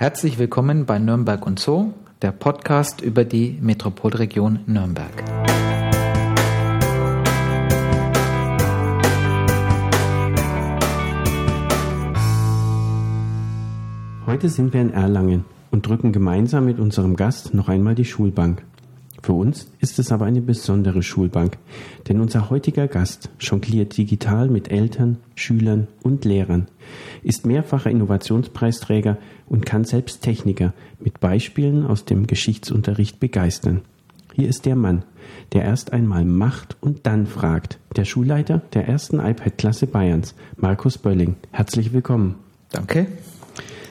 [0.00, 1.92] Herzlich willkommen bei Nürnberg und So,
[2.22, 5.10] der Podcast über die Metropolregion Nürnberg.
[14.24, 18.64] Heute sind wir in Erlangen und drücken gemeinsam mit unserem Gast noch einmal die Schulbank.
[19.22, 21.58] Für uns ist es aber eine besondere Schulbank,
[22.08, 26.68] denn unser heutiger Gast jongliert digital mit Eltern, Schülern und Lehrern,
[27.22, 33.82] ist mehrfacher Innovationspreisträger und kann selbst Techniker mit Beispielen aus dem Geschichtsunterricht begeistern.
[34.34, 35.04] Hier ist der Mann,
[35.52, 41.36] der erst einmal macht und dann fragt, der Schulleiter der ersten iPad-Klasse Bayerns, Markus Bölling.
[41.50, 42.36] Herzlich willkommen.
[42.70, 43.06] Danke.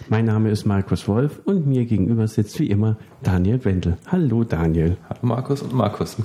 [0.10, 3.98] Mein Name ist Markus Wolf und mir gegenüber sitzt wie immer Daniel Wendel.
[4.08, 4.98] Hallo Daniel.
[5.08, 6.18] Hallo Markus und Markus.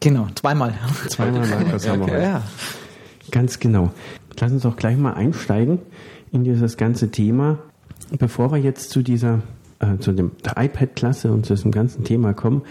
[0.00, 0.72] Genau, zweimal.
[1.08, 2.22] Zweimal Markus haben wir heute.
[2.22, 2.42] Ja.
[3.30, 3.90] Ganz genau.
[4.40, 5.80] Lass uns auch gleich mal einsteigen
[6.32, 7.58] in dieses ganze Thema.
[8.18, 9.40] Bevor wir jetzt zu dieser,
[9.80, 12.62] äh, zu dem, der iPad-Klasse und zu diesem ganzen Thema kommen,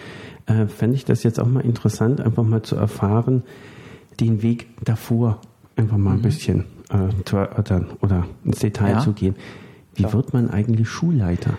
[0.47, 3.43] äh, fände ich das jetzt auch mal interessant, einfach mal zu erfahren,
[4.19, 5.41] den Weg davor
[5.75, 8.99] einfach mal ein bisschen äh, zu erörtern oder ins Detail Ja.
[9.01, 9.35] zu gehen.
[9.95, 11.57] Wie wird man eigentlich Schulleiter?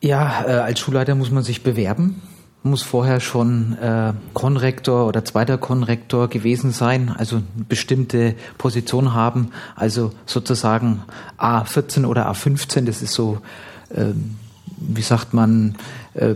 [0.00, 2.20] Ja, äh, als Schulleiter muss man sich bewerben,
[2.62, 9.50] muss vorher schon äh, Konrektor oder zweiter Konrektor gewesen sein, also eine bestimmte Position haben,
[9.74, 11.02] also sozusagen
[11.38, 13.38] A14 oder A15, das ist so,
[13.94, 14.36] ähm,
[14.76, 15.76] wie sagt man,
[16.14, 16.34] äh,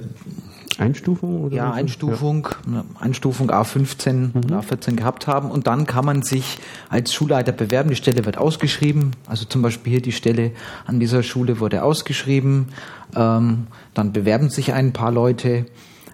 [0.78, 1.44] Einstufung?
[1.44, 1.72] Oder ja?
[1.72, 7.52] Einstufung, ne, Einstufung A15 und A14 gehabt haben und dann kann man sich als Schulleiter
[7.52, 7.91] bewerben.
[7.91, 10.52] Die Stelle wird ausgeschrieben, also zum Beispiel hier die Stelle
[10.86, 12.68] an dieser Schule wurde ausgeschrieben.
[13.14, 15.66] Ähm, dann bewerben sich ein paar Leute,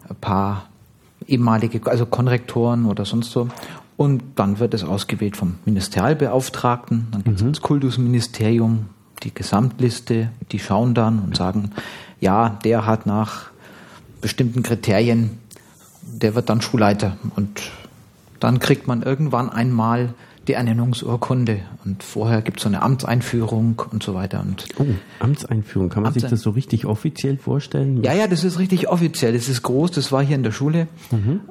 [0.08, 0.66] ein paar
[1.26, 3.48] ehemalige, also Konrektoren oder sonst so.
[3.96, 7.08] Und dann wird es ausgewählt vom Ministerialbeauftragten.
[7.10, 8.86] Dann geht es ins Kultusministerium,
[9.22, 11.70] die Gesamtliste, die schauen dann und sagen,
[12.20, 13.51] ja, der hat nach
[14.22, 15.38] bestimmten Kriterien,
[16.00, 17.18] der wird dann Schulleiter.
[17.36, 17.60] Und
[18.40, 20.14] dann kriegt man irgendwann einmal
[20.48, 24.40] die Ernennungsurkunde und vorher gibt es so eine Amtseinführung und so weiter.
[24.40, 24.84] Und Oh,
[25.20, 25.88] Amtseinführung.
[25.88, 28.02] Kann man sich Amtsein- das so richtig offiziell vorstellen?
[28.02, 29.32] ja, ja, das ist richtig offiziell.
[29.34, 29.92] Das ist groß.
[29.92, 30.88] Das war hier in der Schule.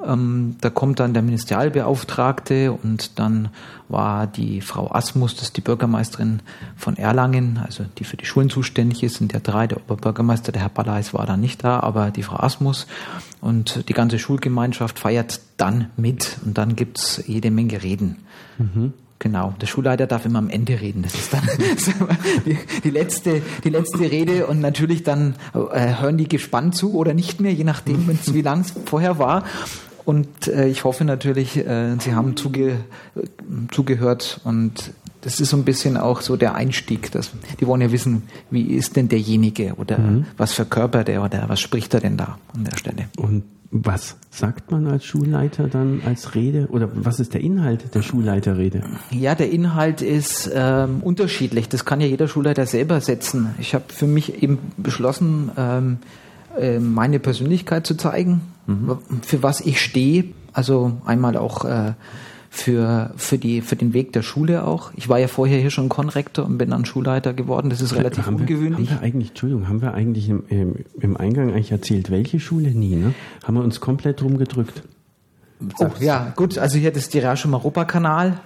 [0.06, 3.50] Ähm, da kommt dann der Ministerialbeauftragte und dann
[3.90, 6.42] war die Frau Asmus, das ist die Bürgermeisterin
[6.78, 9.68] von Erlangen, also die für die Schulen zuständig ist, sind ja drei.
[9.68, 12.88] Der Oberbürgermeister, der Herr Ballais, war da nicht da, aber die Frau Asmus
[13.42, 18.18] und die ganze Schulgemeinschaft feiert dann mit und dann gibt's jede Menge Reden.
[19.22, 21.04] Genau, der Schulleiter darf immer am Ende reden.
[21.04, 21.44] Das ist dann
[22.46, 27.14] die, die, letzte, die letzte Rede und natürlich dann äh, hören die gespannt zu oder
[27.14, 29.44] nicht mehr, je nachdem, wie lang es vorher war.
[30.06, 32.78] Und äh, ich hoffe natürlich, äh, Sie haben zuge,
[33.70, 34.92] zugehört und
[35.22, 37.12] das ist so ein bisschen auch so der Einstieg.
[37.12, 37.30] Dass,
[37.60, 40.00] die wollen ja wissen, wie ist denn derjenige oder
[40.36, 43.06] was verkörpert er oder was spricht er denn da an der Stelle.
[43.18, 46.68] Und was sagt man als Schulleiter dann als Rede?
[46.70, 48.84] Oder was ist der Inhalt der Schulleiterrede?
[49.12, 51.70] Ja, der Inhalt ist ähm, unterschiedlich.
[51.70, 53.56] Das kann ja jeder Schulleiter selber setzen.
[53.60, 55.98] Ich habe für mich eben beschlossen, ähm,
[56.58, 58.42] äh, meine Persönlichkeit zu zeigen,
[59.22, 60.26] für was ich stehe.
[60.54, 61.94] Also einmal auch äh,
[62.54, 64.92] für, für, die, für den Weg der Schule auch.
[64.98, 67.70] Ich war ja vorher hier schon Konrektor und bin dann Schulleiter geworden.
[67.70, 68.90] Das ist relativ haben ungewöhnlich.
[68.90, 72.72] Wir, haben wir eigentlich, Entschuldigung, haben wir eigentlich im, im, Eingang eigentlich erzählt, welche Schule
[72.72, 73.14] nie, ne?
[73.46, 74.84] Haben wir uns komplett drum gedrückt.
[75.80, 76.58] oh, ja, gut.
[76.58, 78.42] Also hier das ist die Realschule Europakanal.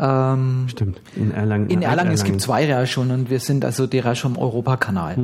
[0.00, 1.02] Ähm, Stimmt.
[1.14, 1.68] In Erlangen.
[1.68, 5.16] In äh, Erlangen, es gibt zwei Realschulen und wir sind also die Realschule Europakanal.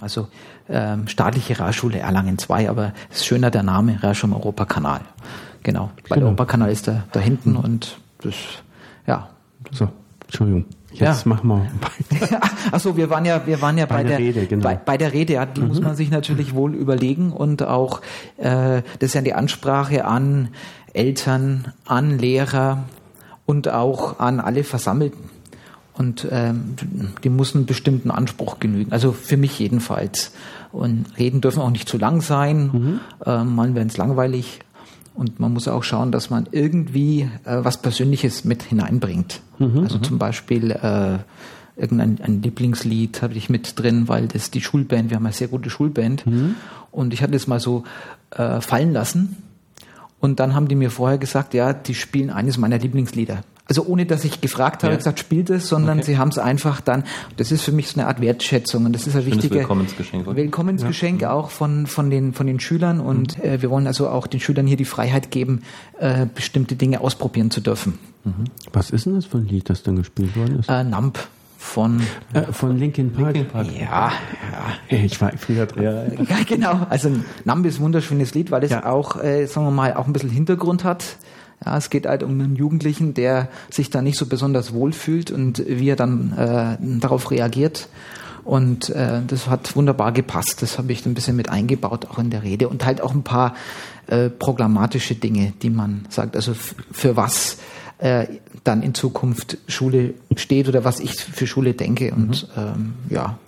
[0.00, 0.26] Also
[0.68, 5.02] ähm, staatliche Realschule Erlangen 2, aber es ist schöner der Name, Realschule Europakanal.
[5.64, 8.34] Genau, weil der Europakanal ist da, da hinten und das,
[9.06, 9.28] ja.
[9.72, 9.88] So,
[10.26, 10.66] Entschuldigung.
[10.92, 11.28] Jetzt Ja.
[11.28, 11.66] machen wir.
[12.72, 14.62] Achso, wir waren ja, wir waren ja bei, Bei der der, Rede, genau.
[14.62, 18.00] bei, bei der Rede, ja, die muss man sich natürlich wohl überlegen und auch,
[18.36, 20.50] äh, das ist ja die Ansprache an
[20.92, 22.84] Eltern, an Lehrer
[23.46, 25.30] und auch an alle Versammelten.
[25.96, 26.74] Und ähm,
[27.22, 28.92] die muss einen bestimmten Anspruch genügen.
[28.92, 30.32] Also für mich jedenfalls.
[30.72, 33.00] Und Reden dürfen auch nicht zu lang sein.
[33.24, 34.58] Ähm, mal werden es langweilig.
[35.14, 39.40] Und man muss auch schauen, dass man irgendwie äh, was Persönliches mit hineinbringt.
[39.82, 41.18] Also zum Beispiel äh,
[41.80, 45.48] irgendein ein Lieblingslied habe ich mit drin, weil das die Schulband, wir haben eine sehr
[45.48, 46.24] gute Schulband.
[46.90, 47.84] Und ich hatte es mal so
[48.30, 49.36] äh, fallen lassen.
[50.20, 53.42] Und dann haben die mir vorher gesagt, ja, die spielen eines meiner Lieblingslieder.
[53.66, 54.98] Also ohne, dass ich gefragt habe, Ja.
[54.98, 56.06] gesagt, spielt es, sondern Okay.
[56.12, 57.04] sie haben es einfach dann,
[57.38, 60.26] das ist für mich so eine Art Wertschätzung und das ist ein Schönes wichtiger Willkommensgeschenk,
[60.26, 60.36] oder?
[60.36, 64.40] Willkommensgeschenk auch von, von, den, von den Schülern und äh, wir wollen also auch den
[64.40, 65.62] Schülern hier die Freiheit geben,
[65.98, 67.98] äh, bestimmte Dinge ausprobieren zu dürfen.
[68.72, 70.68] Was ist denn das für ein Lied, das dann gespielt worden ist?
[70.68, 71.18] Äh, Namp
[71.58, 72.02] von
[72.34, 73.34] äh, von Linkin Park.
[73.34, 73.66] Linkin Park.
[73.78, 74.12] Ja,
[74.90, 74.98] ja.
[74.98, 75.82] Ich war früher dran.
[75.82, 76.86] Ja, ja genau.
[76.90, 77.10] Also
[77.44, 78.84] Nambi ist ein wunderschönes Lied, weil es ja.
[78.84, 81.16] auch, äh, sagen wir mal, auch ein bisschen Hintergrund hat.
[81.64, 85.30] Ja, es geht halt um einen Jugendlichen, der sich da nicht so besonders wohl fühlt
[85.30, 87.88] und wie er dann äh, darauf reagiert.
[88.44, 90.60] Und äh, das hat wunderbar gepasst.
[90.60, 92.68] Das habe ich ein bisschen mit eingebaut, auch in der Rede.
[92.68, 93.54] Und halt auch ein paar
[94.06, 96.36] äh, programmatische Dinge, die man sagt.
[96.36, 96.54] Also
[96.92, 97.56] für was
[97.98, 98.26] äh,
[98.62, 102.12] dann in Zukunft Schule steht oder was ich für Schule denke.
[102.12, 102.62] Und mhm.
[102.62, 103.38] ähm, ja,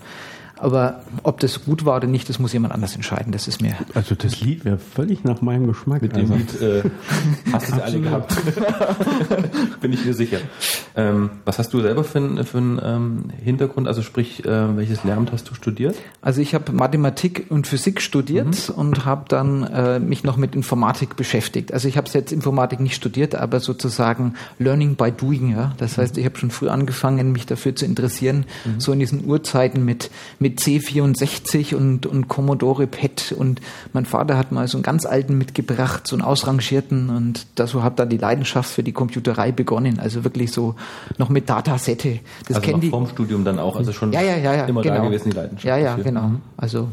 [0.59, 3.31] aber ob das gut war oder nicht, das muss jemand anders entscheiden.
[3.33, 3.75] Das ist mir.
[3.95, 6.01] Also das Lied wäre völlig nach meinem Geschmack.
[6.01, 6.35] Mit dem also.
[6.35, 6.91] Lied äh,
[7.53, 8.35] hast du es alle gehabt.
[9.81, 10.39] Bin ich mir sicher.
[10.97, 13.87] Ähm, was hast du selber für, einen ähm, Hintergrund?
[13.87, 15.97] Also sprich, äh, welches Lehramt hast du studiert?
[16.23, 18.75] Also ich habe Mathematik und Physik studiert mhm.
[18.75, 21.75] und habe dann äh, mich noch mit Informatik beschäftigt.
[21.75, 25.51] Also ich habe jetzt Informatik nicht studiert, aber sozusagen Learning by Doing.
[25.51, 25.75] Ja?
[25.77, 28.81] Das heißt, ich habe schon früh angefangen, mich dafür zu interessieren, mhm.
[28.81, 33.61] so in diesen Urzeiten mit, mit mit C64 und, und Commodore PET und
[33.93, 37.99] mein Vater hat mal so einen ganz alten mitgebracht, so einen ausrangierten und so hat
[37.99, 40.77] dann die Leidenschaft für die Computerei begonnen, also wirklich so
[41.19, 42.21] noch mit Datasette.
[42.47, 44.83] Das also noch die, vorm Studium dann auch, also schon ja, ja, ja, ja, immer
[44.83, 44.99] genau.
[44.99, 45.65] da gewesen, die Leidenschaft.
[45.65, 46.05] Ja, ja, dafür.
[46.05, 46.29] genau.
[46.29, 46.41] Mhm.
[46.57, 46.89] Also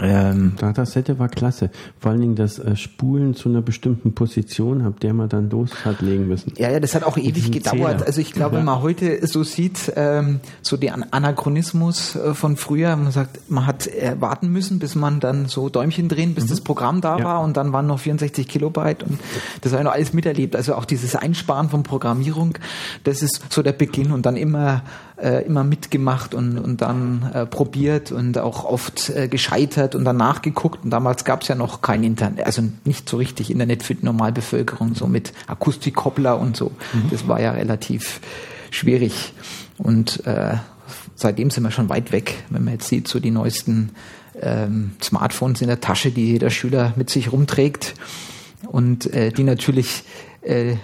[0.00, 1.70] ähm, Datasette war klasse.
[1.98, 5.84] Vor allen Dingen das äh, Spulen zu einer bestimmten Position, habt der mal dann los
[5.84, 6.52] hat legen müssen.
[6.56, 7.98] Ja, ja, das hat auch ewig gedauert.
[7.98, 8.06] Zähler.
[8.06, 8.58] Also ich glaube, ja.
[8.58, 13.66] wenn man heute so sieht, ähm, so den Anachronismus äh, von früher, man sagt, man
[13.66, 16.48] hat äh, warten müssen, bis man dann so Däumchen drehen, bis mhm.
[16.48, 17.24] das Programm da ja.
[17.24, 19.18] war und dann waren noch 64 Kilobyte und
[19.60, 20.56] das habe ich noch alles miterlebt.
[20.56, 22.58] Also auch dieses Einsparen von Programmierung,
[23.04, 24.82] das ist so der Beginn und dann immer
[25.20, 30.16] äh, immer mitgemacht und, und dann äh, probiert und auch oft äh, gescheitert und dann
[30.16, 30.84] nachgeguckt.
[30.84, 34.04] Und damals gab es ja noch kein Internet, also nicht so richtig Internet für die
[34.04, 36.72] Normalbevölkerung, so mit Akustikkoppler und so.
[36.92, 37.10] Mhm.
[37.10, 38.20] Das war ja relativ
[38.70, 39.32] schwierig.
[39.78, 40.56] Und äh,
[41.14, 43.90] seitdem sind wir schon weit weg, wenn man jetzt sieht, so die neuesten
[44.40, 47.94] ähm, Smartphones in der Tasche, die jeder Schüler mit sich rumträgt
[48.68, 50.04] und äh, die natürlich
[50.42, 50.76] äh,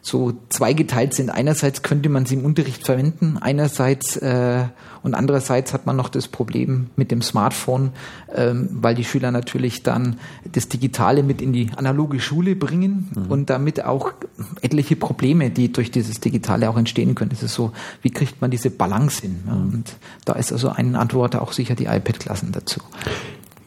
[0.00, 1.30] so zweigeteilt sind.
[1.30, 4.64] Einerseits könnte man sie im Unterricht verwenden, einerseits äh,
[5.02, 7.92] und andererseits hat man noch das Problem mit dem Smartphone,
[8.34, 10.16] ähm, weil die Schüler natürlich dann
[10.50, 13.30] das Digitale mit in die analoge Schule bringen mhm.
[13.30, 14.12] und damit auch
[14.60, 17.30] etliche Probleme, die durch dieses Digitale auch entstehen können.
[17.32, 17.72] Es ist so,
[18.02, 19.42] wie kriegt man diese Balance hin?
[19.44, 19.52] Mhm.
[19.52, 22.80] Und da ist also eine Antwort auch sicher die iPad-Klassen dazu.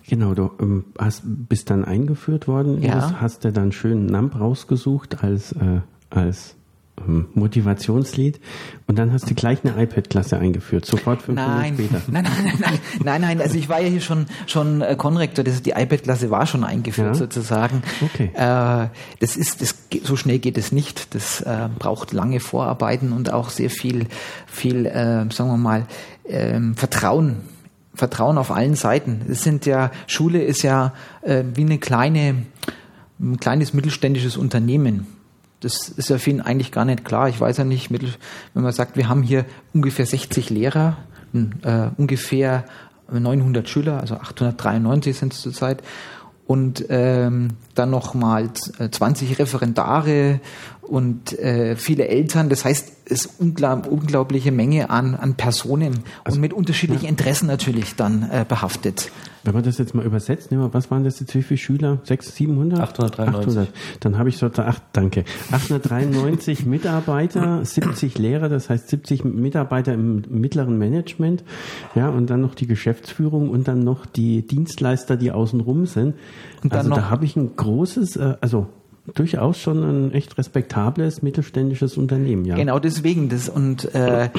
[0.08, 3.22] Genau, du ähm, hast, bist dann eingeführt worden, ja.
[3.22, 5.80] hast du dann schön NAMP rausgesucht als äh,
[6.12, 6.56] als
[7.08, 8.40] ähm, Motivationslied
[8.88, 11.76] und dann hast du gleich eine iPad-Klasse eingeführt, sofort fünf nein.
[11.76, 12.02] Minuten später.
[12.12, 15.62] Nein, nein, nein, nein, nein, also ich war ja hier schon schon äh, Konrektor, das,
[15.62, 17.14] die iPad-Klasse war schon eingeführt ja?
[17.14, 17.82] sozusagen.
[18.02, 18.32] Okay.
[18.34, 21.16] Äh, das ist, das so schnell geht es nicht.
[21.16, 24.08] Das äh, braucht lange Vorarbeiten und auch sehr viel,
[24.48, 25.86] viel, äh, sagen wir mal,
[26.26, 27.38] ähm, Vertrauen
[27.94, 29.22] Vertrauen auf allen Seiten.
[29.30, 32.46] Es sind ja Schule ist ja äh, wie eine kleine
[33.20, 35.06] ein kleines mittelständisches Unternehmen.
[35.62, 37.30] Das ist ja vielen eigentlich gar nicht klar.
[37.30, 40.98] Ich weiß ja nicht, wenn man sagt, wir haben hier ungefähr 60 Lehrer,
[41.34, 42.66] äh, ungefähr
[43.12, 45.84] 900 Schüler, also 893 sind es zurzeit,
[46.48, 50.42] und ähm, dann nochmal 20 Referendare
[50.82, 52.50] und äh, viele Eltern.
[52.50, 57.10] Das heißt, es ist unglaub, unglaubliche Menge an, an Personen also, und mit unterschiedlichen ja.
[57.10, 59.12] Interessen natürlich dann äh, behaftet.
[59.44, 62.00] Wenn man das jetzt mal übersetzt, nehmen wir, was waren das jetzt, wie viele Schüler?
[62.04, 62.80] 600, 700?
[62.80, 63.50] 893.
[63.50, 63.74] 800.
[64.00, 65.24] Dann habe ich so, ach, danke.
[65.52, 71.44] 893 Mitarbeiter, 70 Lehrer, das heißt 70 Mitarbeiter im mittleren Management,
[71.96, 76.16] ja, und dann noch die Geschäftsführung und dann noch die Dienstleister, die außenrum sind.
[76.64, 78.68] Und dann also noch, da habe ich ein großes, äh, also
[79.16, 82.56] durchaus schon ein echt respektables mittelständisches Unternehmen, ja.
[82.56, 84.30] Genau deswegen das und äh,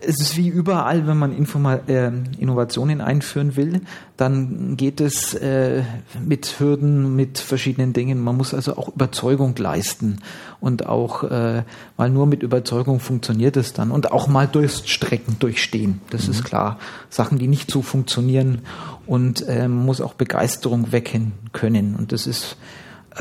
[0.00, 3.80] es ist wie überall, wenn man Informa äh, Innovationen einführen will,
[4.18, 5.82] dann geht es äh,
[6.22, 8.20] mit Hürden, mit verschiedenen Dingen.
[8.20, 10.18] Man muss also auch Überzeugung leisten
[10.60, 11.62] und auch äh,
[11.96, 16.02] mal nur mit Überzeugung funktioniert es dann und auch mal Durststrecken durchstehen.
[16.10, 16.32] Das mhm.
[16.32, 16.78] ist klar.
[17.08, 18.60] Sachen, die nicht so funktionieren
[19.06, 22.58] und äh, man muss auch Begeisterung wecken können und das ist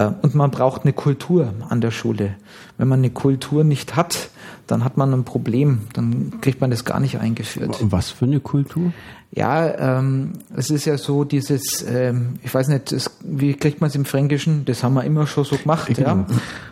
[0.07, 2.35] und man braucht eine Kultur an der Schule.
[2.77, 4.29] Wenn man eine Kultur nicht hat,
[4.67, 5.87] dann hat man ein Problem.
[5.93, 7.77] Dann kriegt man das gar nicht eingeführt.
[7.81, 8.93] Was für eine Kultur?
[9.31, 13.89] Ja, ähm, es ist ja so dieses, ähm, ich weiß nicht, das, wie kriegt man
[13.89, 14.65] es im Fränkischen?
[14.65, 15.87] Das haben wir immer schon so gemacht.
[15.87, 16.09] Genau.
[16.09, 16.25] Ja?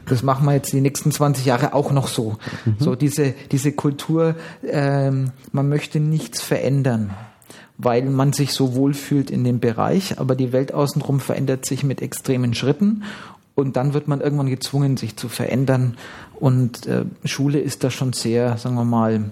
[0.05, 2.37] Das machen wir jetzt die nächsten 20 Jahre auch noch so.
[2.65, 2.75] Mhm.
[2.79, 7.11] So diese, diese Kultur, ähm, man möchte nichts verändern
[7.77, 11.83] weil man sich so wohl fühlt in dem Bereich, aber die Welt außenrum verändert sich
[11.83, 13.03] mit extremen Schritten
[13.55, 15.97] und dann wird man irgendwann gezwungen, sich zu verändern
[16.39, 19.31] und äh, Schule ist da schon sehr, sagen wir mal,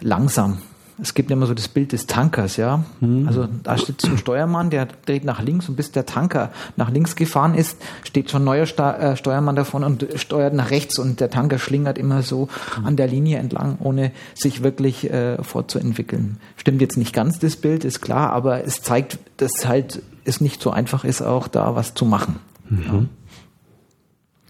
[0.00, 0.58] langsam.
[1.00, 2.84] Es gibt immer so das Bild des Tankers, ja.
[3.00, 3.26] Mhm.
[3.26, 6.90] Also da steht so ein Steuermann, der dreht nach links und bis der Tanker nach
[6.90, 10.98] links gefahren ist, steht schon ein neuer Sta äh, Steuermann davon und steuert nach rechts
[10.98, 12.48] und der Tanker schlingert immer so
[12.78, 12.86] mhm.
[12.86, 16.38] an der Linie entlang, ohne sich wirklich äh, fortzuentwickeln.
[16.56, 20.62] Stimmt jetzt nicht ganz das Bild, ist klar, aber es zeigt, dass halt es nicht
[20.62, 22.36] so einfach ist, auch da was zu machen.
[22.68, 23.08] Mhm.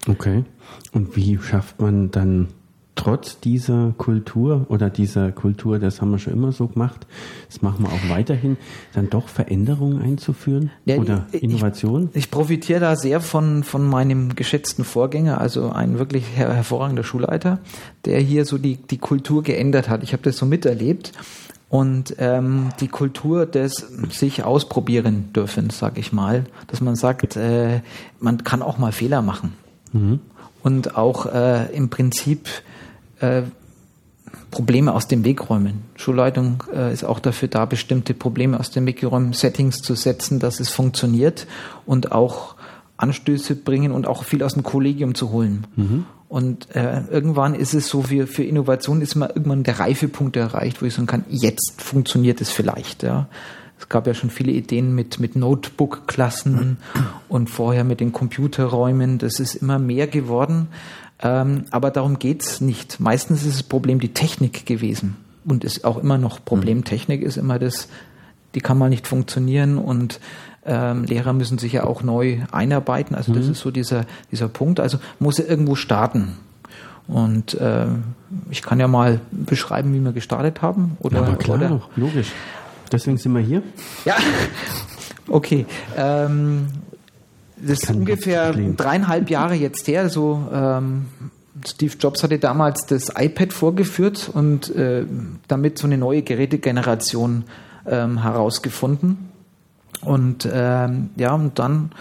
[0.07, 0.13] Ja.
[0.13, 0.45] Okay.
[0.93, 2.49] Und wie schafft man dann
[2.95, 7.07] trotz dieser Kultur oder dieser Kultur, das haben wir schon immer so gemacht,
[7.49, 8.57] das machen wir auch weiterhin,
[8.93, 12.11] dann doch Veränderungen einzuführen ja, oder Innovationen?
[12.13, 17.05] Ich, ich, profitiere da sehr von, von meinem geschätzten Vorgänger, also ein wirklich her hervorragender
[17.05, 17.59] Schulleiter,
[18.05, 20.03] der hier so die, die Kultur geändert hat.
[20.03, 21.13] Ich habe das so miterlebt.
[21.71, 23.79] Und ähm, die Kultur des
[24.11, 27.81] sich ausprobieren dürfen, sage ich mal, dass man sagt, äh,
[28.21, 29.55] man kann auch mal Fehler machen.
[29.93, 30.21] Mhm.
[30.63, 32.49] Und auch äh, im Prinzip
[33.25, 33.43] äh,
[34.51, 35.83] Probleme aus dem Weg räumen.
[35.97, 40.39] Schulleitung äh, ist auch dafür da, bestimmte Probleme aus dem Weg räumen, Settings zu setzen,
[40.39, 41.47] dass es funktioniert
[41.87, 42.55] und auch
[42.97, 45.67] Anstöße bringen und auch viel aus dem Kollegium zu holen.
[45.77, 46.07] Mhm.
[46.29, 50.83] Und äh, irgendwann ist es so, für, für Innovation ist mal irgendwann der Reifepunkt erreicht,
[50.83, 53.03] wo ich sagen kann, jetzt funktioniert es vielleicht.
[53.03, 53.29] Ja.
[53.79, 56.79] Es gab ja schon viele Ideen mit, mit Notebook-Klassen
[57.29, 59.19] und vorher mit den Computerräumen.
[59.19, 60.69] Das ist immer mehr geworden.
[61.25, 63.01] Ähm, aber darum geht's nicht.
[63.01, 65.17] Meistens ist das Problem die Technik gewesen
[65.47, 66.79] und ist auch immer noch Problem.
[66.79, 66.85] Mhm.
[66.85, 67.89] Technik ist immer das,
[68.55, 70.21] die kann mal nicht funktionieren und
[70.67, 73.17] ähm, Lehrer müssen sich ja auch neu einarbeiten.
[73.17, 73.53] Also das mhm.
[73.53, 74.81] ist so dieser, dieser Punkt.
[74.81, 76.37] Also muss er irgendwo starten.
[77.07, 77.87] Und äh,
[78.51, 80.97] ich kann ja mal beschreiben, wie wir gestartet haben.
[81.01, 81.83] Oder, ja, aber klar, oder?
[81.97, 82.33] logisch.
[82.93, 83.63] Deswegen sind wir hier.
[84.05, 84.17] Ja,
[85.29, 85.67] okay.
[85.97, 86.69] Ähm,
[87.67, 90.09] das ist ungefähr dreieinhalb Jahre jetzt her.
[90.09, 91.07] So ähm,
[91.67, 95.05] Steve Jobs hatte damals das iPad vorgeführt und äh,
[95.49, 97.45] damit so eine neue Gerätegeneration
[97.87, 99.29] ähm, herausgefunden.
[100.01, 101.93] Und ähm, ja, und dann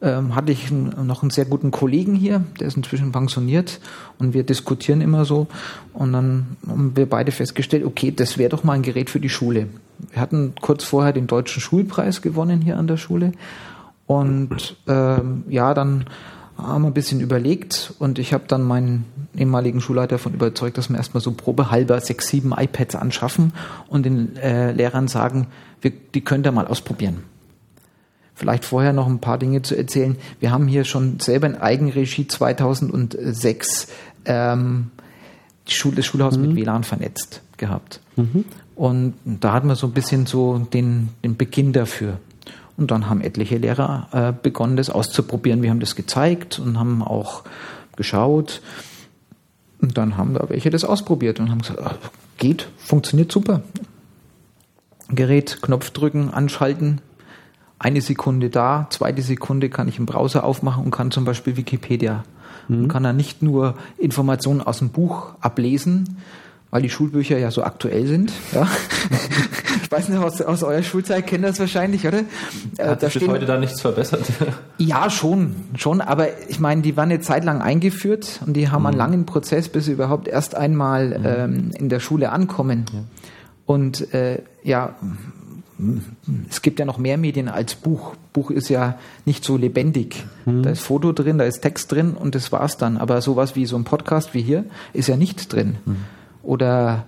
[0.00, 3.80] ähm, hatte ich noch einen sehr guten Kollegen hier, der ist inzwischen pensioniert
[4.18, 5.46] und wir diskutieren immer so.
[5.92, 9.28] Und dann haben wir beide festgestellt, okay, das wäre doch mal ein Gerät für die
[9.28, 9.66] Schule.
[10.10, 13.32] Wir hatten kurz vorher den deutschen Schulpreis gewonnen hier an der Schule
[14.06, 16.06] und ähm, ja, dann
[16.56, 19.06] haben wir ein bisschen überlegt und ich habe dann meinen
[19.36, 23.52] ehemaligen Schulleiter davon überzeugt, dass wir erstmal so probehalber sechs, sieben iPads anschaffen
[23.88, 25.48] und den äh, Lehrern sagen,
[25.80, 27.24] wir, die könnt ihr mal ausprobieren.
[28.34, 30.16] Vielleicht vorher noch ein paar Dinge zu erzählen.
[30.40, 33.88] Wir haben hier schon selber in Eigenregie 2006
[34.24, 34.90] ähm,
[35.68, 36.48] die Schule, das Schulhaus mhm.
[36.48, 38.00] mit WLAN vernetzt gehabt.
[38.16, 38.44] Mhm.
[38.74, 42.18] Und da hatten wir so ein bisschen so den, den Beginn dafür.
[42.76, 45.62] Und dann haben etliche Lehrer äh, begonnen, das auszuprobieren.
[45.62, 47.44] Wir haben das gezeigt und haben auch
[47.96, 48.60] geschaut.
[49.80, 51.96] Und dann haben da welche das ausprobiert und haben gesagt, ach,
[52.38, 53.62] geht, funktioniert super.
[55.08, 57.00] Gerät, Knopf drücken, anschalten,
[57.78, 62.24] eine Sekunde da, zweite Sekunde kann ich im Browser aufmachen und kann zum Beispiel Wikipedia.
[62.68, 62.84] Mhm.
[62.84, 66.16] Und kann dann nicht nur Informationen aus dem Buch ablesen,
[66.70, 68.32] weil die Schulbücher ja so aktuell sind.
[68.52, 68.66] Ja.
[69.94, 72.20] ich weiß nicht, aus, aus eurer Schulzeit kennt das wahrscheinlich, oder?
[72.78, 74.22] Äh, Hat da sich heute da nichts verbessert?
[74.78, 76.00] ja, schon, schon.
[76.00, 78.86] Aber ich meine, die waren eine Zeit lang eingeführt und die haben mhm.
[78.86, 81.24] einen langen Prozess, bis sie überhaupt erst einmal mhm.
[81.24, 82.86] ähm, in der Schule ankommen.
[82.92, 83.00] Ja.
[83.66, 84.96] Und äh, ja,
[86.50, 88.14] es gibt ja noch mehr Medien als Buch.
[88.32, 90.24] Buch ist ja nicht so lebendig.
[90.44, 90.62] Mhm.
[90.62, 92.96] Da ist Foto drin, da ist Text drin und das war's dann.
[92.96, 95.76] Aber sowas wie so ein Podcast wie hier ist ja nicht drin.
[95.84, 95.96] Mhm
[96.44, 97.06] oder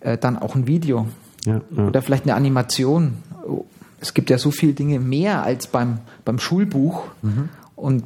[0.00, 1.06] äh, dann auch ein Video
[1.44, 1.86] ja, ja.
[1.86, 3.14] oder vielleicht eine Animation.
[4.00, 7.48] Es gibt ja so viele Dinge mehr als beim, beim Schulbuch mhm.
[7.76, 8.04] und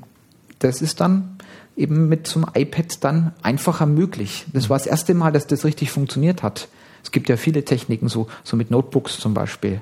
[0.58, 1.36] das ist dann
[1.76, 4.46] eben mit zum iPad dann einfacher möglich.
[4.52, 6.68] Das war das erste Mal, dass das richtig funktioniert hat.
[7.02, 9.80] Es gibt ja viele Techniken, so, so mit Notebooks zum Beispiel.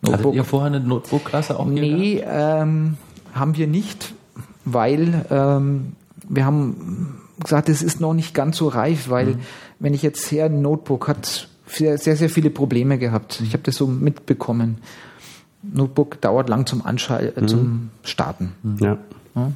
[0.00, 0.26] Notebook.
[0.26, 2.96] Hattet ihr vorher eine Notebook-Klasse auch Nee, ähm,
[3.34, 4.12] haben wir nicht,
[4.64, 5.92] weil ähm,
[6.28, 9.40] wir haben gesagt, es ist noch nicht ganz so reif, weil mhm.
[9.78, 13.40] wenn ich jetzt her ein Notebook hat sehr, sehr, sehr viele Probleme gehabt.
[13.42, 14.78] Ich habe das so mitbekommen.
[15.62, 17.48] Notebook dauert lang zum Anschalten, äh, mhm.
[17.48, 18.52] zum Starten.
[18.62, 18.76] Mhm.
[18.80, 18.98] Ja.
[19.34, 19.52] ja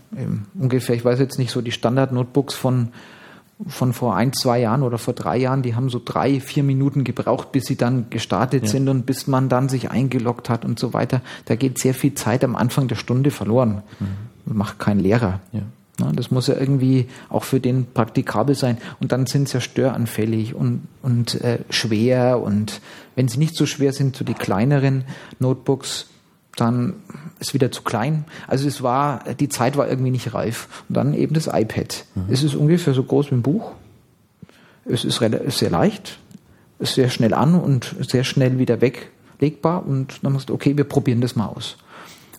[0.59, 2.89] ungefähr, ich weiß jetzt nicht so die Standard-Notebooks von
[3.67, 7.05] von vor ein, zwei Jahren oder vor drei Jahren, die haben so drei, vier Minuten
[7.05, 8.69] gebraucht, bis sie dann gestartet ja.
[8.69, 11.21] sind und bis man dann sich eingeloggt hat und so weiter.
[11.45, 13.83] Da geht sehr viel Zeit am Anfang der Stunde verloren.
[14.01, 14.57] Mhm.
[14.57, 15.41] Macht kein Lehrer.
[15.53, 15.61] Ja.
[15.99, 18.79] Das muss ja irgendwie auch für den praktikabel sein.
[19.01, 22.41] Und dann sind sie ja störanfällig und, und äh, schwer.
[22.41, 22.81] Und
[23.15, 25.05] wenn sie nicht so schwer sind, so die kleineren
[25.39, 26.07] Notebooks,
[26.57, 26.95] dann
[27.41, 28.25] ist wieder zu klein.
[28.47, 30.85] Also es war, die Zeit war irgendwie nicht reif.
[30.89, 32.05] Und dann eben das iPad.
[32.15, 32.25] Mhm.
[32.31, 33.73] Es ist ungefähr so groß wie ein Buch.
[34.85, 36.19] Es ist, relativ, sehr leicht.
[36.81, 39.87] sehr schnell an und sehr schnell wieder weglegbar.
[39.87, 41.77] Und dann musst du, okay, wir probieren das mal aus.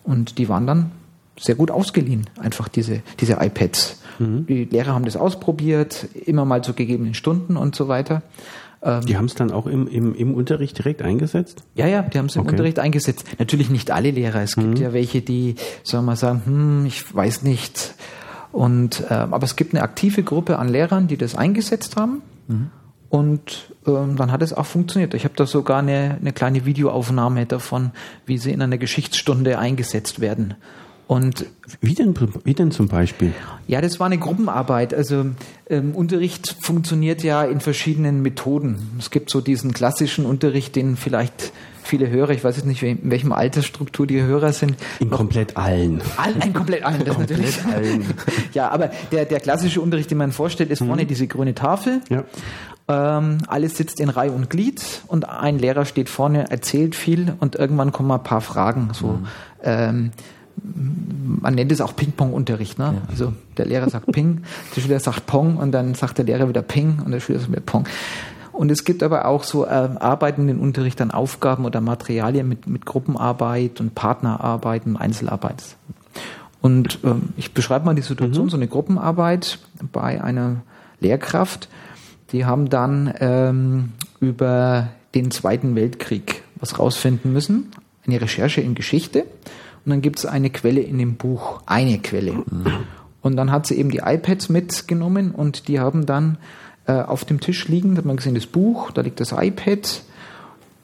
[0.02, 0.90] Und die waren dann
[1.38, 4.00] sehr gut ausgeliehen, einfach diese, diese iPads.
[4.18, 4.46] Mhm.
[4.46, 8.22] Die Lehrer haben das ausprobiert, immer mal zu gegebenen Stunden und so weiter.
[8.82, 11.64] Ähm, die haben es dann auch im, im, im Unterricht direkt eingesetzt?
[11.74, 12.50] Ja, ja, die haben es im okay.
[12.50, 13.24] Unterricht eingesetzt.
[13.38, 14.42] Natürlich nicht alle Lehrer.
[14.42, 14.76] Es gibt mhm.
[14.76, 17.94] ja welche, die, sagen wir mal, sagen, hm, ich weiß nicht.
[18.52, 22.22] Und, äh, aber es gibt eine aktive Gruppe an Lehrern, die das eingesetzt haben.
[22.46, 22.70] Mhm.
[23.08, 25.14] Und ähm, dann hat es auch funktioniert.
[25.14, 27.92] Ich habe da sogar eine, eine kleine Videoaufnahme davon,
[28.26, 30.54] wie sie in einer Geschichtsstunde eingesetzt werden.
[31.14, 31.46] Und
[31.80, 33.32] wie denn, wie denn zum Beispiel?
[33.68, 34.92] Ja, das war eine Gruppenarbeit.
[34.92, 35.26] Also
[35.70, 38.96] ähm, Unterricht funktioniert ja in verschiedenen Methoden.
[38.98, 41.52] Es gibt so diesen klassischen Unterricht, den vielleicht
[41.84, 44.74] viele Hörer, ich weiß jetzt nicht, in welchem Altersstruktur die Hörer sind.
[44.98, 46.02] In komplett allen.
[46.16, 47.64] All, in komplett allen, das komplett natürlich.
[47.64, 48.04] allen.
[48.52, 50.88] ja, aber der, der klassische Unterricht, den man vorstellt, ist mhm.
[50.88, 52.00] vorne diese grüne Tafel.
[52.10, 52.24] Ja.
[52.88, 57.54] Ähm, alles sitzt in Reihe und Glied und ein Lehrer steht vorne, erzählt viel und
[57.54, 58.90] irgendwann kommen ein paar Fragen.
[58.92, 59.26] So, mhm.
[59.62, 60.10] ähm,
[60.56, 62.78] man nennt es auch Ping-Pong-Unterricht.
[62.78, 62.94] Ne?
[62.96, 63.08] Ja.
[63.08, 64.42] Also der Lehrer sagt Ping,
[64.74, 67.50] der Schüler sagt Pong und dann sagt der Lehrer wieder Ping und der Schüler sagt
[67.50, 67.86] wieder Pong.
[68.52, 72.48] Und es gibt aber auch so äh, Arbeiten in den Unterricht an Aufgaben oder Materialien
[72.48, 75.76] mit, mit Gruppenarbeit und Partnerarbeit und Einzelarbeit.
[76.60, 78.50] Und ähm, ich beschreibe mal die Situation, mhm.
[78.50, 79.58] so eine Gruppenarbeit
[79.92, 80.62] bei einer
[81.00, 81.68] Lehrkraft.
[82.30, 87.72] Die haben dann ähm, über den Zweiten Weltkrieg was rausfinden müssen,
[88.06, 89.24] eine Recherche in Geschichte
[89.84, 92.32] und dann gibt es eine Quelle in dem Buch, eine Quelle.
[92.32, 92.66] Mhm.
[93.20, 96.38] Und dann hat sie eben die iPads mitgenommen und die haben dann
[96.86, 100.02] äh, auf dem Tisch liegen, da hat man gesehen, das Buch, da liegt das iPad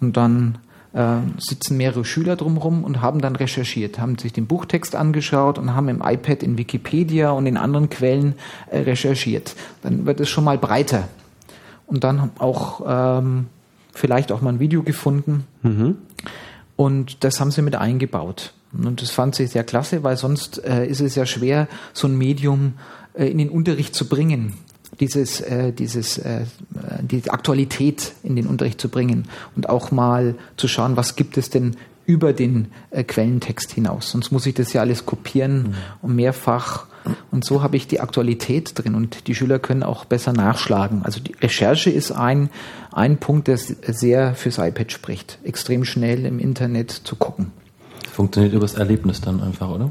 [0.01, 0.59] und dann
[0.93, 5.75] äh, sitzen mehrere Schüler drumherum und haben dann recherchiert, haben sich den Buchtext angeschaut und
[5.75, 8.35] haben im iPad in Wikipedia und in anderen Quellen
[8.71, 9.55] äh, recherchiert.
[9.83, 11.09] Dann wird es schon mal breiter.
[11.87, 13.47] Und dann auch ähm,
[13.93, 15.45] vielleicht auch mal ein Video gefunden.
[15.63, 15.97] Mhm.
[16.77, 18.55] Und das haben sie mit eingebaut.
[18.73, 22.17] Und das fand sie sehr klasse, weil sonst äh, ist es ja schwer, so ein
[22.17, 22.75] Medium
[23.15, 24.55] äh, in den Unterricht zu bringen.
[25.01, 26.43] Dieses, äh, dieses, äh,
[27.01, 31.49] die Aktualität in den Unterricht zu bringen und auch mal zu schauen, was gibt es
[31.49, 34.11] denn über den äh, Quellentext hinaus.
[34.11, 35.75] Sonst muss ich das ja alles kopieren mhm.
[36.03, 36.87] und mehrfach.
[37.31, 41.03] Und so habe ich die Aktualität drin und die Schüler können auch besser nachschlagen.
[41.03, 42.51] Also die Recherche ist ein,
[42.93, 45.39] ein Punkt, der sehr fürs iPad spricht.
[45.45, 47.53] Extrem schnell im Internet zu gucken.
[48.21, 49.89] Funktioniert übers Erlebnis dann einfach, oder?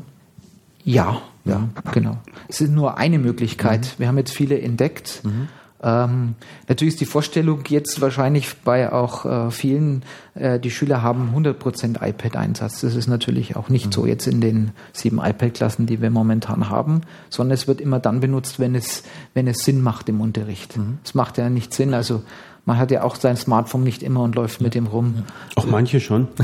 [0.84, 2.20] Ja, ja, genau.
[2.48, 3.82] Es ist nur eine Möglichkeit.
[3.82, 4.00] Mhm.
[4.00, 5.22] Wir haben jetzt viele entdeckt.
[5.24, 5.48] Mhm.
[5.82, 6.36] Ähm,
[6.68, 10.04] natürlich ist die Vorstellung jetzt wahrscheinlich bei auch äh, vielen,
[10.36, 12.82] äh, die Schüler haben 100% iPad-Einsatz.
[12.82, 13.92] Das ist natürlich auch nicht mhm.
[13.94, 18.20] so jetzt in den sieben iPad-Klassen, die wir momentan haben, sondern es wird immer dann
[18.20, 19.02] benutzt, wenn es,
[19.34, 20.78] wenn es Sinn macht im Unterricht.
[20.78, 21.00] Mhm.
[21.04, 22.22] Es macht ja nicht Sinn, also
[22.70, 25.24] man hat ja auch sein Smartphone nicht immer und läuft mit dem rum.
[25.56, 26.28] Auch manche schon.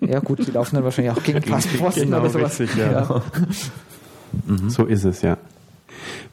[0.00, 2.60] Ja, gut, die laufen dann wahrscheinlich auch gegen Postposten genau, oder sowas.
[2.60, 2.92] Richtig, ja.
[2.92, 3.22] ja.
[4.46, 4.68] Mhm.
[4.68, 5.38] So ist es, ja.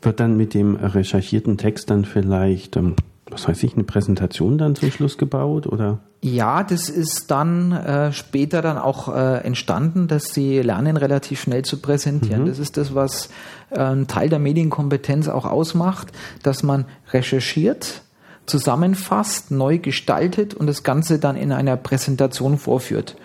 [0.02, 2.96] Wird dann mit dem recherchierten Text dann vielleicht, ähm,
[3.30, 6.00] was weiß ich, eine Präsentation dann zum Schluss gebaut oder?
[6.22, 11.64] Ja, das ist dann äh, später dann auch äh, entstanden, dass sie lernen, relativ schnell
[11.64, 12.44] zu präsentieren.
[12.44, 12.48] Mhm.
[12.48, 13.30] Das ist das, was
[13.70, 16.12] äh, ein Teil der Medienkompetenz auch ausmacht,
[16.44, 18.02] dass man recherchiert,
[18.46, 23.16] zusammenfasst, neu gestaltet und das Ganze dann in einer Präsentation vorführt.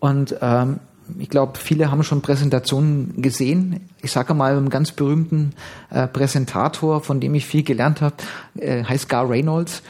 [0.00, 0.80] Und ähm,
[1.18, 3.88] ich glaube, viele haben schon Präsentationen gesehen.
[4.02, 5.52] Ich sage mal, einen ganz berühmten
[5.90, 8.16] äh, Präsentator, von dem ich viel gelernt habe,
[8.58, 9.82] äh, heißt Gar Reynolds.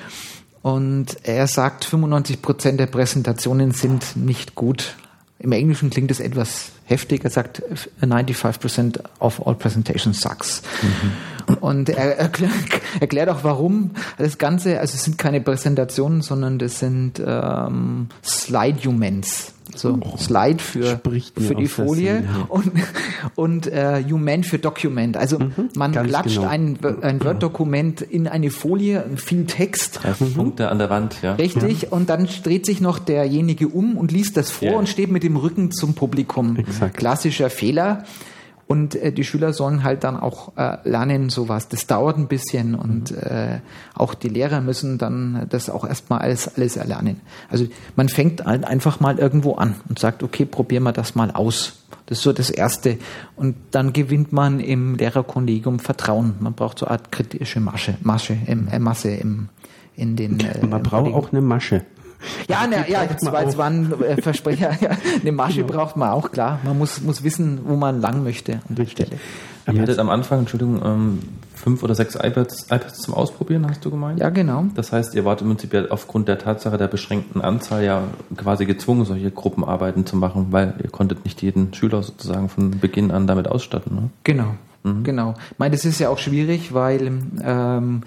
[0.62, 4.96] Und er sagt, 95 Prozent der Präsentationen sind nicht gut.
[5.38, 7.24] Im Englischen klingt es etwas heftig.
[7.24, 7.62] Er sagt,
[8.00, 10.62] 95% of all presentations sucks.
[10.82, 11.54] Mhm.
[11.60, 12.52] Und er erklärt,
[13.00, 13.92] erklärt auch warum.
[14.18, 20.62] Das Ganze, also es sind keine Präsentationen, sondern das sind ähm, Slide-Humans so oh, Slide
[20.62, 22.72] für, für die Folie und,
[23.34, 25.16] und äh, Human für Document.
[25.16, 26.48] Also mhm, man klatscht genau.
[26.48, 30.00] ein, ein Word-Dokument in eine Folie, viel Text.
[30.20, 30.34] Mhm.
[30.34, 31.34] Punkte an der Wand, ja.
[31.34, 31.88] Richtig, ja.
[31.90, 34.76] und dann dreht sich noch derjenige um und liest das vor ja.
[34.76, 36.56] und steht mit dem Rücken zum Publikum.
[36.56, 36.96] Exakt.
[36.96, 38.04] Klassischer Fehler.
[38.68, 41.68] Und äh, die Schüler sollen halt dann auch äh, lernen, sowas.
[41.68, 43.18] Das dauert ein bisschen und mhm.
[43.18, 43.60] äh,
[43.94, 47.20] auch die Lehrer müssen dann das auch erstmal alles, alles erlernen.
[47.48, 51.30] Also man fängt halt einfach mal irgendwo an und sagt, okay, probieren wir das mal
[51.30, 51.84] aus.
[52.06, 52.98] Das ist so das Erste.
[53.36, 56.34] Und dann gewinnt man im Lehrerkollegium Vertrauen.
[56.40, 59.48] Man braucht so eine Art kritische Masche, Masche im, äh, Masse im,
[59.94, 60.40] in den.
[60.40, 61.84] Äh, man braucht auch eine Masche.
[62.48, 64.70] Ja, ne, ja, das war, das war ein äh, Versprecher.
[64.80, 65.72] Ja, eine Masche genau.
[65.72, 66.60] braucht man auch, klar.
[66.64, 69.18] Man muss, muss wissen, wo man lang möchte an der Stelle.
[69.72, 71.18] Ihr hattet am Anfang, Entschuldigung, ähm,
[71.54, 74.20] fünf oder sechs iPads, iPads zum Ausprobieren, hast du gemeint?
[74.20, 74.66] Ja, genau.
[74.74, 78.04] Das heißt, ihr wart im Prinzip ja aufgrund der Tatsache der beschränkten Anzahl ja
[78.36, 83.10] quasi gezwungen, solche Gruppenarbeiten zu machen, weil ihr konntet nicht jeden Schüler sozusagen von Beginn
[83.10, 83.94] an damit ausstatten.
[83.96, 84.10] Ne?
[84.22, 84.54] Genau.
[84.86, 85.04] Mhm.
[85.04, 85.34] Genau.
[85.52, 88.02] Ich meine, das ist ja auch schwierig, weil ähm,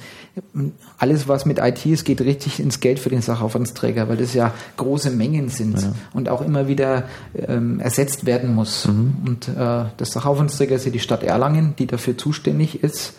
[0.98, 4.54] alles, was mit IT ist, geht richtig ins Geld für den Sachaufwandsträger, weil das ja
[4.78, 5.92] große Mengen sind ja.
[6.14, 7.04] und auch immer wieder
[7.36, 8.88] ähm, ersetzt werden muss.
[8.88, 9.18] Mhm.
[9.28, 13.14] Und äh, der Sachaufwandsträger ist ja die Stadt Erlangen, die dafür zuständig ist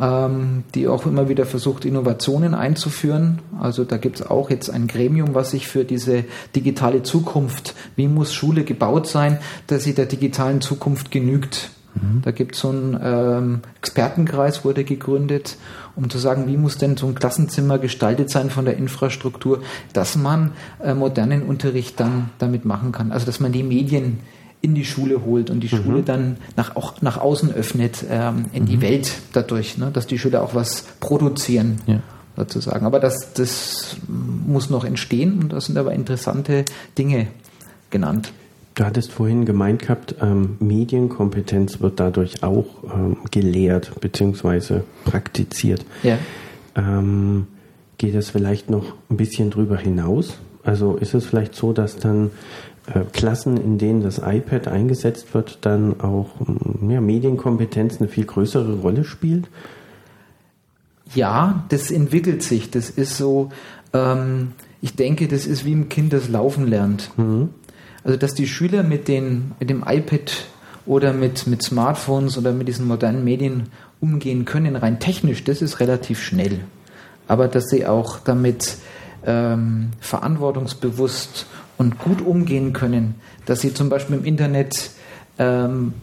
[0.00, 3.40] ähm, die auch immer wieder versucht, Innovationen einzuführen.
[3.60, 8.08] Also da gibt es auch jetzt ein Gremium, was sich für diese digitale Zukunft, wie
[8.08, 11.70] muss Schule gebaut sein, dass sie der digitalen Zukunft genügt.
[11.94, 12.22] Mhm.
[12.22, 15.56] Da gibt es so einen ähm, Expertenkreis, wurde gegründet,
[15.96, 20.16] um zu sagen, wie muss denn so ein Klassenzimmer gestaltet sein von der Infrastruktur, dass
[20.16, 20.52] man
[20.82, 23.12] äh, modernen Unterricht dann damit machen kann.
[23.12, 24.18] Also dass man die Medien
[24.60, 25.82] in die Schule holt und die mhm.
[25.82, 28.66] Schule dann nach, auch nach außen öffnet, ähm, in mhm.
[28.66, 29.90] die Welt dadurch, ne?
[29.92, 31.80] dass die Schüler auch was produzieren.
[31.86, 32.00] Ja.
[32.36, 32.84] Sozusagen.
[32.84, 36.64] Aber das, das muss noch entstehen und das sind aber interessante
[36.98, 37.28] Dinge
[37.90, 38.32] genannt.
[38.74, 44.80] Du hattest vorhin gemeint gehabt, ähm, Medienkompetenz wird dadurch auch ähm, gelehrt bzw.
[45.04, 45.84] praktiziert.
[46.02, 46.18] Ja.
[46.74, 47.46] Ähm,
[47.98, 50.38] geht es vielleicht noch ein bisschen drüber hinaus?
[50.64, 52.32] Also ist es vielleicht so, dass dann
[52.92, 58.24] äh, Klassen, in denen das iPad eingesetzt wird, dann auch mm, ja, Medienkompetenz eine viel
[58.24, 59.48] größere Rolle spielt?
[61.14, 62.70] Ja, das entwickelt sich.
[62.70, 63.50] Das ist so,
[63.92, 67.10] ähm, ich denke, das ist wie ein Kind, das laufen lernt.
[67.16, 67.50] Mhm.
[68.04, 70.46] Also, dass die Schüler mit, den, mit dem iPad
[70.86, 73.64] oder mit, mit Smartphones oder mit diesen modernen Medien
[74.00, 76.60] umgehen können, rein technisch, das ist relativ schnell.
[77.26, 78.76] Aber dass sie auch damit
[79.24, 81.46] ähm, verantwortungsbewusst
[81.78, 83.14] und gut umgehen können,
[83.46, 84.90] dass sie zum Beispiel im Internet
[85.38, 85.94] ähm,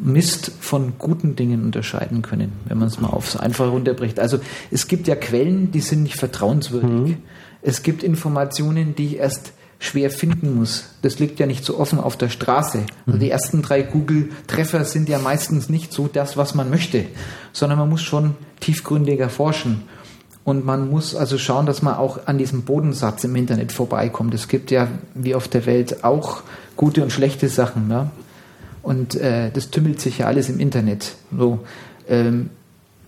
[0.00, 4.20] Mist von guten Dingen unterscheiden können, wenn man es mal aufs Einfache runterbricht.
[4.20, 4.38] Also
[4.70, 6.90] es gibt ja Quellen, die sind nicht vertrauenswürdig.
[6.90, 7.16] Mhm.
[7.62, 10.86] Es gibt Informationen, die ich erst schwer finden muss.
[11.02, 12.84] Das liegt ja nicht so offen auf der Straße.
[13.06, 13.20] Also mhm.
[13.20, 17.04] die ersten drei Google-Treffer sind ja meistens nicht so das, was man möchte,
[17.52, 19.82] sondern man muss schon tiefgründiger forschen.
[20.44, 24.32] Und man muss also schauen, dass man auch an diesem Bodensatz im Internet vorbeikommt.
[24.34, 26.42] Es gibt ja, wie auf der Welt, auch
[26.74, 27.86] gute und schlechte Sachen.
[27.86, 28.10] Ne?
[28.82, 31.16] Und äh, das tümmelt sich ja alles im Internet.
[31.36, 31.60] So,
[32.08, 32.48] ähm,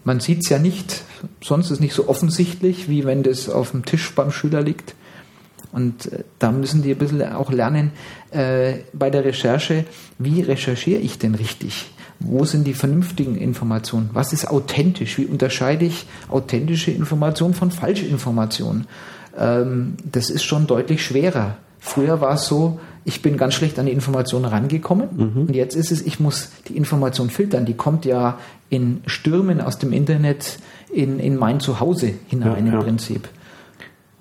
[0.04, 1.02] man sieht es ja nicht,
[1.42, 4.94] sonst ist es nicht so offensichtlich, wie wenn das auf dem Tisch beim Schüler liegt.
[5.72, 7.92] Und äh, da müssen die ein bisschen auch lernen
[8.30, 9.84] äh, bei der Recherche,
[10.18, 11.90] wie recherchiere ich denn richtig?
[12.18, 14.10] Wo sind die vernünftigen Informationen?
[14.12, 15.16] Was ist authentisch?
[15.16, 18.86] Wie unterscheide ich authentische Informationen von Falschinformationen?
[19.38, 21.56] Ähm, das ist schon deutlich schwerer.
[21.78, 25.42] Früher war es so, ich bin ganz schlecht an die Informationen rangekommen mhm.
[25.48, 27.64] und jetzt ist es, ich muss die Information filtern.
[27.64, 30.58] Die kommt ja in Stürmen aus dem Internet
[30.92, 32.82] in, in mein Zuhause hinein ja, im ja.
[32.82, 33.28] Prinzip.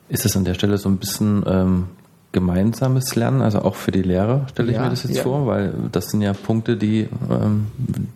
[0.09, 1.85] Ist das an der Stelle so ein bisschen ähm,
[2.31, 5.23] gemeinsames Lernen, also auch für die Lehrer, stelle ich ja, mir das jetzt ja.
[5.23, 7.67] vor, weil das sind ja Punkte, die ähm,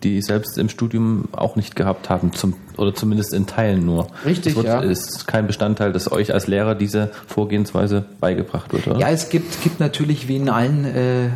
[0.04, 4.06] die selbst im Studium auch nicht gehabt haben, zum, oder zumindest in Teilen nur.
[4.24, 4.80] Richtig, wird, ja.
[4.80, 9.00] ist kein Bestandteil, dass euch als Lehrer diese Vorgehensweise beigebracht wird, oder?
[9.00, 11.28] Ja, es gibt, gibt natürlich wie in allen äh,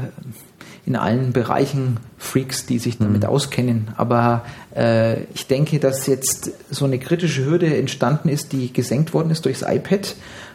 [0.87, 3.29] in allen Bereichen Freaks, die sich damit mhm.
[3.29, 3.89] auskennen.
[3.99, 9.31] Aber äh, ich denke, dass jetzt so eine kritische Hürde entstanden ist, die gesenkt worden
[9.31, 10.15] ist durchs iPad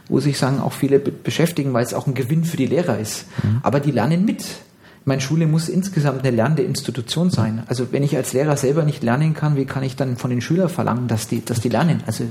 [0.09, 3.25] wo sich sagen auch viele beschäftigen, weil es auch ein Gewinn für die Lehrer ist.
[3.43, 3.59] Mhm.
[3.63, 4.43] Aber die lernen mit.
[5.05, 7.63] Meine Schule muss insgesamt eine lernende Institution sein.
[7.67, 10.41] Also wenn ich als Lehrer selber nicht lernen kann, wie kann ich dann von den
[10.41, 12.03] Schülern verlangen, dass die, dass die lernen?
[12.05, 12.25] Also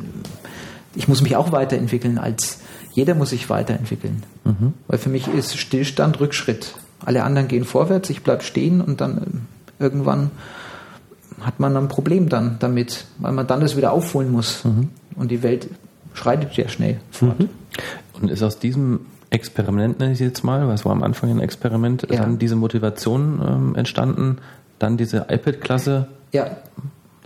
[0.94, 2.60] ich muss mich auch weiterentwickeln als
[2.92, 4.22] jeder muss sich weiterentwickeln.
[4.44, 4.74] Mhm.
[4.86, 6.74] Weil für mich ist Stillstand Rückschritt.
[7.04, 10.30] Alle anderen gehen vorwärts, ich bleibe stehen und dann äh, irgendwann
[11.40, 14.64] hat man ein Problem dann damit, weil man dann das wieder aufholen muss.
[14.64, 14.90] Mhm.
[15.16, 15.68] Und die Welt
[16.14, 17.40] schreitet sehr schnell fort.
[17.40, 17.48] Mhm.
[18.14, 21.40] Und ist aus diesem Experiment, nenne ich es jetzt mal, was war am Anfang ein
[21.40, 22.20] Experiment, ja.
[22.20, 24.38] dann diese Motivation ähm, entstanden,
[24.78, 26.50] dann diese iPad-Klasse ja.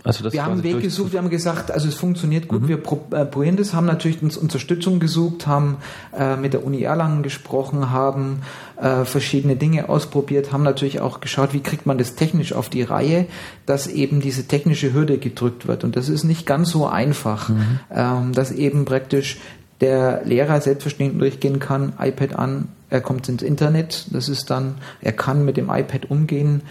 [0.03, 2.67] Also wir haben einen Weg gesucht, wir haben gesagt, also es funktioniert gut, mhm.
[2.67, 5.77] wir äh, probieren das, haben natürlich uns Unterstützung gesucht, haben
[6.17, 8.41] äh, mit der Uni Erlangen gesprochen, haben
[8.79, 12.83] äh, verschiedene Dinge ausprobiert, haben natürlich auch geschaut, wie kriegt man das technisch auf die
[12.83, 13.25] Reihe,
[13.65, 15.83] dass eben diese technische Hürde gedrückt wird.
[15.83, 17.79] Und das ist nicht ganz so einfach, mhm.
[17.93, 19.39] ähm, dass eben praktisch
[19.81, 25.11] der Lehrer selbstverständlich durchgehen kann, iPad an, er kommt ins Internet, das ist dann, er
[25.11, 26.61] kann mit dem iPad umgehen,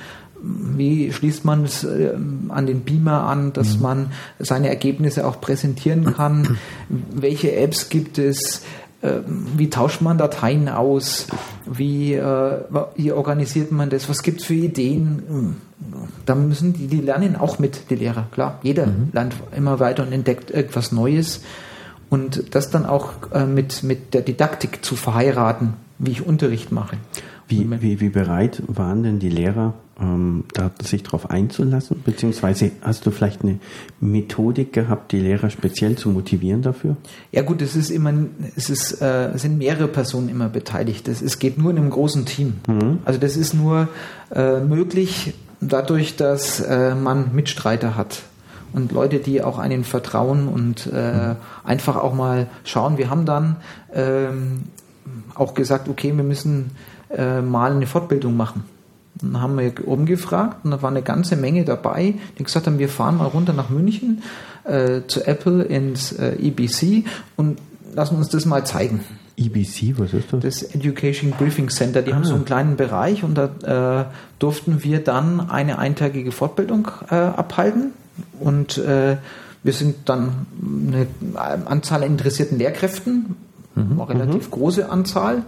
[0.77, 2.15] wie schließt man es äh,
[2.49, 3.83] an den Beamer an, dass mhm.
[3.83, 4.07] man
[4.39, 6.59] seine Ergebnisse auch präsentieren kann?
[6.89, 8.63] Welche Apps gibt es?
[9.03, 9.21] Äh,
[9.57, 11.27] wie tauscht man Dateien aus?
[11.67, 12.59] Wie, äh,
[12.97, 14.09] wie organisiert man das?
[14.09, 15.57] Was gibt es für Ideen?
[16.25, 18.59] da müssen die, die lernen auch mit, die Lehrer, klar.
[18.63, 19.11] Jeder mhm.
[19.13, 21.43] lernt immer weiter und entdeckt irgendwas Neues.
[22.09, 26.97] Und das dann auch äh, mit, mit der Didaktik zu verheiraten, wie ich Unterricht mache.
[27.49, 32.03] Wie, wie, wie bereit waren denn die Lehrer, ähm, da sich darauf einzulassen?
[32.05, 33.59] Beziehungsweise hast du vielleicht eine
[34.01, 36.97] Methodik gehabt, die Lehrer speziell zu motivieren dafür?
[37.33, 38.13] Ja gut, es ist immer,
[38.57, 41.09] es ist, äh, sind mehrere Personen immer beteiligt.
[41.09, 42.55] Es, es geht nur in einem großen Team.
[42.67, 42.99] Mhm.
[43.05, 43.89] Also das ist nur
[44.35, 48.23] äh, möglich dadurch, dass äh, man Mitstreiter hat
[48.73, 52.99] und Leute, die auch einen vertrauen und äh, einfach auch mal schauen.
[52.99, 53.57] Wir haben dann
[53.95, 54.65] ähm,
[55.35, 56.73] auch gesagt, okay, wir müssen
[57.11, 58.65] äh, mal eine Fortbildung machen.
[59.21, 62.89] Dann haben wir umgefragt und da war eine ganze Menge dabei, die gesagt haben, wir
[62.89, 64.23] fahren mal runter nach München
[64.65, 67.05] äh, zu Apple ins äh, EBC
[67.37, 67.59] und
[67.95, 69.01] lassen uns das mal zeigen.
[69.39, 70.41] EBC, was ist das?
[70.43, 72.17] Das Education Briefing Center, die ah.
[72.17, 77.15] haben so einen kleinen Bereich und da äh, durften wir dann eine eintägige Fortbildung äh,
[77.15, 77.93] abhalten
[78.41, 79.17] und äh,
[79.63, 80.47] wir sind dann
[80.89, 81.07] eine
[81.67, 83.37] Anzahl interessierten Lehrkräften,
[83.75, 84.01] mhm.
[84.01, 84.51] eine relativ mhm.
[84.53, 85.43] große Anzahl,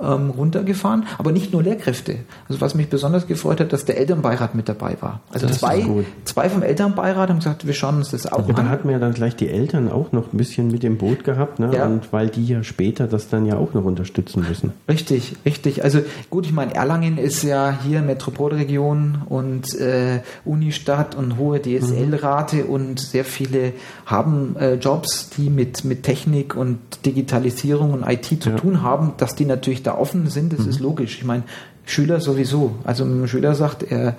[0.00, 2.16] ähm, runtergefahren, aber nicht nur Lehrkräfte.
[2.48, 5.20] Also was mich besonders gefreut hat, dass der Elternbeirat mit dabei war.
[5.32, 5.84] Also das zwei,
[6.24, 8.64] zwei vom Elternbeirat haben gesagt, wir schauen uns das auch ja, an.
[8.64, 11.24] Da hatten wir ja dann gleich die Eltern auch noch ein bisschen mit dem Boot
[11.24, 11.70] gehabt, ne?
[11.72, 11.86] Ja.
[11.86, 14.72] Und weil die ja später das dann ja auch noch unterstützen müssen.
[14.88, 15.84] Richtig, richtig.
[15.84, 22.64] Also gut, ich meine, Erlangen ist ja hier Metropolregion und äh, Unistadt und hohe DSL-Rate
[22.64, 22.70] mhm.
[22.70, 23.72] und sehr viele
[24.06, 28.56] haben äh, Jobs, die mit, mit Technik und Digitalisierung und IT zu ja.
[28.56, 30.70] tun haben, dass die natürlich da offen sind, das mhm.
[30.70, 31.18] ist logisch.
[31.18, 31.44] Ich meine,
[31.86, 32.74] Schüler sowieso.
[32.84, 34.16] Also wenn ein Schüler sagt, er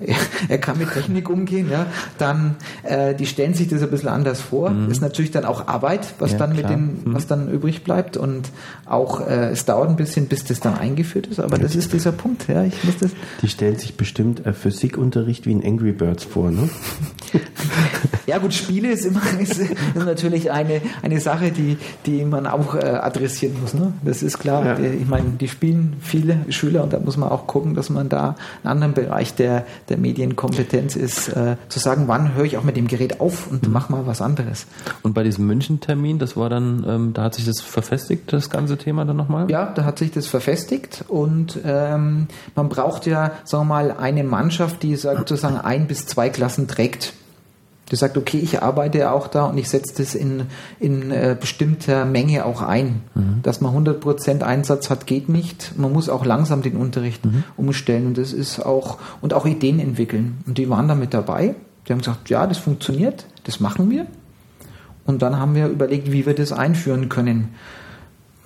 [0.48, 1.86] er kann mit Technik umgehen, ja,
[2.18, 4.70] dann äh, die stellen sich das ein bisschen anders vor.
[4.70, 4.90] Mhm.
[4.90, 7.14] Ist natürlich dann auch Arbeit, was ja, dann mit den, mhm.
[7.14, 8.50] was dann übrig bleibt und
[8.86, 11.40] auch äh, es dauert ein bisschen, bis das dann eingeführt ist.
[11.40, 11.62] Aber ja.
[11.62, 12.64] das ist dieser Punkt, ja.
[12.64, 13.10] Ich muss das.
[13.42, 16.68] Die stellen sich bestimmt äh, Physikunterricht wie in Angry Birds vor, ne?
[18.26, 21.76] ja gut, Spiele ist immer ist, ist natürlich eine eine Sache, die
[22.06, 23.74] die man auch äh, adressieren muss.
[23.74, 23.92] Ne?
[24.04, 24.78] Das ist klar.
[24.78, 24.78] Ja.
[24.78, 28.36] Ich meine, die spielen viele Schüler und da muss man auch gucken, dass man da
[28.62, 32.76] einen anderen Bereich der der Medienkompetenz ist, äh, zu sagen, wann höre ich auch mit
[32.76, 33.72] dem Gerät auf und mhm.
[33.72, 34.66] mach mal was anderes.
[35.02, 38.76] Und bei diesem München-Termin, das war dann, ähm, da hat sich das verfestigt, das ganze
[38.76, 39.50] Thema dann nochmal?
[39.50, 44.24] Ja, da hat sich das verfestigt und ähm, man braucht ja, sagen wir mal, eine
[44.24, 47.14] Mannschaft, die sozusagen ein bis zwei Klassen trägt
[47.90, 50.46] die sagt, okay, ich arbeite auch da und ich setze das in,
[50.80, 53.02] in äh, bestimmter Menge auch ein.
[53.14, 53.40] Mhm.
[53.42, 55.72] Dass man 100% Einsatz hat, geht nicht.
[55.76, 57.44] Man muss auch langsam den Unterricht mhm.
[57.56, 60.38] umstellen und das ist auch, und auch Ideen entwickeln.
[60.46, 61.54] Und die waren da mit dabei.
[61.86, 64.06] Die haben gesagt, ja, das funktioniert, das machen wir.
[65.04, 67.50] Und dann haben wir überlegt, wie wir das einführen können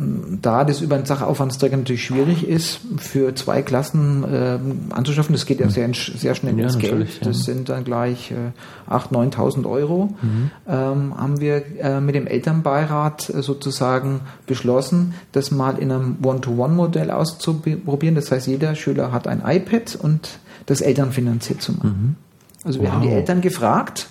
[0.00, 5.58] da das über einen Sachaufwandsträger natürlich schwierig ist, für zwei Klassen äh, anzuschaffen, das geht
[5.58, 7.26] ja sehr, sehr schnell ja, ins Geld, ja.
[7.26, 10.50] das sind dann gleich äh, 8.000, 9.000 Euro, mhm.
[10.68, 17.10] ähm, haben wir äh, mit dem Elternbeirat äh, sozusagen beschlossen, das mal in einem One-to-One-Modell
[17.10, 18.14] auszuprobieren.
[18.14, 22.16] Das heißt, jeder Schüler hat ein iPad und das Eltern finanziert zu machen.
[22.16, 22.16] Mhm.
[22.64, 22.94] Also wir wow.
[22.94, 24.08] haben die Eltern gefragt,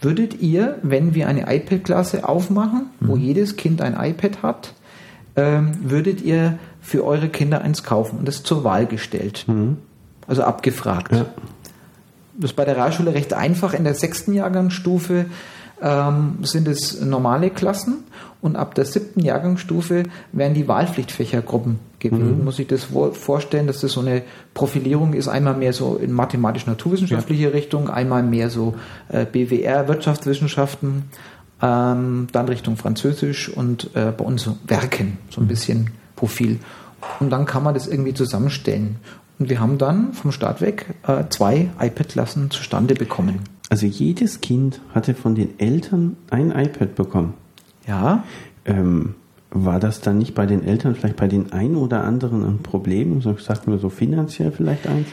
[0.00, 3.08] würdet ihr, wenn wir eine iPad-Klasse aufmachen, mhm.
[3.08, 4.74] wo jedes Kind ein iPad hat,
[5.80, 9.44] würdet ihr für eure Kinder eins kaufen und das zur Wahl gestellt.
[9.46, 9.78] Mhm.
[10.26, 11.12] Also abgefragt.
[11.12, 11.26] Ja.
[12.34, 13.74] Das ist bei der Realschule recht einfach.
[13.74, 15.26] In der sechsten Jahrgangsstufe
[15.82, 18.04] ähm, sind es normale Klassen
[18.40, 22.38] und ab der siebten Jahrgangsstufe werden die Wahlpflichtfächergruppen gewählt.
[22.38, 22.44] Mhm.
[22.44, 24.22] Muss ich das vorstellen, dass das so eine
[24.54, 27.50] Profilierung ist, einmal mehr so in mathematisch-naturwissenschaftliche ja.
[27.50, 28.74] Richtung, einmal mehr so
[29.08, 31.04] äh, BWR, Wirtschaftswissenschaften
[31.62, 35.48] ähm, dann Richtung Französisch und äh, bei uns Werken, so ein mhm.
[35.48, 36.58] bisschen Profil.
[37.20, 38.96] Und dann kann man das irgendwie zusammenstellen.
[39.38, 43.40] Und wir haben dann vom Start weg äh, zwei iPad-Klassen zustande bekommen.
[43.70, 47.34] Also jedes Kind hatte von den Eltern ein iPad bekommen.
[47.86, 48.24] Ja.
[48.64, 49.14] Ähm,
[49.50, 53.22] war das dann nicht bei den Eltern vielleicht bei den einen oder anderen ein Problem?
[53.22, 55.08] Sagt man so finanziell vielleicht eins?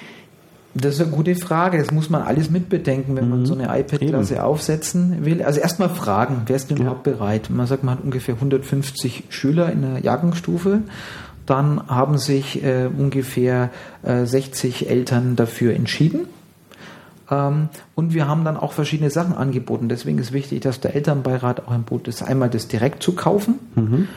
[0.78, 1.78] Das ist eine gute Frage.
[1.78, 3.30] Das muss man alles mitbedenken, wenn mhm.
[3.30, 5.42] man so eine iPad-Klasse aufsetzen will.
[5.42, 6.84] Also erstmal fragen, wer ist denn ja.
[6.84, 7.50] überhaupt bereit?
[7.50, 10.82] Man sagt, man hat ungefähr 150 Schüler in der Jahrgangsstufe.
[11.46, 13.70] Dann haben sich äh, ungefähr
[14.04, 16.28] äh, 60 Eltern dafür entschieden.
[17.32, 19.88] Ähm, und wir haben dann auch verschiedene Sachen angeboten.
[19.88, 22.22] Deswegen ist wichtig, dass der Elternbeirat auch im Boot ist.
[22.22, 23.60] Einmal das direkt zu kaufen.
[23.76, 24.10] Mhm.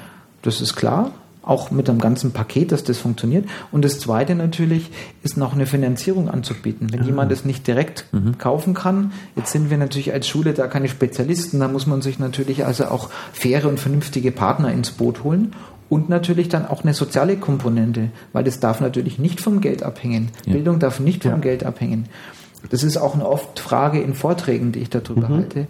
[0.42, 1.12] Das ist klar
[1.48, 3.46] auch mit einem ganzen Paket, dass das funktioniert.
[3.72, 4.90] Und das Zweite natürlich
[5.22, 6.92] ist noch eine Finanzierung anzubieten.
[6.92, 7.06] Wenn ah.
[7.06, 8.38] jemand es nicht direkt mhm.
[8.38, 12.18] kaufen kann, jetzt sind wir natürlich als Schule da keine Spezialisten, da muss man sich
[12.18, 15.52] natürlich also auch faire und vernünftige Partner ins Boot holen.
[15.88, 20.28] Und natürlich dann auch eine soziale Komponente, weil das darf natürlich nicht vom Geld abhängen.
[20.44, 20.52] Ja.
[20.52, 21.38] Bildung darf nicht vom ja.
[21.38, 22.10] Geld abhängen.
[22.68, 25.34] Das ist auch eine oft Frage in Vorträgen, die ich darüber mhm.
[25.34, 25.66] halte.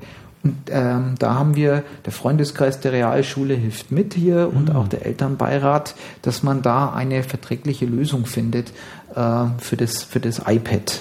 [0.49, 4.77] Und ähm, da haben wir, der Freundeskreis der Realschule hilft mit hier und mhm.
[4.77, 8.73] auch der Elternbeirat, dass man da eine verträgliche Lösung findet
[9.15, 11.01] äh, für, das, für das iPad.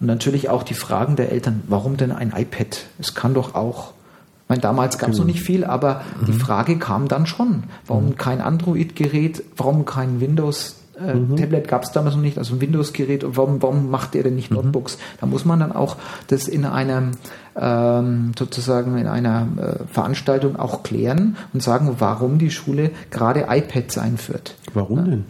[0.00, 2.86] Und natürlich auch die Fragen der Eltern, warum denn ein iPad?
[2.98, 3.92] Es kann doch auch
[4.44, 5.34] ich meine, damals gab es noch genau.
[5.34, 6.26] nicht viel, aber mhm.
[6.26, 7.64] die Frage kam dann schon.
[7.84, 8.16] Warum mhm.
[8.16, 9.42] kein Android-Gerät?
[9.56, 10.76] Warum kein Windows?
[11.00, 11.34] Äh, mhm.
[11.34, 13.24] Tablet gab es damals noch nicht, also ein Windows-Gerät.
[13.26, 14.58] Warum, warum macht ihr denn nicht mhm.
[14.58, 14.98] Notebooks?
[15.20, 15.96] Da muss man dann auch
[16.28, 17.12] das in einem
[17.58, 23.98] ähm, sozusagen in einer äh, Veranstaltung auch klären und sagen, warum die Schule gerade iPads
[23.98, 24.56] einführt.
[24.74, 25.24] Warum denn?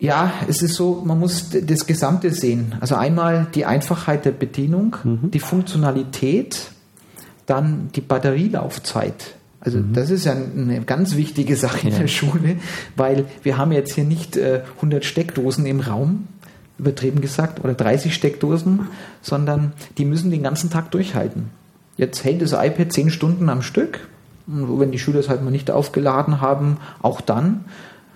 [0.00, 2.74] Ja, es ist so, man muss das Gesamte sehen.
[2.80, 5.30] Also einmal die Einfachheit der Bedienung, mhm.
[5.30, 6.72] die Funktionalität,
[7.46, 9.36] dann die Batterielaufzeit.
[9.60, 9.92] Also mhm.
[9.92, 12.00] das ist ja eine ganz wichtige Sache in ja.
[12.00, 12.56] der Schule,
[12.96, 16.26] weil wir haben jetzt hier nicht äh, 100 Steckdosen im Raum,
[16.78, 18.88] übertrieben gesagt, oder 30 Steckdosen,
[19.20, 21.50] sondern die müssen den ganzen Tag durchhalten.
[21.96, 24.00] Jetzt hält das iPad 10 Stunden am Stück,
[24.46, 27.64] wenn die Schüler es halt mal nicht aufgeladen haben, auch dann.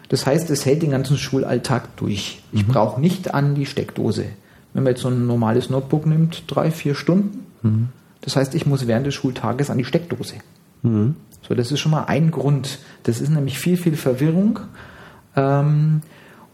[0.09, 2.42] Das heißt, es hält den ganzen Schulalltag durch.
[2.53, 2.73] Ich mhm.
[2.73, 4.27] brauche nicht an die Steckdose.
[4.73, 7.47] Wenn man jetzt so ein normales Notebook nimmt, drei, vier Stunden.
[7.62, 7.88] Mhm.
[8.21, 10.35] Das heißt, ich muss während des Schultages an die Steckdose.
[10.83, 11.16] Mhm.
[11.47, 12.79] So, das ist schon mal ein Grund.
[13.05, 14.61] Das ist nämlich viel, viel Verwirrung.
[15.37, 16.03] Ähm,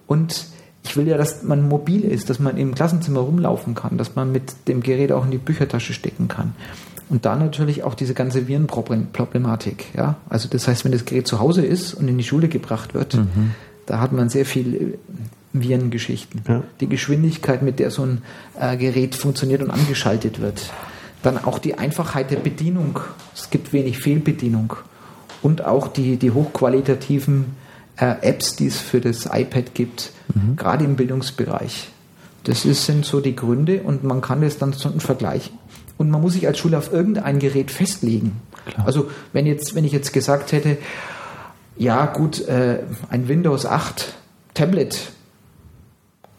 [0.07, 0.47] und
[0.85, 4.33] ich will ja, dass man mobil ist, dass man im Klassenzimmer rumlaufen kann, dass man
[4.33, 6.55] mit dem Gerät auch in die Büchertasche stecken kann.
[7.09, 9.87] Und dann natürlich auch diese ganze Virenproblematik.
[9.97, 10.17] Ja?
[10.29, 13.15] Also das heißt, wenn das Gerät zu Hause ist und in die Schule gebracht wird,
[13.15, 13.53] mhm.
[13.87, 14.99] da hat man sehr viel äh,
[15.53, 16.43] Virengeschichten.
[16.49, 16.63] Ja.
[16.81, 18.23] Die Geschwindigkeit, mit der so ein
[18.59, 20.73] äh, Gerät funktioniert und angeschaltet wird.
[21.23, 22.99] Dann auch die Einfachheit der Bedienung.
[23.35, 24.75] Es gibt wenig Fehlbedienung.
[25.43, 27.57] Und auch die, die hochqualitativen
[27.97, 30.57] äh, Apps, die es für das iPad gibt, mhm.
[30.57, 31.89] gerade im Bildungsbereich.
[32.45, 35.59] Das ist, sind so die Gründe und man kann das dann vergleichen.
[35.99, 38.41] Und man muss sich als Schule auf irgendein Gerät festlegen.
[38.67, 38.87] Klar.
[38.87, 40.79] Also wenn, jetzt, wenn ich jetzt gesagt hätte,
[41.77, 44.15] ja gut, äh, ein Windows 8
[44.55, 45.13] Tablet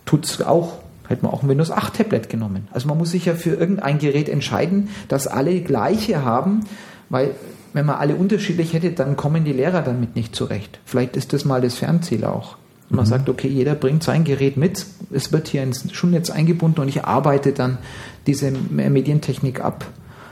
[0.05, 2.67] tut es auch hätte man auch ein Windows 8 Tablet genommen.
[2.71, 6.65] Also man muss sich ja für irgendein Gerät entscheiden, das alle gleiche haben,
[7.13, 7.35] weil
[7.73, 10.79] wenn man alle unterschiedlich hätte, dann kommen die Lehrer damit nicht zurecht.
[10.83, 12.57] Vielleicht ist das mal das Fernziel auch.
[12.89, 13.09] Man mhm.
[13.09, 17.05] sagt, okay, jeder bringt sein Gerät mit, es wird hier ins Schulnetz eingebunden und ich
[17.05, 17.77] arbeite dann
[18.25, 19.85] diese Medientechnik ab.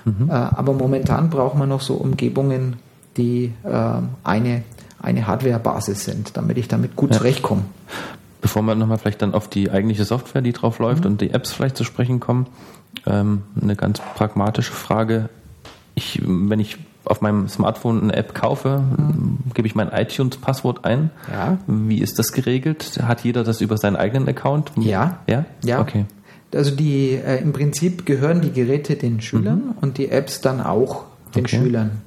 [0.06, 0.30] Mhm.
[0.30, 2.78] Äh, aber momentan braucht man noch so Umgebungen,
[3.16, 4.64] die äh, eine,
[5.00, 7.18] eine Hardware-Basis sind, damit ich damit gut ja.
[7.18, 7.62] zurechtkomme.
[8.42, 11.12] Bevor wir nochmal vielleicht dann auf die eigentliche Software, die drauf läuft mhm.
[11.12, 12.48] und die Apps vielleicht zu sprechen kommen,
[13.06, 15.30] ähm, eine ganz pragmatische Frage.
[16.02, 19.40] Ich, wenn ich auf meinem Smartphone eine App kaufe, mhm.
[19.54, 21.12] gebe ich mein iTunes-Passwort ein.
[21.32, 21.60] Ja.
[21.68, 23.00] Wie ist das geregelt?
[23.04, 24.72] Hat jeder das über seinen eigenen Account?
[24.78, 25.20] Ja.
[25.28, 25.46] Ja?
[25.64, 25.80] Ja.
[25.80, 26.06] Okay.
[26.54, 29.72] Also die äh, im Prinzip gehören die Geräte den Schülern mhm.
[29.80, 31.04] und die Apps dann auch
[31.36, 31.58] den okay.
[31.58, 32.02] Schülern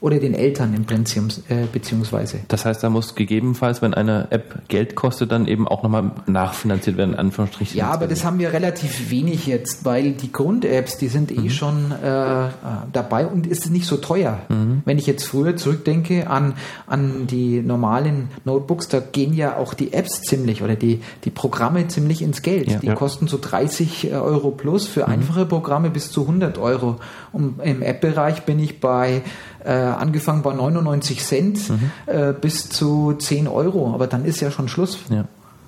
[0.00, 2.40] oder den Eltern im Prinzip, äh, beziehungsweise.
[2.48, 6.96] Das heißt, da muss gegebenenfalls, wenn eine App Geld kostet, dann eben auch nochmal nachfinanziert
[6.96, 7.76] werden, Anführungsstrichen.
[7.76, 11.50] Ja, aber das haben wir relativ wenig jetzt, weil die Grund-Apps, die sind eh mhm.
[11.50, 12.48] schon äh,
[12.92, 14.40] dabei und ist nicht so teuer.
[14.48, 14.82] Mhm.
[14.84, 16.54] Wenn ich jetzt früher zurückdenke an,
[16.86, 21.88] an die normalen Notebooks, da gehen ja auch die Apps ziemlich oder die, die Programme
[21.88, 22.70] ziemlich ins Geld.
[22.70, 22.94] Ja, die ja.
[22.94, 25.12] kosten so 30 äh, Euro plus, für mhm.
[25.12, 26.96] einfache Programme bis zu 100 Euro.
[27.32, 29.22] Und im App-Bereich bin ich bei
[29.64, 31.90] äh, angefangen bei 99 Cent mhm.
[32.06, 33.92] äh, bis zu 10 Euro.
[33.94, 34.98] Aber dann ist ja schon Schluss.
[35.10, 35.24] Ja.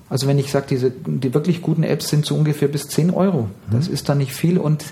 [0.09, 3.43] Also wenn ich sage, diese die wirklich guten Apps sind so ungefähr bis 10 Euro.
[3.43, 3.49] Mhm.
[3.71, 4.83] Das ist dann nicht viel und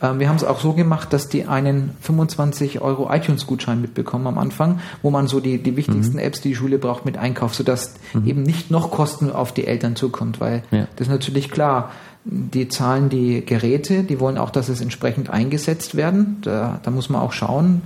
[0.00, 4.38] äh, wir haben es auch so gemacht, dass die einen 25 Euro iTunes-Gutschein mitbekommen am
[4.38, 6.22] Anfang, wo man so die, die wichtigsten mhm.
[6.22, 8.26] Apps, die die Schule braucht, mit einkauft, sodass mhm.
[8.26, 10.86] eben nicht noch Kosten auf die Eltern zukommt, weil ja.
[10.96, 11.90] das ist natürlich klar
[12.24, 16.38] die zahlen die Geräte, die wollen auch, dass es entsprechend eingesetzt werden.
[16.42, 17.82] Da, da muss man auch schauen,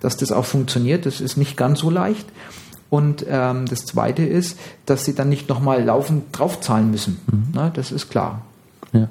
[0.00, 1.06] dass das auch funktioniert.
[1.06, 2.26] Das ist nicht ganz so leicht.
[2.88, 7.18] Und ähm, das Zweite ist, dass sie dann nicht nochmal laufend draufzahlen müssen.
[7.30, 7.44] Mhm.
[7.52, 8.42] Na, das ist klar.
[8.92, 9.08] Ja.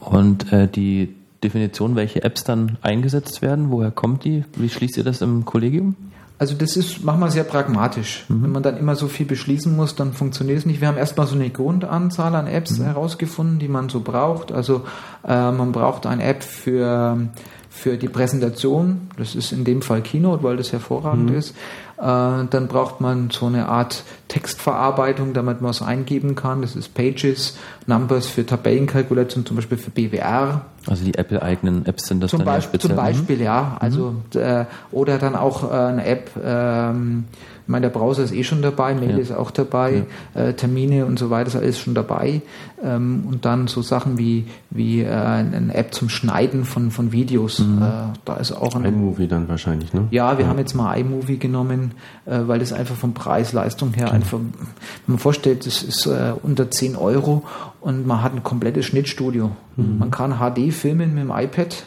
[0.00, 4.44] Und äh, die Definition, welche Apps dann eingesetzt werden, woher kommt die?
[4.56, 5.94] Wie schließt ihr das im Kollegium?
[6.38, 8.24] Also das ist, machen wir sehr pragmatisch.
[8.28, 8.42] Mhm.
[8.42, 10.80] Wenn man dann immer so viel beschließen muss, dann funktioniert es nicht.
[10.80, 12.84] Wir haben erstmal so eine Grundanzahl an Apps mhm.
[12.84, 14.52] herausgefunden, die man so braucht.
[14.52, 14.82] Also
[15.26, 17.28] äh, man braucht eine App für
[17.70, 21.36] für die Präsentation, das ist in dem Fall Keynote, weil das hervorragend mhm.
[21.36, 21.50] ist.
[21.98, 26.62] Äh, dann braucht man so eine Art Textverarbeitung, damit man es eingeben kann.
[26.62, 27.56] Das ist Pages,
[27.86, 30.62] Numbers für Tabellenkalkulation, zum Beispiel für BWR.
[30.86, 32.96] Also die Apple-eigenen Apps sind das zum dann Beispiel, ja speziell.
[32.96, 33.76] Zum Beispiel, ja.
[33.80, 34.40] Also, mhm.
[34.40, 37.24] äh, oder dann auch äh, eine App, ähm,
[37.66, 39.16] ich meine, der Browser ist eh schon dabei, Mail ja.
[39.16, 40.04] ist auch dabei,
[40.36, 40.40] ja.
[40.40, 42.40] äh, Termine und so weiter ist alles schon dabei.
[42.80, 47.58] Ähm, und dann so Sachen wie, wie äh, eine App zum Schneiden von, von Videos.
[47.58, 47.82] Mhm.
[47.82, 47.86] Äh,
[48.24, 50.06] da ist auch ein iMovie dann wahrscheinlich, ne?
[50.12, 50.50] Ja, wir ja.
[50.50, 51.90] haben jetzt mal iMovie genommen,
[52.24, 54.68] äh, weil das einfach von Preis-Leistung her einfach, wenn
[55.08, 57.42] man vorstellt, das ist äh, unter 10 Euro
[57.80, 59.50] und man hat ein komplettes Schnittstudio.
[59.74, 59.98] Mhm.
[59.98, 61.84] Man kann HD filmen mit dem iPad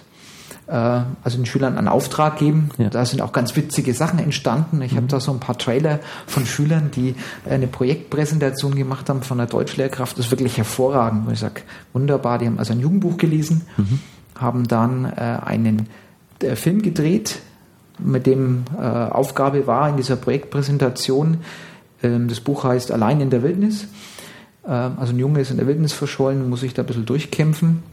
[0.70, 2.70] also den Schülern einen Auftrag geben.
[2.78, 2.90] Ja.
[2.90, 4.82] Da sind auch ganz witzige Sachen entstanden.
[4.82, 4.98] Ich mhm.
[4.98, 7.16] habe da so ein paar Trailer von Schülern, die
[7.50, 10.18] eine Projektpräsentation gemacht haben von einer Deutschlehrkraft.
[10.18, 11.28] Das ist wirklich hervorragend.
[11.28, 11.62] Und ich sage,
[11.94, 12.38] wunderbar.
[12.38, 14.00] Die haben also ein Jugendbuch gelesen, mhm.
[14.36, 15.90] haben dann äh, einen
[16.42, 17.40] äh, Film gedreht,
[17.98, 21.40] mit dem äh, Aufgabe war in dieser Projektpräsentation,
[22.04, 23.88] ähm, das Buch heißt Allein in der Wildnis.
[24.66, 27.84] Ähm, also ein Junge ist in der Wildnis verschollen, muss sich da ein bisschen durchkämpfen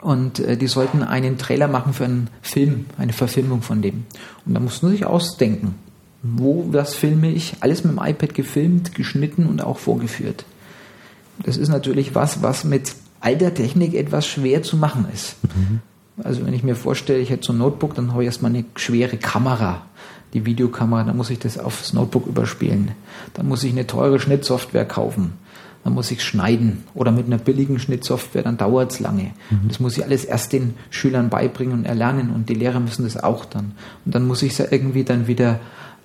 [0.00, 4.04] und äh, die sollten einen Trailer machen für einen Film, eine Verfilmung von dem.
[4.46, 5.74] Und da mussten sie sich ausdenken,
[6.22, 10.44] wo was filme ich, alles mit dem iPad gefilmt, geschnitten und auch vorgeführt.
[11.44, 15.36] Das ist natürlich was, was mit alter Technik etwas schwer zu machen ist.
[15.42, 15.80] Mhm.
[16.22, 18.64] Also wenn ich mir vorstelle, ich hätte so ein Notebook, dann habe ich erstmal eine
[18.74, 19.82] schwere Kamera,
[20.34, 22.92] die Videokamera, dann muss ich das aufs Notebook überspielen.
[23.34, 25.34] Dann muss ich eine teure Schnittsoftware kaufen
[25.84, 29.30] dann muss ich schneiden oder mit einer billigen Schnittsoftware, dann dauert es lange.
[29.50, 29.68] Mhm.
[29.68, 33.16] Das muss ich alles erst den Schülern beibringen und erlernen und die Lehrer müssen das
[33.16, 33.72] auch dann.
[34.04, 35.60] Und dann muss ich es ja irgendwie dann wieder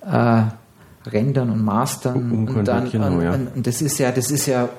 [0.06, 0.44] äh,
[1.10, 3.34] rendern und mastern und, und dann genau, und, ja.
[3.34, 4.70] und das ist ja, das ist ja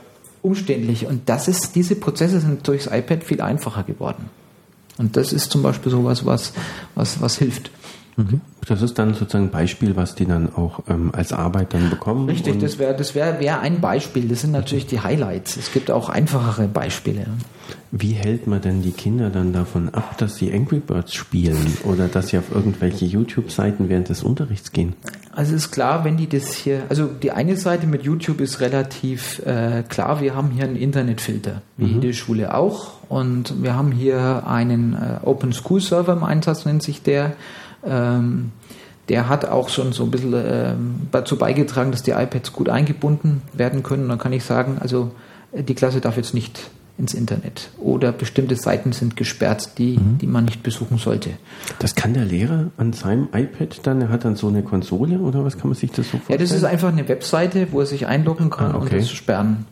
[0.42, 4.30] umständlich und das ist, diese Prozesse sind durchs iPad viel einfacher geworden.
[4.96, 6.52] Und das ist zum Beispiel sowas, was,
[6.94, 7.70] was, was hilft.
[8.16, 8.40] Mhm.
[8.66, 12.28] Das ist dann sozusagen ein Beispiel, was die dann auch ähm, als Arbeit dann bekommen.
[12.28, 14.28] Richtig, das wäre das wär, wär ein Beispiel.
[14.28, 15.56] Das sind natürlich die Highlights.
[15.56, 17.26] Es gibt auch einfachere Beispiele.
[17.90, 22.08] Wie hält man denn die Kinder dann davon ab, dass sie Angry Birds spielen oder
[22.08, 24.94] dass sie auf irgendwelche YouTube-Seiten während des Unterrichts gehen?
[25.32, 29.40] Also ist klar, wenn die das hier, also die eine Seite mit YouTube ist relativ
[29.46, 32.02] äh, klar, wir haben hier einen Internetfilter, wie mhm.
[32.02, 32.94] jede Schule auch.
[33.08, 37.34] Und wir haben hier einen äh, Open School Server im Einsatz, nennt sich der
[37.86, 38.52] ähm,
[39.08, 43.42] der hat auch schon so ein bisschen ähm, dazu beigetragen, dass die iPads gut eingebunden
[43.52, 44.04] werden können.
[44.04, 45.12] Und dann kann ich sagen, also
[45.52, 50.18] äh, die Klasse darf jetzt nicht ins Internet oder bestimmte Seiten sind gesperrt, die, mhm.
[50.18, 51.30] die man nicht besuchen sollte.
[51.80, 55.44] Das kann der Lehrer an seinem iPad dann, er hat dann so eine Konsole oder
[55.44, 56.38] was kann man sich das so vorstellen?
[56.38, 58.82] Ja, das ist einfach eine Webseite, wo er sich einloggen kann ah, okay.
[58.84, 59.66] und das sperren.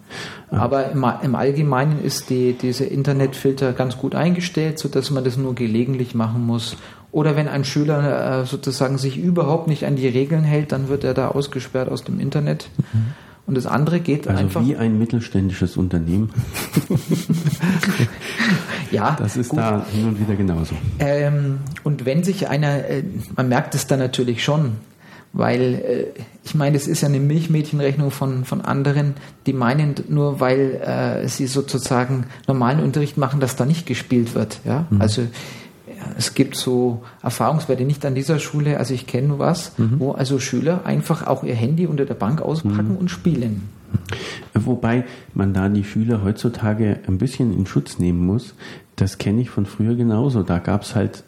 [0.51, 0.59] Ah.
[0.59, 5.55] Aber im, im, Allgemeinen ist die, diese Internetfilter ganz gut eingestellt, sodass man das nur
[5.55, 6.77] gelegentlich machen muss
[7.13, 11.05] oder wenn ein Schüler äh, sozusagen sich überhaupt nicht an die Regeln hält, dann wird
[11.05, 12.69] er da ausgesperrt aus dem Internet.
[12.93, 13.13] Mhm.
[13.45, 14.65] Und das andere geht also einfach.
[14.65, 16.31] Wie ein mittelständisches Unternehmen.
[18.91, 19.17] ja.
[19.19, 19.59] Das ist gut.
[19.59, 20.75] da hin und wieder genauso.
[21.01, 23.03] Ähm, und wenn sich einer, äh,
[23.37, 24.77] man merkt es dann natürlich schon,
[25.33, 29.15] weil äh, ich meine, es ist ja eine Milchmädchenrechnung von, von anderen,
[29.47, 34.61] die meinen nur, weil äh, sie sozusagen normalen Unterricht machen, dass da nicht gespielt wird.
[34.65, 34.87] Ja?
[34.89, 35.01] Mhm.
[35.01, 35.23] Also
[36.17, 39.99] es gibt so Erfahrungswerte nicht an dieser Schule, also ich kenne was, mhm.
[39.99, 42.97] wo also Schüler einfach auch ihr Handy unter der Bank auspacken mhm.
[42.97, 43.69] und spielen.
[44.55, 48.55] Wobei man da die Schüler heutzutage ein bisschen in Schutz nehmen muss,
[49.03, 50.45] das kenne ich von früher genauso.
[50.45, 51.25] Da gab es halt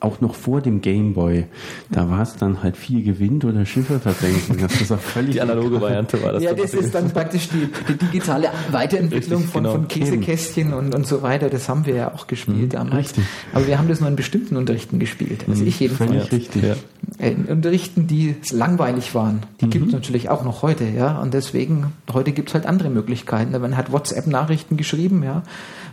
[0.00, 1.44] auch noch vor dem Gameboy,
[1.90, 4.56] da war es dann halt viel Gewinn oder Schiffe versenken.
[4.58, 6.42] Das ist auch völlig die analoge Variante war das.
[6.42, 9.74] Ja, das ist dann praktisch die, die digitale Weiterentwicklung richtig, von, genau.
[9.74, 11.50] von Käsekästchen und, und so weiter.
[11.50, 13.10] Das haben wir ja auch gespielt mhm, damals.
[13.10, 13.24] Richtig.
[13.52, 15.44] Aber wir haben das nur in bestimmten Unterrichten gespielt.
[15.46, 16.10] Also mhm, ich jedenfalls.
[16.10, 16.62] Völlig richtig.
[16.62, 16.76] Ja.
[17.18, 19.42] In Unterrichten, die langweilig waren.
[19.60, 19.70] Die mhm.
[19.70, 21.20] gibt es natürlich auch noch heute, ja.
[21.20, 23.52] Und deswegen, heute gibt es halt andere Möglichkeiten.
[23.60, 25.42] Man hat WhatsApp-Nachrichten geschrieben, ja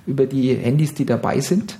[0.06, 1.78] über die Handys, die dabei sind.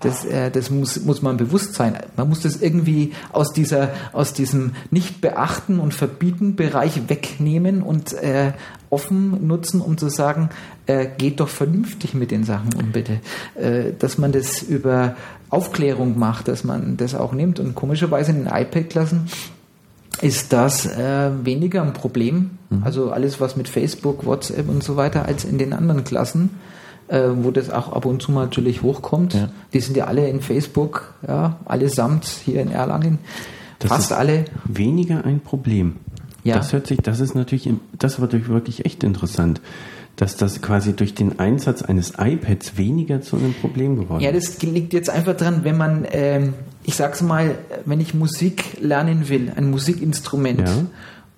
[0.00, 1.96] Das, äh, das muss, muss man bewusst sein.
[2.16, 8.52] Man muss das irgendwie aus, dieser, aus diesem Nicht-Beachten und Verbieten-Bereich wegnehmen und äh,
[8.88, 10.50] offen nutzen, um zu sagen,
[10.86, 13.20] äh, geht doch vernünftig mit den Sachen um, bitte.
[13.54, 15.14] Äh, dass man das über
[15.50, 17.60] Aufklärung macht, dass man das auch nimmt.
[17.60, 19.28] Und komischerweise in den iPad-Klassen
[20.20, 22.82] ist das äh, weniger ein Problem, mhm.
[22.82, 26.50] also alles was mit Facebook, WhatsApp und so weiter, als in den anderen Klassen
[27.10, 29.34] äh, wo das auch ab und zu mal natürlich hochkommt.
[29.34, 29.48] Ja.
[29.72, 33.18] Die sind ja alle in Facebook, ja, allesamt hier in Erlangen.
[33.80, 34.44] Das Fast alle.
[34.64, 35.96] Weniger ein Problem.
[36.44, 36.56] Ja.
[36.56, 39.60] Das hört sich, das ist natürlich, das war wirklich echt interessant.
[40.16, 44.26] dass das quasi durch den Einsatz eines iPads weniger zu einem Problem geworden ist.
[44.26, 46.52] Ja, das liegt jetzt einfach dran, wenn man, ähm,
[46.84, 47.56] ich sag's mal,
[47.86, 50.74] wenn ich Musik lernen will, ein Musikinstrument, ja.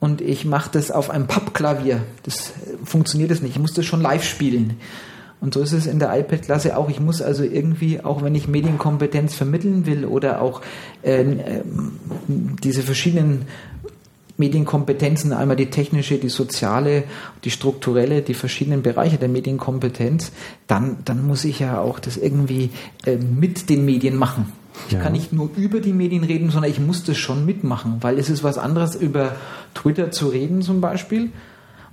[0.01, 2.55] und ich mache das auf einem Pappklavier, das
[2.85, 3.53] funktioniert das nicht.
[3.53, 4.75] Ich muss das schon live spielen.
[5.43, 6.89] Und so ist es in der iPad-Klasse auch.
[6.89, 10.63] Ich muss also irgendwie, auch wenn ich Medienkompetenz vermitteln will oder auch
[11.03, 11.25] äh,
[12.29, 13.47] diese verschiedenen
[14.39, 17.03] Medienkompetenzen, einmal die technische, die soziale,
[17.43, 20.31] die strukturelle, die verschiedenen Bereiche der Medienkompetenz,
[20.69, 22.71] dann, dann muss ich ja auch das irgendwie
[23.05, 24.47] äh, mit den Medien machen.
[24.87, 25.01] Ich ja.
[25.01, 28.31] kann nicht nur über die Medien reden, sondern ich muss das schon mitmachen, weil es
[28.31, 29.35] ist was anderes, über
[29.75, 31.31] Twitter zu reden zum Beispiel,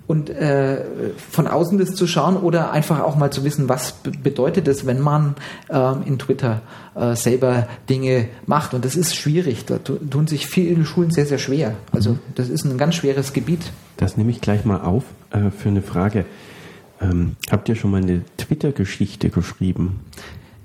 [0.09, 0.81] und äh,
[1.29, 3.93] von außen das zu schauen oder einfach auch mal zu wissen, was
[4.23, 5.35] bedeutet es, wenn man
[5.69, 6.61] äh, in Twitter
[6.95, 8.73] äh, selber Dinge macht.
[8.73, 9.65] Und das ist schwierig.
[9.65, 11.75] Da tun sich viele Schulen sehr, sehr schwer.
[11.91, 12.19] Also mhm.
[12.33, 13.71] das ist ein ganz schweres Gebiet.
[13.97, 16.25] Das nehme ich gleich mal auf äh, für eine Frage.
[16.99, 19.99] Ähm, habt ihr schon mal eine Twitter-Geschichte geschrieben?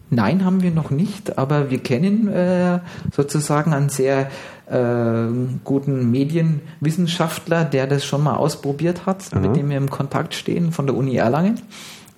[0.09, 2.79] Nein, haben wir noch nicht, aber wir kennen äh,
[3.15, 4.31] sozusagen einen sehr
[4.67, 5.27] äh,
[5.65, 9.41] guten Medienwissenschaftler, der das schon mal ausprobiert hat, Aha.
[9.41, 11.61] mit dem wir im Kontakt stehen von der Uni Erlangen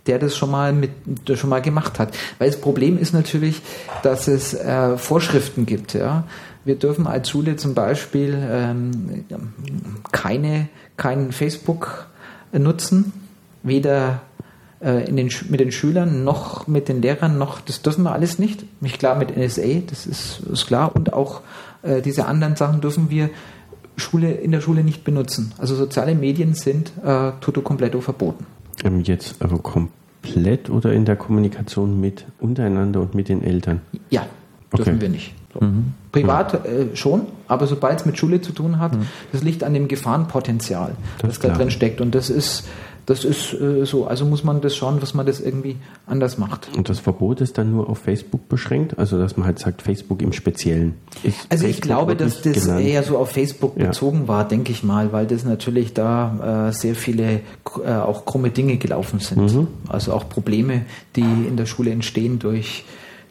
[0.06, 0.90] der das schon mal mit
[1.24, 2.16] das schon mal gemacht hat.
[2.38, 3.60] Weil das Problem ist natürlich,
[4.04, 5.94] dass es äh, Vorschriften gibt.
[5.94, 6.24] Ja,
[6.64, 9.24] wir dürfen als Schule zum Beispiel ähm,
[10.12, 12.06] keine kein Facebook
[12.52, 13.12] nutzen,
[13.62, 14.20] weder
[14.80, 18.38] äh, in den, mit den Schülern noch mit den Lehrern noch, das dürfen wir alles
[18.38, 18.64] nicht.
[18.80, 20.94] Mich klar mit NSA, das ist, ist klar.
[20.94, 21.42] Und auch
[21.86, 23.30] äh, diese anderen Sachen dürfen wir
[23.96, 25.52] Schule, in der Schule nicht benutzen.
[25.58, 28.46] Also soziale Medien sind äh, toto completo verboten.
[28.84, 33.80] Ähm, jetzt aber komplett oder in der Kommunikation mit untereinander und mit den Eltern?
[34.10, 34.26] Ja,
[34.76, 35.00] dürfen okay.
[35.00, 35.34] wir nicht.
[35.54, 35.64] So.
[35.64, 35.94] Mhm.
[36.12, 39.06] Privat äh, schon, aber sobald es mit Schule zu tun hat, mhm.
[39.32, 42.00] das liegt an dem Gefahrenpotenzial, das, das da drin steckt.
[42.00, 42.66] Und das ist
[43.06, 44.06] das ist äh, so.
[44.06, 45.76] Also muss man das schauen, was man das irgendwie
[46.06, 46.68] anders macht.
[46.76, 48.98] Und das Verbot ist dann nur auf Facebook beschränkt?
[48.98, 50.94] Also dass man halt sagt, Facebook im Speziellen.
[51.22, 52.84] Ist also Facebook ich glaube, dass das genannt?
[52.84, 53.86] eher so auf Facebook ja.
[53.86, 57.40] bezogen war, denke ich mal, weil das natürlich da äh, sehr viele
[57.84, 59.54] äh, auch krumme Dinge gelaufen sind.
[59.54, 59.68] Mhm.
[59.88, 60.82] Also auch Probleme,
[61.14, 62.84] die in der Schule entstehen durch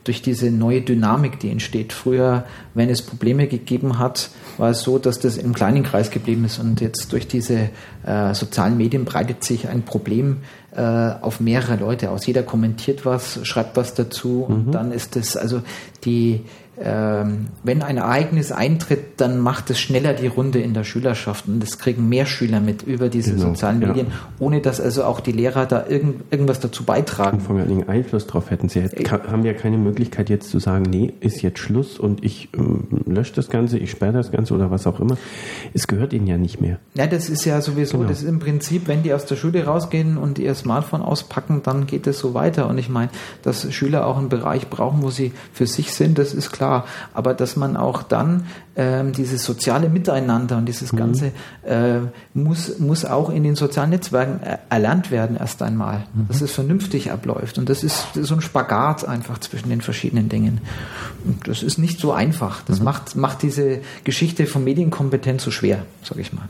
[0.06, 1.92] durch diese neue Dynamik, die entsteht.
[1.92, 6.46] Früher, wenn es Probleme gegeben hat, war es so, dass das im kleinen Kreis geblieben
[6.46, 7.70] ist und jetzt durch diese
[8.06, 10.38] äh, sozialen Medien breitet sich ein Problem
[10.76, 12.26] äh, auf mehrere Leute aus.
[12.26, 14.72] Jeder kommentiert was, schreibt was dazu und mhm.
[14.72, 15.62] dann ist es also
[16.06, 16.42] die
[16.78, 21.78] wenn ein Ereignis eintritt, dann macht es schneller die Runde in der Schülerschaft und das
[21.78, 24.14] kriegen mehr Schüler mit über diese genau, sozialen Medien, ja.
[24.40, 27.40] ohne dass also auch die Lehrer da irgend, irgendwas dazu beitragen.
[27.40, 28.68] Von allen Einfluss drauf hätten.
[28.68, 32.50] Sie hätten, haben ja keine Möglichkeit jetzt zu sagen, nee, ist jetzt Schluss und ich
[32.58, 35.18] ähm, lösche das Ganze, ich sperre das Ganze oder was auch immer.
[35.74, 36.80] Es gehört ihnen ja nicht mehr.
[36.96, 38.10] Ja, das ist ja sowieso, genau.
[38.10, 41.88] das ist im Prinzip, wenn die aus der Schule rausgehen und ihr Smartphone auspacken, dann
[41.88, 42.68] geht es so weiter.
[42.68, 43.12] Und ich meine,
[43.44, 46.86] dass Schüler auch einen Bereich brauchen, wo sie für sich sind, das ist klar klar,
[47.14, 50.98] aber dass man auch dann ähm, dieses soziale Miteinander und dieses mhm.
[50.98, 51.32] Ganze
[51.64, 52.00] äh,
[52.34, 54.40] muss, muss auch in den sozialen Netzwerken
[54.70, 56.28] erlernt werden erst einmal, mhm.
[56.28, 57.58] dass es vernünftig abläuft.
[57.58, 60.62] Und das ist so ein Spagat einfach zwischen den verschiedenen Dingen.
[61.24, 62.62] Und das ist nicht so einfach.
[62.66, 62.86] Das mhm.
[62.86, 66.48] macht, macht diese Geschichte von Medienkompetenz so schwer, sage ich mal.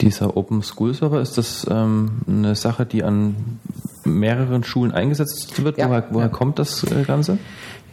[0.00, 3.60] Dieser Open School Server, ist das ähm, eine Sache, die an
[4.04, 5.78] mehreren Schulen eingesetzt wird?
[5.78, 6.32] Ja, woher, woher ja.
[6.32, 7.38] kommt das äh, Ganze?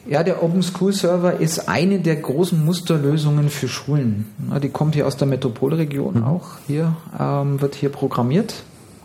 [0.09, 4.25] Ja, der Open School Server ist eine der großen Musterlösungen für Schulen.
[4.63, 6.23] Die kommt hier aus der Metropolregion mhm.
[6.23, 6.47] auch.
[6.65, 8.63] Hier ähm, wird hier programmiert.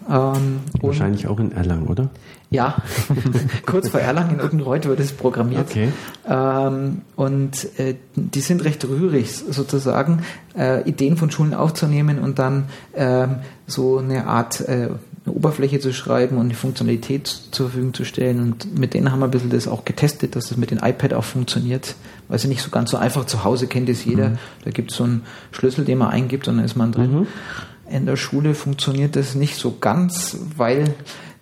[0.09, 2.09] Ähm, Wahrscheinlich auch in Erlangen, oder?
[2.49, 2.77] Ja,
[3.67, 5.67] kurz vor Erlangen in Uttenreuth wird es programmiert.
[5.69, 5.89] Okay.
[6.27, 10.23] Ähm, und äh, die sind recht rührig, sozusagen,
[10.57, 13.37] äh, Ideen von Schulen aufzunehmen und dann ähm,
[13.67, 14.89] so eine Art äh,
[15.27, 18.41] eine Oberfläche zu schreiben und die Funktionalität zur Verfügung zu stellen.
[18.41, 21.15] Und mit denen haben wir ein bisschen das auch getestet, dass das mit dem iPad
[21.15, 21.95] auch funktioniert.
[22.29, 24.31] Weil es nicht so ganz so einfach zu Hause kennt es jeder.
[24.31, 24.39] Mhm.
[24.65, 25.23] Da gibt es so einen
[25.53, 27.21] Schlüssel, den man eingibt und dann ist man drin.
[27.21, 27.27] Mhm.
[27.91, 30.95] In der Schule funktioniert das nicht so ganz, weil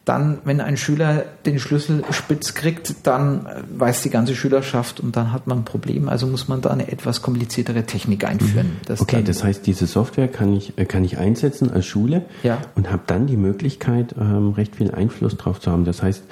[0.04, 3.46] dann, wenn ein Schüler den Schlüssel spitz kriegt, dann
[3.76, 6.08] weiß die ganze Schülerschaft und dann hat man ein Problem.
[6.08, 8.78] Also muss man da eine etwas kompliziertere Technik einführen.
[8.88, 8.96] Mhm.
[8.98, 12.58] okay, das heißt, diese Software kann ich, äh, kann ich einsetzen als Schule ja.
[12.74, 15.84] und habe dann die Möglichkeit, ähm, recht viel Einfluss drauf zu haben.
[15.84, 16.24] Das heißt,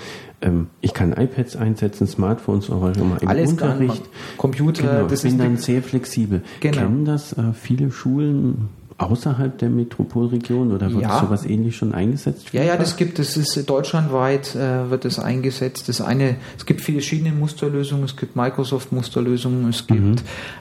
[0.42, 4.02] ähm, ich kann iPads einsetzen, Smartphones oder immer im Alles Unterricht.
[4.36, 4.82] Computer.
[4.82, 6.42] Genau, ich bin dann sehr flexibel.
[6.58, 6.76] Genau.
[6.76, 8.68] Kennen das äh, viele Schulen?
[9.00, 11.20] Außerhalb der Metropolregion oder wird ja.
[11.20, 12.52] sowas ähnlich schon eingesetzt?
[12.52, 13.36] Ja, ja, das gibt es.
[13.36, 15.88] Ist deutschlandweit äh, wird es eingesetzt.
[15.88, 18.04] Das eine, es gibt verschiedene Musterlösungen.
[18.04, 19.68] Es gibt Microsoft Musterlösungen.
[19.70, 20.16] Es gibt mhm.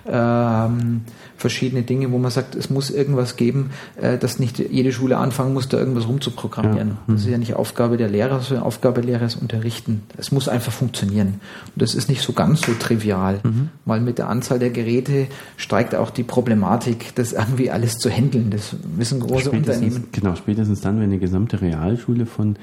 [0.08, 1.02] ähm,
[1.36, 5.54] verschiedene Dinge, wo man sagt, es muss irgendwas geben, äh, dass nicht jede Schule anfangen
[5.54, 6.90] muss, da irgendwas rumzuprogrammieren.
[6.90, 6.98] Ja.
[7.08, 7.14] Mhm.
[7.14, 10.04] Das ist ja nicht Aufgabe der Lehrer, sondern Aufgabe der Lehrer ist unterrichten.
[10.18, 11.42] Es muss einfach funktionieren.
[11.76, 13.70] Und das ist nicht so ganz so trivial, mhm.
[13.84, 15.28] weil mit der Anzahl der Geräte
[15.58, 18.29] steigt auch die Problematik, das irgendwie alles zu handeln.
[18.50, 20.08] Das wissen große spätestens, Unternehmen.
[20.12, 22.56] Genau, spätestens dann, wenn eine gesamte Realschule von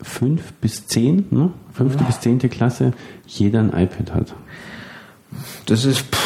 [0.00, 1.52] fünf bis zehn, ne?
[1.72, 2.06] fünfte ja.
[2.06, 2.92] bis zehnte Klasse,
[3.26, 4.34] jeder ein iPad hat.
[5.66, 6.00] Das ist.
[6.00, 6.23] Pff,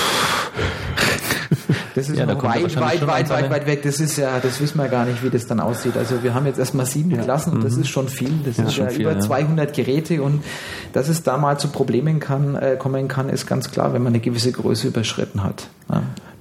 [1.98, 3.82] das ist ja, noch weit, weit, weit, weit, weit weg.
[3.82, 5.96] Das ist ja, das wissen wir gar nicht, wie das dann aussieht.
[5.96, 7.22] Also wir haben jetzt erstmal sieben ja.
[7.22, 7.82] Klassen und das mhm.
[7.82, 8.32] ist schon viel.
[8.44, 10.44] Das ja, ist ja viel, über 200 Geräte und
[10.92, 14.12] dass es da mal zu Problemen kann, äh, kommen kann, ist ganz klar, wenn man
[14.12, 15.68] eine gewisse Größe überschritten hat.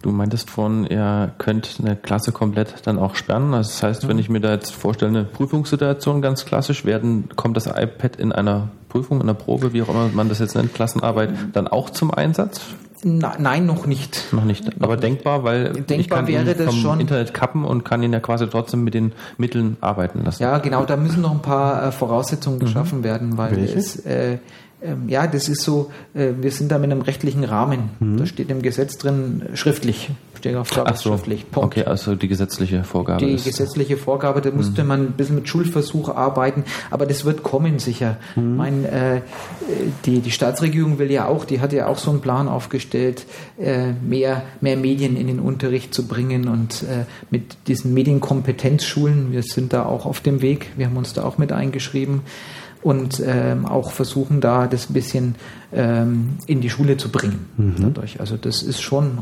[0.04, 3.54] Du meintest vorhin, ihr könnt eine Klasse komplett dann auch sperren.
[3.54, 7.58] Also das heißt, wenn ich mir da jetzt vorstelle, eine Prüfungssituation ganz klassisch werden, kommt
[7.58, 10.74] das iPad in einer Prüfung, in einer Probe, wie auch immer man das jetzt nennt,
[10.74, 12.62] Klassenarbeit, dann auch zum Einsatz?
[13.04, 14.34] Nein, noch nicht.
[14.34, 14.66] Noch nicht.
[14.80, 17.00] Aber noch denkbar, weil denkbar ich kann wäre ihn vom schon.
[17.00, 20.42] Internet kappen und kann ihn ja quasi trotzdem mit den Mitteln arbeiten lassen.
[20.42, 20.86] Ja, genau.
[20.86, 22.62] Da müssen noch ein paar äh, Voraussetzungen mhm.
[22.62, 23.78] geschaffen werden, weil Welche?
[23.78, 24.38] es äh,
[24.82, 27.90] ähm, ja, das ist so, äh, wir sind da mit einem rechtlichen Rahmen.
[28.00, 28.18] Mhm.
[28.18, 30.12] Da steht im Gesetz drin, schriftlich,
[30.48, 31.10] steht Aufgabe Ach so.
[31.10, 31.50] schriftlich.
[31.50, 31.78] Punkt.
[31.78, 33.26] Okay, also die gesetzliche Vorgabe.
[33.26, 34.88] Die gesetzliche Vorgabe, da musste mhm.
[34.88, 38.18] man ein bisschen mit Schulversuch arbeiten, aber das wird kommen sicher.
[38.36, 38.56] Mhm.
[38.56, 39.22] Mein, äh,
[40.06, 43.26] die, die Staatsregierung will ja auch, die hat ja auch so einen Plan aufgestellt,
[43.60, 49.44] äh, mehr, mehr Medien in den Unterricht zu bringen und äh, mit diesen Medienkompetenzschulen, wir
[49.44, 52.22] sind da auch auf dem Weg, wir haben uns da auch mit eingeschrieben
[52.82, 55.36] und ähm, auch versuchen, da das ein bisschen
[55.74, 57.48] ähm, in die Schule zu bringen.
[57.58, 57.76] Mhm.
[57.80, 58.20] Dadurch.
[58.20, 59.20] Also das ist schon,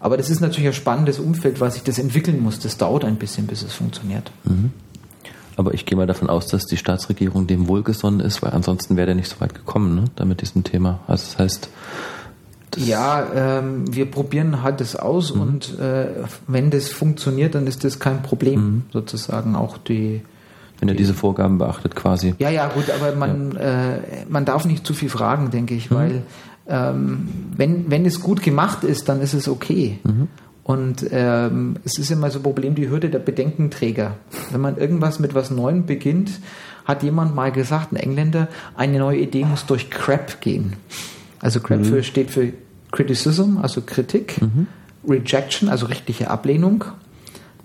[0.00, 2.58] aber das ist natürlich ein spannendes Umfeld, was sich das entwickeln muss.
[2.58, 4.30] Das dauert ein bisschen, bis es funktioniert.
[4.44, 4.72] Mhm.
[5.56, 9.06] Aber ich gehe mal davon aus, dass die Staatsregierung dem wohlgesonnen ist, weil ansonsten wäre
[9.06, 11.00] der nicht so weit gekommen, ne, da mit diesem Thema.
[11.06, 11.68] Also das heißt,
[12.70, 15.40] das ja, ähm, wir probieren halt das aus mhm.
[15.40, 16.06] und äh,
[16.46, 18.82] wenn das funktioniert, dann ist das kein Problem, mhm.
[18.92, 20.22] sozusagen auch die
[20.78, 22.34] wenn er diese Vorgaben beachtet quasi.
[22.38, 23.96] Ja, ja, gut, aber man, ja.
[23.96, 25.94] äh, man darf nicht zu viel fragen, denke ich, mhm.
[25.94, 26.22] weil
[26.70, 29.98] ähm, wenn, wenn es gut gemacht ist, dann ist es okay.
[30.04, 30.28] Mhm.
[30.62, 34.14] Und ähm, es ist immer so ein Problem, die Hürde der Bedenkenträger.
[34.52, 36.30] Wenn man irgendwas mit was Neuem beginnt,
[36.84, 40.74] hat jemand mal gesagt, ein Engländer, eine neue Idee muss durch CRAP gehen.
[41.40, 42.02] Also CRAP mhm.
[42.02, 42.52] steht für
[42.92, 44.66] Criticism, also Kritik, mhm.
[45.08, 46.84] Rejection, also rechtliche Ablehnung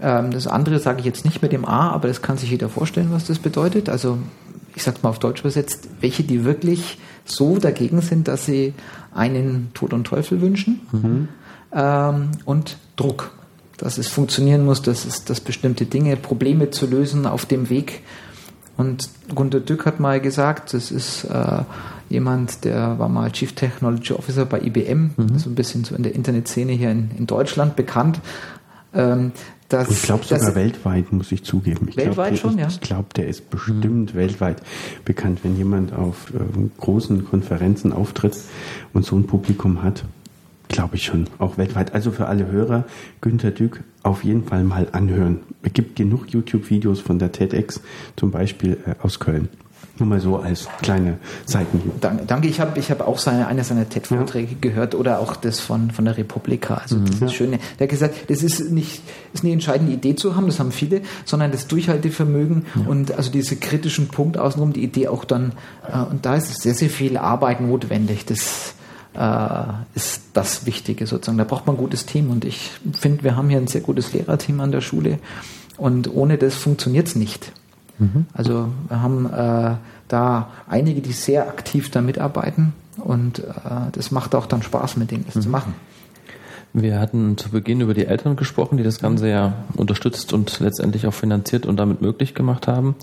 [0.02, 2.70] ähm, das andere sage ich jetzt nicht mit dem A, aber das kann sich jeder
[2.70, 3.90] vorstellen, was das bedeutet.
[3.90, 4.18] Also
[4.76, 8.74] ich sage mal auf Deutsch übersetzt, welche, die wirklich so dagegen sind, dass sie
[9.14, 10.82] einen Tod und Teufel wünschen.
[10.92, 11.28] Mhm.
[11.74, 13.32] Ähm, und Druck,
[13.78, 18.02] dass es funktionieren muss, dass es, dass bestimmte Dinge, Probleme zu lösen auf dem Weg.
[18.78, 21.64] Und Gunter Dück hat mal gesagt, das ist äh,
[22.10, 25.40] jemand, der war mal Chief Technology Officer bei IBM, mhm.
[25.40, 28.20] so ein bisschen so in der Internetszene hier in, in Deutschland bekannt.
[28.94, 29.32] Ähm,
[29.70, 31.88] dass, ich glaube sogar dass, weltweit, muss ich zugeben.
[31.90, 32.68] Ich weltweit glaub, schon, ja.
[32.68, 34.18] Ich glaube, der ist bestimmt mhm.
[34.18, 34.62] weltweit
[35.06, 35.40] bekannt.
[35.44, 36.40] Wenn jemand auf äh,
[36.78, 38.38] großen Konferenzen auftritt
[38.94, 40.06] und so ein Publikum hat,
[40.68, 41.94] glaube ich schon, auch weltweit.
[41.94, 42.86] Also für alle Hörer,
[43.22, 45.40] Günter Dück auf jeden Fall mal anhören.
[45.64, 47.82] Es gibt genug YouTube-Videos von der TEDx,
[48.16, 49.50] zum Beispiel äh, aus Köln.
[49.98, 51.94] Nur mal so als kleine Seitenhieb.
[52.02, 54.58] Danke, ich habe ich hab auch seine, eine seiner TED-Vorträge ja.
[54.60, 56.76] gehört oder auch das von, von der Republika.
[56.76, 57.06] Also mhm.
[57.06, 57.60] das ist Schöne.
[57.80, 59.02] Der hat gesagt, das ist nicht
[59.34, 62.88] ist eine entscheidende Idee zu haben, das haben viele, sondern das Durchhaltevermögen ja.
[62.88, 65.54] und also diese kritischen Punkt außenrum, die Idee auch dann,
[65.92, 68.26] äh, und da ist sehr, sehr viel Arbeit notwendig.
[68.26, 68.76] Das
[69.14, 69.64] äh,
[69.96, 71.38] ist das Wichtige sozusagen.
[71.38, 74.14] Da braucht man ein gutes Team und ich finde, wir haben hier ein sehr gutes
[74.14, 75.20] Lehrerteam an der Schule
[75.78, 77.52] und ohne das funktioniert es nicht.
[78.00, 78.26] Mhm.
[78.34, 79.76] Also wir haben äh,
[80.08, 83.44] da einige, die sehr aktiv da mitarbeiten und äh,
[83.92, 85.42] das macht auch dann Spaß, mit denen das mhm.
[85.42, 85.74] zu machen.
[86.78, 91.08] Wir hatten zu Beginn über die Eltern gesprochen, die das Ganze ja unterstützt und letztendlich
[91.08, 92.96] auch finanziert und damit möglich gemacht haben.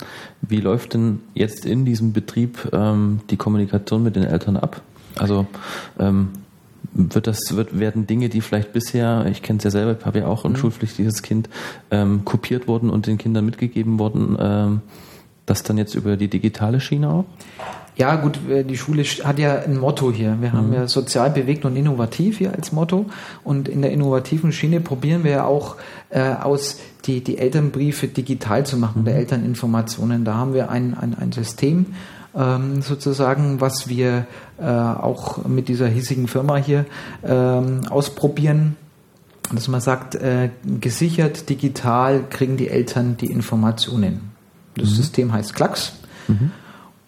[0.43, 4.83] Wie läuft denn jetzt in diesem Betrieb ähm, die Kommunikation mit den Eltern ab?
[5.19, 5.47] Also
[5.99, 6.29] ähm,
[6.95, 10.21] wird das, wird, werden Dinge, die vielleicht bisher, ich kenne es ja selber, ich habe
[10.21, 10.57] ja auch ein mhm.
[10.57, 11.49] schulpflichtiges Kind,
[11.91, 14.81] ähm, kopiert wurden und den Kindern mitgegeben worden, ähm,
[15.47, 17.25] das dann jetzt über die digitale Schiene auch?
[17.97, 20.39] Ja, gut, äh, die Schule hat ja ein Motto hier.
[20.41, 20.53] Wir mhm.
[20.53, 23.07] haben ja sozial bewegt und innovativ hier als Motto.
[23.45, 25.77] Und in der innovativen Schiene probieren wir ja auch
[26.11, 29.07] äh, aus, die, die Elternbriefe digital zu machen, mhm.
[29.07, 30.25] der Elterninformationen.
[30.25, 31.87] Da haben wir ein, ein, ein System,
[32.37, 34.27] ähm, sozusagen, was wir
[34.59, 36.87] äh, auch mit dieser hiesigen Firma hier
[37.25, 38.77] ähm, ausprobieren
[39.55, 44.33] dass man sagt, äh, gesichert digital kriegen die Eltern die Informationen.
[44.77, 44.95] Das mhm.
[44.95, 45.93] System heißt Klacks
[46.29, 46.51] mhm.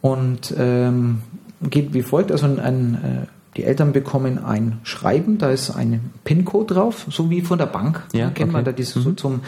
[0.01, 1.22] und ähm,
[1.62, 2.33] geht wie folgt.
[2.33, 7.31] Also ein, ein, äh, die Eltern bekommen ein Schreiben, da ist ein PIN-Code drauf, so
[7.31, 8.03] wie von der Bank.
[8.12, 8.53] Ja, kennt okay.
[8.53, 9.03] man da dieses mhm.
[9.03, 9.41] so zum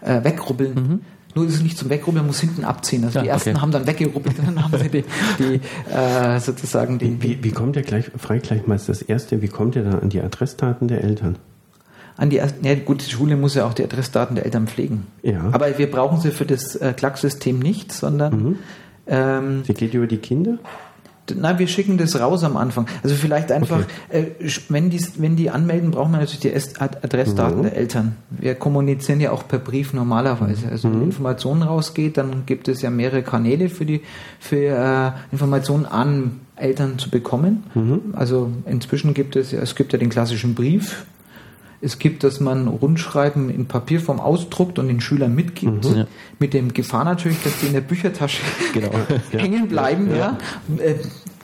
[0.00, 1.02] äh, Wegrubbeln.
[1.34, 3.04] Nur ist es nicht zum Wegrubbeln, man muss hinten abziehen.
[3.04, 3.60] Also ja, die ersten okay.
[3.60, 5.04] haben dann weggerubbelt, dann haben sie die,
[5.38, 5.60] die
[5.90, 7.22] äh, sozusagen die.
[7.22, 10.08] Wie, wie kommt ihr gleich, frei gleich mal das erste, wie kommt ihr da an
[10.08, 11.36] die Adressdaten der Eltern?
[12.16, 15.06] An die, ja gut, die Schule muss ja auch die Adressdaten der Eltern pflegen.
[15.22, 15.48] Ja.
[15.52, 18.42] Aber wir brauchen sie für das äh, Klacksystem nicht, sondern.
[18.42, 18.58] Mhm.
[19.06, 20.58] Ähm, sie geht über die Kinder?
[21.34, 22.86] Nein, wir schicken das raus am Anfang.
[23.02, 24.32] Also vielleicht einfach, okay.
[24.40, 27.62] äh, wenn, die, wenn die anmelden, brauchen wir natürlich die Adressdaten mhm.
[27.62, 28.16] der Eltern.
[28.30, 30.68] Wir kommunizieren ja auch per Brief normalerweise.
[30.68, 30.94] Also mhm.
[30.94, 34.02] wenn Informationen rausgeht, dann gibt es ja mehrere Kanäle für die
[34.40, 37.64] für äh, Informationen an Eltern zu bekommen.
[37.74, 38.14] Mhm.
[38.14, 41.06] Also inzwischen gibt es ja, es gibt ja den klassischen Brief,
[41.82, 45.84] es gibt, dass man Rundschreiben in Papierform ausdruckt und den Schülern mitgibt.
[45.84, 46.06] Mhm.
[46.38, 48.90] Mit dem Gefahr natürlich, dass die in der Büchertasche genau.
[49.32, 50.08] hängen bleiben.
[50.10, 50.38] Ja.
[50.78, 50.84] ja.
[50.84, 50.94] Äh,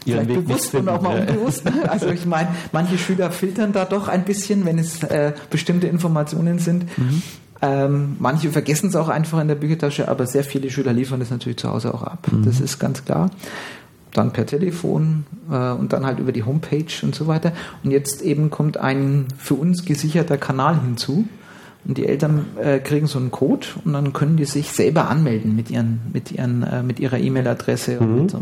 [0.05, 1.65] vielleicht bewusst und auch mal unbewusst.
[1.65, 1.91] Ne?
[1.91, 6.61] Also ich meine, manche Schüler filtern da doch ein bisschen, wenn es äh, bestimmte Informationen
[6.61, 6.85] sind.
[6.97, 7.23] Mhm.
[7.61, 11.31] Ähm, manche vergessen es auch einfach in der Büchertasche, aber sehr viele Schüler liefern das
[11.31, 12.29] natürlich zu Hause auch ab.
[12.31, 12.45] Mhm.
[12.45, 13.31] Das ist ganz klar
[14.13, 17.53] dann per Telefon äh, und dann halt über die Homepage und so weiter.
[17.83, 21.27] Und jetzt eben kommt ein für uns gesicherter Kanal hinzu.
[21.85, 25.57] Und die Eltern äh, kriegen so einen Code und dann können die sich selber anmelden
[25.57, 28.19] mit ihren, mit ihren, äh, mit ihrer E-Mail-Adresse mhm.
[28.21, 28.37] und,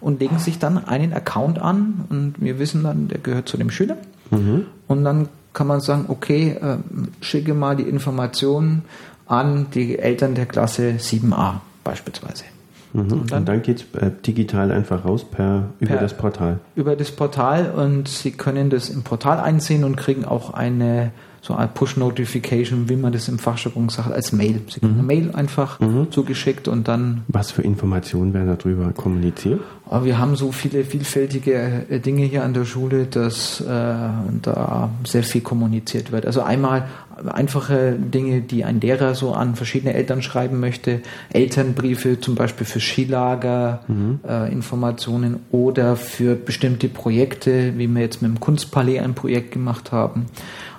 [0.00, 3.70] und, legen sich dann einen Account an und wir wissen dann, der gehört zu dem
[3.70, 3.96] Schüler.
[4.30, 4.66] Mhm.
[4.86, 6.76] Und dann kann man sagen, okay, äh,
[7.20, 8.82] schicke mal die Informationen
[9.26, 12.44] an die Eltern der Klasse 7a beispielsweise.
[12.92, 13.12] Mhm.
[13.12, 16.58] Und dann, dann geht es äh, digital einfach raus per, über per, das Portal.
[16.74, 21.12] Über das Portal und Sie können das im Portal einsehen und kriegen auch eine
[21.46, 24.60] so eine Push-Notification, wie man das im Fachjargon sagt, als Mail.
[24.68, 24.98] Sie kriegen mhm.
[24.98, 26.10] eine Mail einfach mhm.
[26.10, 27.22] zugeschickt und dann.
[27.28, 29.60] Was für Informationen werden darüber kommuniziert?
[29.88, 34.90] Aber wir haben so viele vielfältige äh, Dinge hier an der Schule, dass äh, da
[35.04, 36.26] sehr viel kommuniziert wird.
[36.26, 36.88] Also einmal
[37.28, 41.00] einfache Dinge, die ein Lehrer so an verschiedene Eltern schreiben möchte,
[41.32, 44.20] Elternbriefe zum Beispiel für Skilager, mhm.
[44.28, 49.92] äh, Informationen oder für bestimmte Projekte, wie wir jetzt mit dem Kunstpalais ein Projekt gemacht
[49.92, 50.26] haben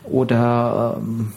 [0.10, 1.34] oder ähm,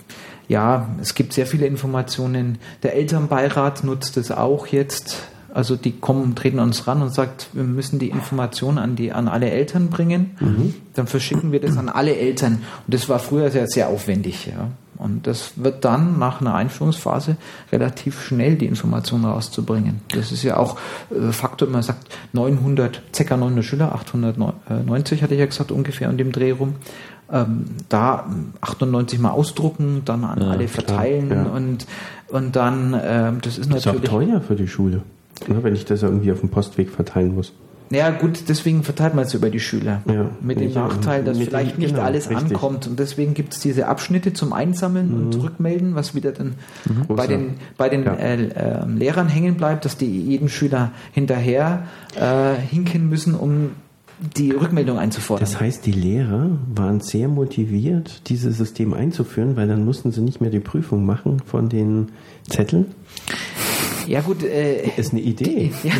[0.48, 2.58] ja, es gibt sehr viele Informationen.
[2.82, 5.22] Der Elternbeirat nutzt es auch jetzt.
[5.52, 9.28] Also die kommen, treten uns ran und sagt, wir müssen die Informationen an die an
[9.28, 10.36] alle Eltern bringen.
[10.38, 10.74] Mhm.
[10.94, 12.62] Dann verschicken wir das an alle Eltern.
[12.86, 14.46] Und das war früher sehr sehr aufwendig.
[14.46, 14.70] Ja.
[15.00, 17.36] Und das wird dann nach einer Einführungsphase
[17.72, 20.02] relativ schnell die Informationen rauszubringen.
[20.14, 20.76] Das ist ja auch
[21.10, 23.36] äh, Faktor, man sagt 900, ca.
[23.36, 26.74] 900 Schüler, 890 hatte ich ja gesagt, ungefähr in dem Dreh rum
[27.32, 28.26] ähm, da
[28.60, 31.52] 98 mal ausdrucken, dann an ja, alle verteilen klar, ja.
[31.52, 31.86] und,
[32.28, 34.04] und dann, ähm, das ist, ist natürlich.
[34.04, 35.02] Ist auch teuer für die Schule,
[35.48, 37.52] ne, wenn ich das irgendwie auf dem Postweg verteilen muss.
[37.92, 40.02] Ja, gut, deswegen verteilt man es über die Schüler.
[40.06, 42.52] Ja, mit dem Nachteil, dass vielleicht nicht genau, alles richtig.
[42.52, 42.86] ankommt.
[42.86, 45.24] Und deswegen gibt es diese Abschnitte zum Einsammeln mhm.
[45.24, 46.54] und Zurückmelden, was wieder dann
[46.84, 47.16] mhm.
[47.16, 48.14] bei den, bei den ja.
[48.14, 51.82] äh, äh, Lehrern hängen bleibt, dass die jeden Schüler hinterher
[52.14, 53.72] äh, hinken müssen, um
[54.36, 55.44] die Rückmeldung einzufordern.
[55.44, 60.40] Das heißt, die Lehrer waren sehr motiviert, dieses System einzuführen, weil dann mussten sie nicht
[60.40, 62.08] mehr die Prüfung machen von den
[62.48, 62.86] Zetteln.
[64.06, 65.72] Ja gut, äh, ist eine Idee.
[65.82, 65.92] Ja,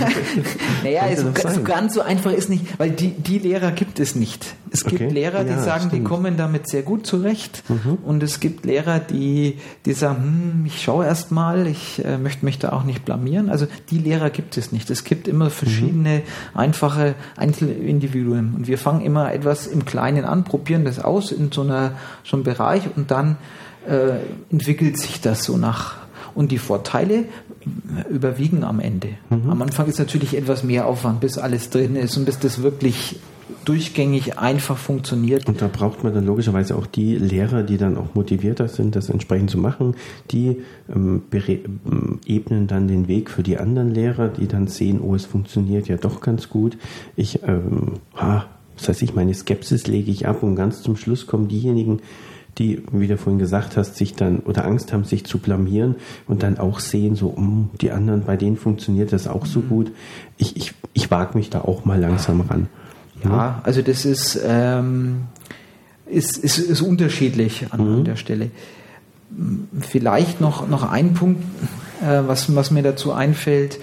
[0.82, 4.54] naja, so, so, ganz so einfach ist nicht, weil die, die Lehrer gibt es nicht.
[4.70, 5.12] Es gibt okay.
[5.12, 5.94] Lehrer, die ja, sagen, stimmt.
[5.94, 7.98] die kommen damit sehr gut zurecht mhm.
[8.04, 12.44] und es gibt Lehrer, die, die sagen, hm, ich schaue erst mal, ich äh, möchte
[12.44, 13.50] mich da auch nicht blamieren.
[13.50, 14.90] Also die Lehrer gibt es nicht.
[14.90, 16.58] Es gibt immer verschiedene mhm.
[16.58, 21.62] einfache Einzelindividuen und wir fangen immer etwas im Kleinen an, probieren das aus in so
[21.62, 21.92] einer
[22.24, 23.36] so einem Bereich und dann
[23.88, 24.20] äh,
[24.50, 25.96] entwickelt sich das so nach
[26.34, 27.24] und die Vorteile
[28.08, 29.08] überwiegen am Ende.
[29.28, 29.50] Mhm.
[29.50, 33.16] Am Anfang ist natürlich etwas mehr Aufwand, bis alles drin ist und bis das wirklich
[33.64, 35.46] durchgängig einfach funktioniert.
[35.46, 39.10] Und da braucht man dann logischerweise auch die Lehrer, die dann auch motivierter sind, das
[39.10, 39.96] entsprechend zu machen.
[40.30, 40.62] Die
[40.94, 45.26] ähm, ähm, ebnen dann den Weg für die anderen Lehrer, die dann sehen, oh, es
[45.26, 46.78] funktioniert ja doch ganz gut.
[47.16, 48.46] Ich, ähm, ha,
[48.76, 52.00] das heißt, ich meine Skepsis lege ich ab und ganz zum Schluss kommen diejenigen,
[52.58, 55.96] die, wie du vorhin gesagt hast, sich dann oder Angst haben, sich zu blamieren
[56.26, 59.68] und dann auch sehen, so, um, die anderen, bei denen funktioniert das auch so mhm.
[59.68, 59.92] gut.
[60.36, 62.68] Ich, ich, ich wage mich da auch mal langsam ran.
[63.24, 65.22] Ja, ja also das ist, ähm,
[66.06, 68.04] ist, ist, ist unterschiedlich an, mhm.
[68.04, 68.50] der Stelle.
[69.78, 71.42] Vielleicht noch, noch ein Punkt,
[72.02, 73.78] äh, was, was mir dazu einfällt.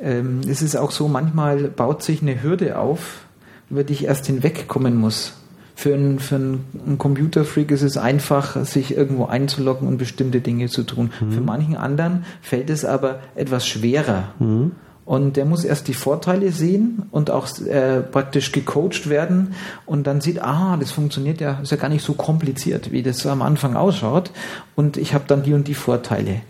[0.00, 3.24] Ähm, es ist auch so, manchmal baut sich eine Hürde auf,
[3.70, 5.34] über die ich erst hinwegkommen muss
[5.78, 10.82] für einen, für einen Computerfreak ist es einfach, sich irgendwo einzuloggen und bestimmte Dinge zu
[10.82, 11.12] tun.
[11.20, 11.30] Mhm.
[11.30, 14.24] Für manchen anderen fällt es aber etwas schwerer.
[14.40, 14.72] Mhm.
[15.04, 19.54] Und der muss erst die Vorteile sehen und auch äh, praktisch gecoacht werden
[19.86, 23.24] und dann sieht, ah, das funktioniert ja, ist ja gar nicht so kompliziert, wie das
[23.24, 24.32] am Anfang ausschaut.
[24.74, 26.40] Und ich habe dann die und die Vorteile.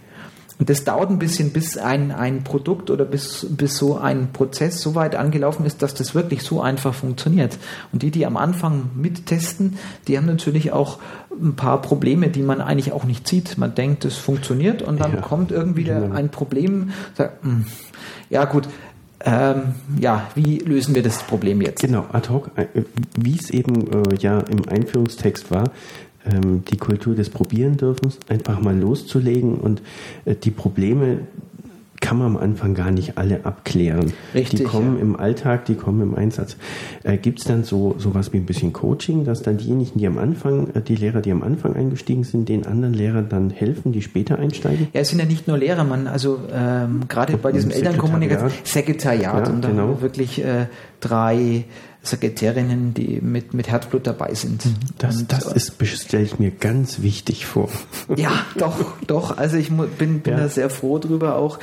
[0.59, 4.81] Und das dauert ein bisschen, bis ein, ein Produkt oder bis, bis so ein Prozess
[4.81, 7.59] so weit angelaufen ist, dass das wirklich so einfach funktioniert.
[7.93, 9.79] Und die, die am Anfang mittesten,
[10.09, 10.99] die haben natürlich auch
[11.31, 13.57] ein paar Probleme, die man eigentlich auch nicht sieht.
[13.57, 16.15] Man denkt, es funktioniert und dann ja, kommt irgendwie genau.
[16.15, 17.67] ein Problem, sagt, mh, hm,
[18.31, 18.69] ja gut,
[19.21, 21.81] ähm, ja, wie lösen wir das Problem jetzt?
[21.81, 22.67] Genau, ad hoc, äh,
[23.19, 25.71] wie es eben äh, ja im Einführungstext war,
[26.33, 29.83] ähm, die Kultur des Probieren-Dürfens, einfach mal loszulegen und
[30.25, 31.21] äh, die Probleme
[32.01, 34.13] kann man am Anfang gar nicht alle abklären.
[34.35, 35.03] Richtig, die kommen ja.
[35.03, 36.57] im Alltag, die kommen im Einsatz.
[37.03, 40.19] Äh, Gibt es dann so sowas wie ein bisschen Coaching, dass dann diejenigen, die am
[40.19, 44.03] Anfang, äh, die Lehrer, die am Anfang eingestiegen sind, den anderen Lehrern dann helfen, die
[44.03, 44.89] später einsteigen?
[44.93, 49.47] Ja, es sind ja nicht nur Lehrer, man, also ähm, gerade bei diesem Elternkommunikation, Sekretariat
[49.47, 50.01] ja, und dann genau.
[50.01, 50.67] wirklich äh,
[51.01, 51.65] drei
[52.11, 54.65] Sekretärinnen, die mit, mit Herzblut dabei sind.
[54.65, 54.75] Mhm.
[54.99, 57.69] Das, und, das ist, stelle ich mir ganz wichtig vor.
[58.17, 59.37] Ja, doch, doch.
[59.37, 60.37] Also ich bin, bin ja.
[60.37, 61.59] da sehr froh drüber auch.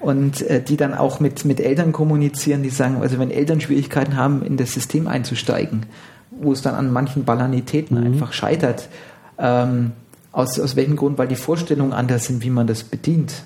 [0.00, 4.16] Und äh, die dann auch mit, mit Eltern kommunizieren, die sagen, also wenn Eltern Schwierigkeiten
[4.16, 5.86] haben, in das System einzusteigen,
[6.30, 8.06] wo es dann an manchen Banalitäten mhm.
[8.06, 8.88] einfach scheitert,
[9.38, 9.92] ähm,
[10.32, 11.18] aus, aus welchem Grund?
[11.18, 13.42] Weil die Vorstellungen anders sind, wie man das bedient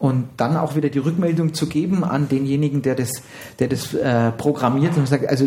[0.00, 3.10] und dann auch wieder die Rückmeldung zu geben an denjenigen, der das,
[3.58, 5.46] der das äh, programmiert und sagt, also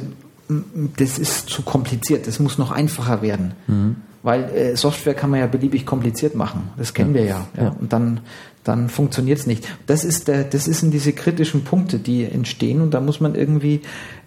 [0.95, 3.55] das ist zu kompliziert, das muss noch einfacher werden.
[3.65, 3.95] Mhm.
[4.21, 6.69] Weil äh, Software kann man ja beliebig kompliziert machen.
[6.77, 7.21] Das kennen ja.
[7.21, 7.47] wir ja.
[7.57, 7.69] ja.
[7.69, 8.19] Und dann,
[8.63, 9.67] dann funktioniert es nicht.
[9.87, 13.81] Das ist der, das sind diese kritischen Punkte, die entstehen und da muss man irgendwie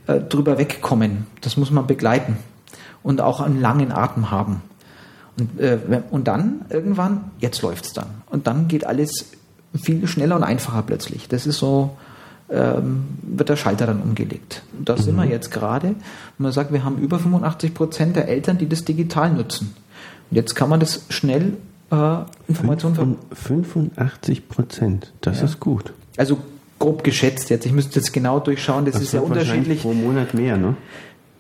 [0.08, 1.26] äh, drüber wegkommen.
[1.40, 2.36] Das muss man begleiten
[3.04, 4.60] und auch einen langen Atem haben.
[5.38, 5.78] Und, äh,
[6.10, 8.08] und dann irgendwann, jetzt läuft's dann.
[8.28, 9.26] Und dann geht alles
[9.78, 11.28] viel schneller und einfacher plötzlich.
[11.28, 11.96] Das ist so,
[12.50, 14.62] ähm, wird der Schalter dann umgelegt.
[14.78, 15.00] Und da mhm.
[15.00, 15.94] sind wir jetzt gerade.
[16.38, 19.74] Man sagt, wir haben über 85 Prozent der Eltern, die das digital nutzen.
[20.30, 21.54] Und jetzt kann man das schnell
[21.90, 22.18] äh,
[22.48, 25.44] Informationen 85 Prozent, das ja.
[25.44, 25.92] ist gut.
[26.16, 26.38] Also
[26.78, 27.66] grob geschätzt jetzt.
[27.66, 29.82] Ich müsste jetzt genau durchschauen, das, das ist ja unterschiedlich.
[29.82, 30.76] Pro Monat mehr, ne?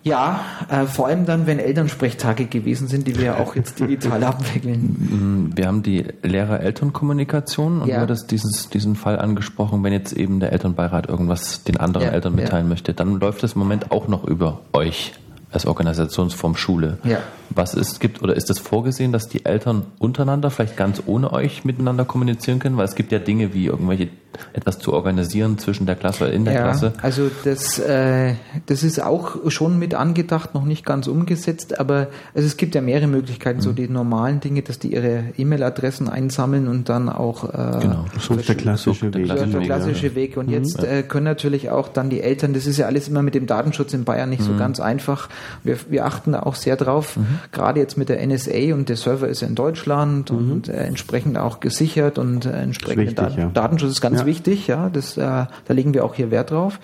[0.06, 0.40] Ja,
[0.70, 5.50] äh, vor allem dann, wenn Elternsprechtage gewesen sind, die wir ja auch jetzt digital abwickeln.
[5.50, 7.96] Mm, wir haben die Lehrer-Eltern-Kommunikation und ja.
[7.96, 12.12] du hattest dieses, diesen Fall angesprochen, wenn jetzt eben der Elternbeirat irgendwas den anderen ja,
[12.12, 12.68] Eltern mitteilen ja.
[12.68, 15.12] möchte, dann läuft das im Moment auch noch über euch
[15.50, 16.98] als Organisationsform Schule.
[17.02, 17.18] Ja.
[17.50, 21.64] Was ist, gibt oder ist es vorgesehen, dass die Eltern untereinander vielleicht ganz ohne euch
[21.64, 22.76] miteinander kommunizieren können?
[22.76, 24.08] Weil es gibt ja Dinge wie irgendwelche
[24.52, 26.92] etwas zu organisieren zwischen der Klasse oder in der ja, Klasse.
[27.02, 28.34] Also das, äh,
[28.66, 32.80] das ist auch schon mit angedacht, noch nicht ganz umgesetzt, aber also es gibt ja
[32.80, 33.62] mehrere Möglichkeiten, mhm.
[33.62, 38.34] so die normalen Dinge, dass die ihre E-Mail-Adressen einsammeln und dann auch äh, genau, so
[38.34, 39.26] ist der klassische Weg.
[39.26, 40.36] Der klassische Weg.
[40.36, 40.52] Und mhm.
[40.52, 43.46] jetzt äh, können natürlich auch dann die Eltern, das ist ja alles immer mit dem
[43.46, 44.46] Datenschutz in Bayern nicht mhm.
[44.46, 45.28] so ganz einfach.
[45.64, 47.16] Wir, wir achten da auch sehr drauf.
[47.16, 50.52] Mhm gerade jetzt mit der NSA und der Server ist in Deutschland mhm.
[50.52, 53.46] und äh, entsprechend auch gesichert und äh, entsprechend wichtig, Dat ja.
[53.48, 54.25] Datenschutz ist ganz ja.
[54.26, 56.78] Wichtig, ja, das, äh, da legen wir auch hier Wert drauf.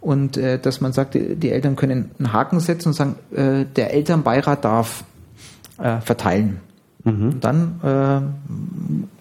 [0.00, 3.64] Und äh, dass man sagt, die, die Eltern können einen Haken setzen und sagen, äh,
[3.64, 5.04] der Elternbeirat darf
[5.78, 6.60] äh, verteilen.
[7.04, 7.40] Mhm.
[7.40, 8.20] Dann äh,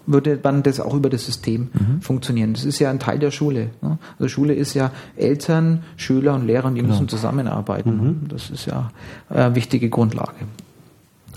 [0.05, 2.01] würde man das auch über das System mhm.
[2.01, 2.53] funktionieren.
[2.53, 3.69] Das ist ja ein Teil der Schule.
[3.81, 3.97] Ne?
[4.19, 6.93] Also Schule ist ja Eltern, Schüler und Lehrer, und die genau.
[6.93, 7.97] müssen zusammenarbeiten.
[7.97, 8.27] Mhm.
[8.29, 8.91] Das ist ja
[9.29, 10.35] eine äh, wichtige Grundlage.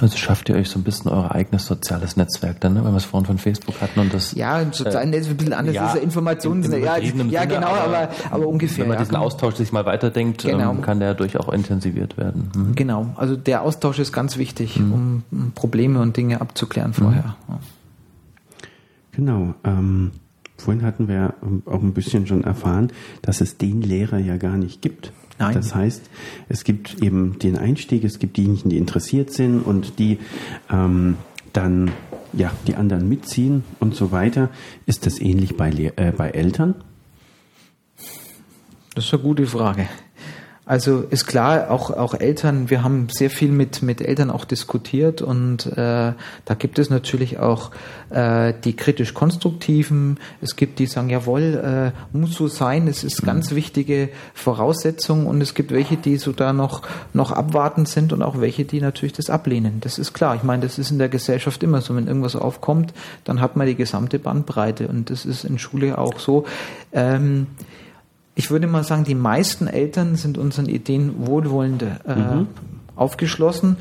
[0.00, 2.84] Also schafft ihr euch so ein bisschen euer eigenes soziales Netzwerk dann, ne?
[2.84, 4.34] wenn wir es vorhin von Facebook hatten und das.
[4.34, 6.62] Ja, ein soziales Netzwerk ein bisschen anders ja, ist ja Informationen.
[6.70, 8.84] Ja, ja, Sinne, genau, aber, aber, aber ungefähr.
[8.84, 10.72] Wenn man diesen Austausch sich mal weiterdenkt, genau.
[10.72, 12.50] ähm, kann der durch auch intensiviert werden.
[12.54, 12.74] Mhm.
[12.74, 14.92] Genau, also der Austausch ist ganz wichtig, mhm.
[14.92, 17.36] um, um, Probleme und Dinge abzuklären vorher.
[17.48, 17.54] Mhm.
[19.12, 19.54] Genau.
[19.64, 20.10] Ähm,
[20.58, 21.34] vorhin hatten wir
[21.64, 22.92] auch ein bisschen schon erfahren,
[23.22, 25.10] dass es den Lehrer ja gar nicht gibt.
[25.38, 25.54] Nein.
[25.54, 26.08] Das heißt,
[26.48, 30.18] es gibt eben den Einstieg, es gibt diejenigen, die interessiert sind und die
[30.70, 31.16] ähm,
[31.52, 31.90] dann
[32.32, 34.50] ja die anderen mitziehen und so weiter.
[34.86, 36.74] Ist das ähnlich bei, äh, bei Eltern?
[38.94, 39.88] Das ist eine gute Frage.
[40.68, 45.22] Also ist klar, auch, auch Eltern, wir haben sehr viel mit, mit Eltern auch diskutiert
[45.22, 47.70] und äh, da gibt es natürlich auch
[48.10, 53.52] äh, die kritisch-konstruktiven, es gibt die sagen, jawohl, äh, muss so sein, es ist ganz
[53.52, 58.40] wichtige Voraussetzung und es gibt welche, die so da noch, noch abwartend sind und auch
[58.40, 59.78] welche, die natürlich das ablehnen.
[59.82, 60.34] Das ist klar.
[60.34, 62.92] Ich meine, das ist in der Gesellschaft immer so, wenn irgendwas aufkommt,
[63.22, 66.44] dann hat man die gesamte Bandbreite und das ist in Schule auch so.
[66.92, 67.46] Ähm,
[68.36, 72.46] ich würde mal sagen, die meisten Eltern sind unseren Ideen wohlwollende äh, mhm.
[72.94, 73.78] aufgeschlossen,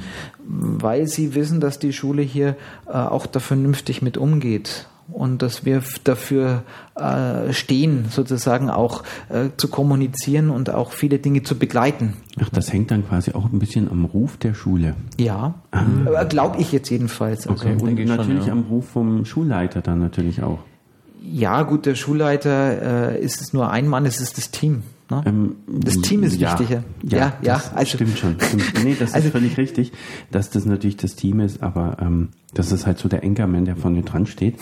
[0.48, 2.56] weil sie wissen, dass die Schule hier
[2.88, 6.64] äh, auch da vernünftig mit umgeht und dass wir dafür
[6.96, 12.14] äh, stehen, sozusagen auch äh, zu kommunizieren und auch viele Dinge zu begleiten.
[12.40, 14.96] Ach, das hängt dann quasi auch ein bisschen am Ruf der Schule.
[15.20, 15.84] Ja, ah.
[16.22, 17.46] Äh, glaube ich jetzt jedenfalls.
[17.46, 18.54] Also, okay, und natürlich schon, ja.
[18.54, 20.60] am Ruf vom Schulleiter dann natürlich auch.
[21.32, 24.84] Ja, gut, der Schulleiter äh, ist es nur ein Mann, es ist das Team.
[25.10, 25.24] Ne?
[25.26, 26.84] Ähm, das Team ist ja, wichtiger.
[27.04, 28.38] Ja, ja, ja also, stimmt schon.
[28.84, 29.92] nee, das also, ist völlig richtig,
[30.32, 33.76] dass das natürlich das Team ist, aber ähm, das ist halt so der Enkermann, der
[33.76, 34.56] vorne dran steht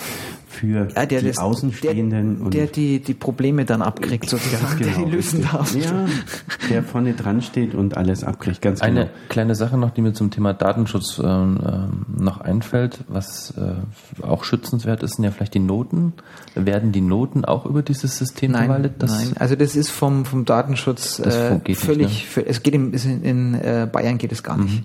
[0.54, 2.50] für ja, der, die das, Außenstehenden.
[2.50, 5.76] Der, der die, die Probleme dann abkriegt, sozusagen, genau, der die lösen darf.
[5.76, 6.06] Ja,
[6.70, 9.12] der vorne dran steht und alles abkriegt, ganz Eine genau.
[9.30, 15.04] kleine Sache noch, die mir zum Thema Datenschutz äh, noch einfällt, was äh, auch schützenswert
[15.04, 16.14] ist, sind ja vielleicht die Noten.
[16.56, 19.04] Werden die Noten auch über dieses System nein, verwaltet?
[19.04, 22.46] nein, also das ist vom, vom Datenschutz äh, völlig, nicht, ne?
[22.48, 22.94] es geht in,
[23.24, 24.84] in, äh, Bayern geht es gar nicht.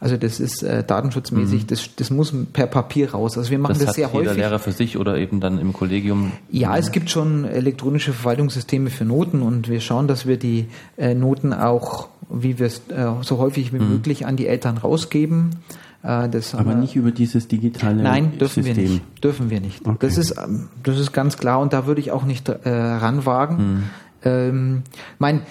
[0.00, 1.66] Also das ist äh, datenschutzmäßig, mhm.
[1.66, 3.36] das, das muss per Papier raus.
[3.36, 4.28] Also wir machen das, das sehr häufig.
[4.28, 6.32] Jeder Lehrer für sich oder eben dann im Kollegium.
[6.50, 11.14] Ja, es gibt schon elektronische Verwaltungssysteme für Noten und wir schauen, dass wir die äh,
[11.14, 13.88] Noten auch, wie wir es äh, so häufig wie mhm.
[13.88, 15.56] möglich an die Eltern rausgeben.
[16.04, 18.76] Äh, das Aber nicht über dieses digitale Nein, dürfen System.
[18.76, 19.24] wir nicht.
[19.24, 19.84] Dürfen wir nicht.
[19.84, 19.96] Okay.
[20.00, 23.56] Das ist ähm, das ist ganz klar und da würde ich auch nicht äh, ranwagen.
[23.56, 23.82] Mhm.
[24.24, 24.82] Ähm,
[25.18, 25.42] mein,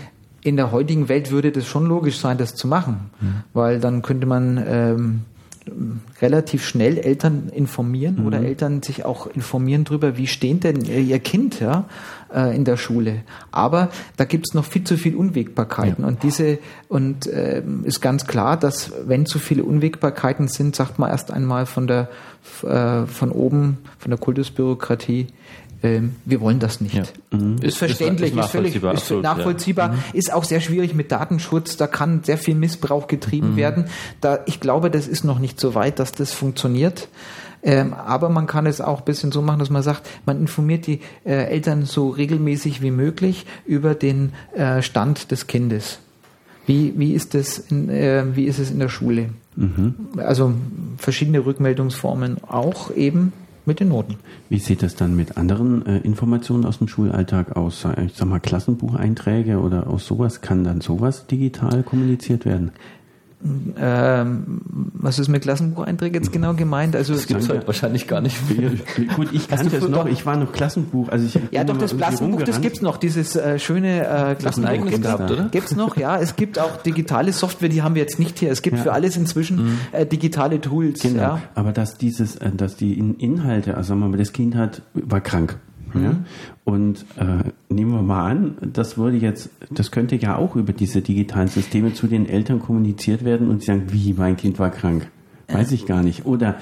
[0.47, 3.43] in der heutigen Welt würde das schon logisch sein, das zu machen, mhm.
[3.53, 5.21] weil dann könnte man ähm,
[6.21, 8.27] relativ schnell Eltern informieren mhm.
[8.27, 11.83] oder Eltern sich auch informieren darüber, wie steht denn ihr Kind ja,
[12.33, 13.23] äh, in der Schule.
[13.51, 16.07] Aber da gibt es noch viel zu viel Unwägbarkeiten ja.
[16.07, 21.09] und diese und äh, ist ganz klar, dass wenn zu viele Unwägbarkeiten sind, sagt man
[21.09, 22.07] erst einmal von der
[22.63, 25.27] äh, von oben von der Kultusbürokratie
[25.83, 26.95] ähm, wir wollen das nicht.
[26.95, 27.03] Ja.
[27.31, 27.57] Mhm.
[27.61, 29.93] Ist verständlich, ist, ist völlig ist absolut, nachvollziehbar, ja.
[29.93, 30.01] mhm.
[30.13, 33.57] ist auch sehr schwierig mit Datenschutz, da kann sehr viel Missbrauch getrieben mhm.
[33.57, 33.85] werden.
[34.21, 37.09] Da, ich glaube, das ist noch nicht so weit, dass das funktioniert.
[37.63, 40.87] Ähm, aber man kann es auch ein bisschen so machen, dass man sagt, man informiert
[40.87, 45.99] die äh, Eltern so regelmäßig wie möglich über den äh, Stand des Kindes.
[46.67, 49.29] Wie, wie, ist das in, äh, wie ist es in der Schule?
[49.55, 49.95] Mhm.
[50.17, 50.53] Also
[50.97, 53.33] verschiedene Rückmeldungsformen auch eben
[53.67, 54.15] mit den Noten.
[54.49, 57.85] Wie sieht das dann mit anderen äh, Informationen aus dem Schulalltag aus?
[58.05, 62.71] Ich sag mal Klassenbucheinträge oder aus sowas kann dann sowas digital kommuniziert werden?
[63.79, 64.61] Ähm,
[64.93, 66.95] was ist mit Klassenbucheinträgen jetzt genau gemeint?
[66.95, 68.71] Also das gibt es heute wahrscheinlich gar nicht mehr.
[69.15, 71.09] Gut, ich kannte es noch, ich war noch Klassenbuch.
[71.09, 74.85] Also ich ja, doch, das Klassenbuch, das gibt es noch, dieses äh, schöne äh, Klassenbuch
[74.85, 75.49] gibt's gehabt, oder?
[75.49, 76.17] Gibt es noch, ja.
[76.17, 78.51] Es gibt auch digitale Software, die haben wir jetzt nicht hier.
[78.51, 78.83] Es gibt ja.
[78.83, 79.79] für alles inzwischen mhm.
[79.91, 81.01] äh, digitale Tools.
[81.01, 81.41] Genau, ja.
[81.53, 85.21] aber dass dieses, äh, dass die Inhalte, also sagen wir mal, das Kind hat, war
[85.21, 85.59] krank
[85.93, 86.03] Mhm.
[86.03, 86.15] Ja?
[86.65, 91.01] Und äh, nehmen wir mal an, das würde jetzt, das könnte ja auch über diese
[91.01, 95.09] digitalen Systeme zu den Eltern kommuniziert werden und sie sagen, wie, mein Kind war krank.
[95.49, 96.25] Weiß ich gar nicht.
[96.25, 96.55] Oder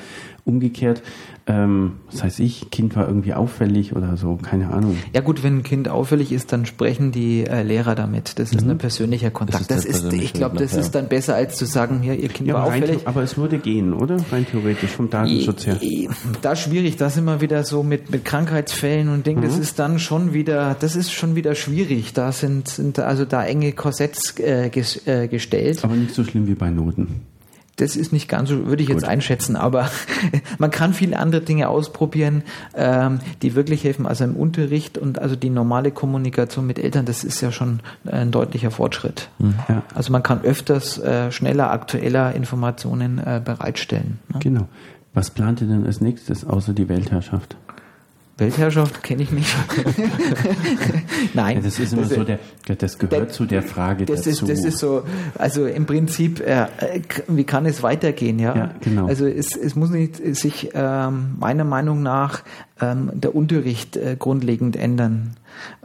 [0.45, 1.01] umgekehrt,
[1.47, 4.97] ähm, was heißt ich, Kind war irgendwie auffällig oder so, keine Ahnung.
[5.13, 8.37] Ja gut, wenn ein Kind auffällig ist, dann sprechen die äh, Lehrer damit.
[8.39, 8.71] Das ist mhm.
[8.71, 9.69] ein persönlicher Kontakt.
[9.69, 12.29] Das ist, das ist ich glaube, das ist dann besser, als zu sagen, hier, ihr
[12.29, 13.07] Kind ja, war auffällig.
[13.07, 14.17] aber es würde gehen, oder?
[14.31, 15.79] Rein theoretisch, vom Datenschutz her.
[16.41, 19.45] Da schwierig, das immer wieder so mit, mit Krankheitsfällen und Dingen, mhm.
[19.45, 22.13] das ist dann schon wieder, das ist schon wieder schwierig.
[22.13, 25.83] Da sind, sind also da enge Korsetts äh, ges, äh, gestellt.
[25.83, 27.21] Aber nicht so schlimm wie bei Noten.
[27.77, 28.97] Das ist nicht ganz so, würde ich Gut.
[28.97, 29.89] jetzt einschätzen, aber
[30.59, 34.05] man kann viele andere Dinge ausprobieren, ähm, die wirklich helfen.
[34.05, 38.31] Also im Unterricht und also die normale Kommunikation mit Eltern, das ist ja schon ein
[38.31, 39.29] deutlicher Fortschritt.
[39.39, 39.55] Mhm.
[39.67, 39.83] Ja.
[39.93, 44.19] Also man kann öfters äh, schneller, aktueller Informationen äh, bereitstellen.
[44.33, 44.39] Ne?
[44.39, 44.67] Genau.
[45.13, 47.57] Was plant ihr denn als nächstes außer die Weltherrschaft?
[48.37, 49.47] Weltherrschaft kenne ich nicht.
[51.33, 51.57] Nein.
[51.57, 52.39] Ja, das ist immer das, so der,
[52.77, 54.45] das gehört der, zu der Frage das dazu.
[54.45, 55.03] Ist, das ist so,
[55.37, 56.67] also im Prinzip, äh,
[57.29, 58.55] wie kann es weitergehen, ja?
[58.55, 59.07] ja genau.
[59.07, 62.43] Also es, es muss nicht sich ähm, meiner Meinung nach
[62.81, 65.37] ähm, der Unterricht äh, grundlegend ändern.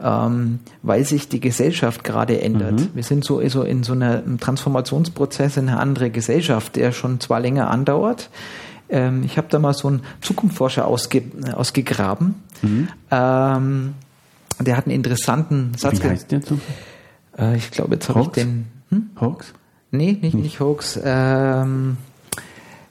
[0.03, 2.73] Ähm, weil sich die Gesellschaft gerade ändert.
[2.73, 2.89] Mhm.
[2.93, 7.39] Wir sind so, so in so einem Transformationsprozess in eine andere Gesellschaft, der schon zwar
[7.39, 8.29] länger andauert,
[8.91, 11.23] ähm, ich habe da mal so einen Zukunftsforscher ausge,
[11.53, 12.35] ausgegraben.
[12.61, 12.87] Mhm.
[13.09, 13.93] Ähm,
[14.59, 16.03] der hat einen interessanten Satz.
[16.03, 16.41] Wie heißt der?
[17.37, 18.67] Äh, ich glaube, jetzt habe ich den.
[18.89, 19.09] Hm?
[19.19, 19.53] Hoax?
[19.91, 20.99] Nee, nicht, nicht Hoax.
[21.03, 21.97] Ähm,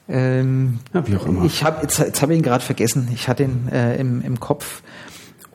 [0.09, 1.45] ähm, ja, wie auch immer.
[1.45, 3.09] Ich habe jetzt, jetzt habe ich ihn gerade vergessen.
[3.13, 4.81] Ich hatte ihn äh, im, im Kopf.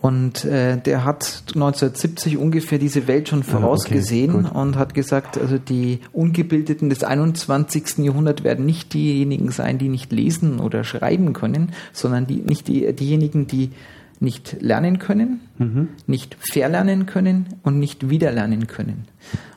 [0.07, 5.37] Und äh, der hat 1970 ungefähr diese Welt schon vorausgesehen ah, okay, und hat gesagt,
[5.37, 7.99] also die Ungebildeten des 21.
[8.05, 12.93] Jahrhunderts werden nicht diejenigen sein, die nicht lesen oder schreiben können, sondern die, nicht die,
[12.93, 13.73] diejenigen, die
[14.21, 15.89] nicht lernen können, mhm.
[16.07, 19.05] nicht verlernen können und nicht wiederlernen können.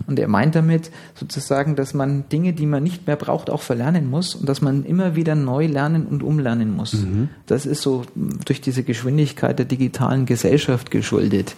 [0.08, 4.10] Und er meint damit sozusagen, dass man Dinge, die man nicht mehr braucht, auch verlernen
[4.10, 6.94] muss und dass man immer wieder neu lernen und umlernen muss.
[6.94, 7.30] Mhm.
[7.46, 8.04] Das ist so
[8.46, 11.54] durch diese Geschwindigkeit der digitalen Gesellschaft geschuldet.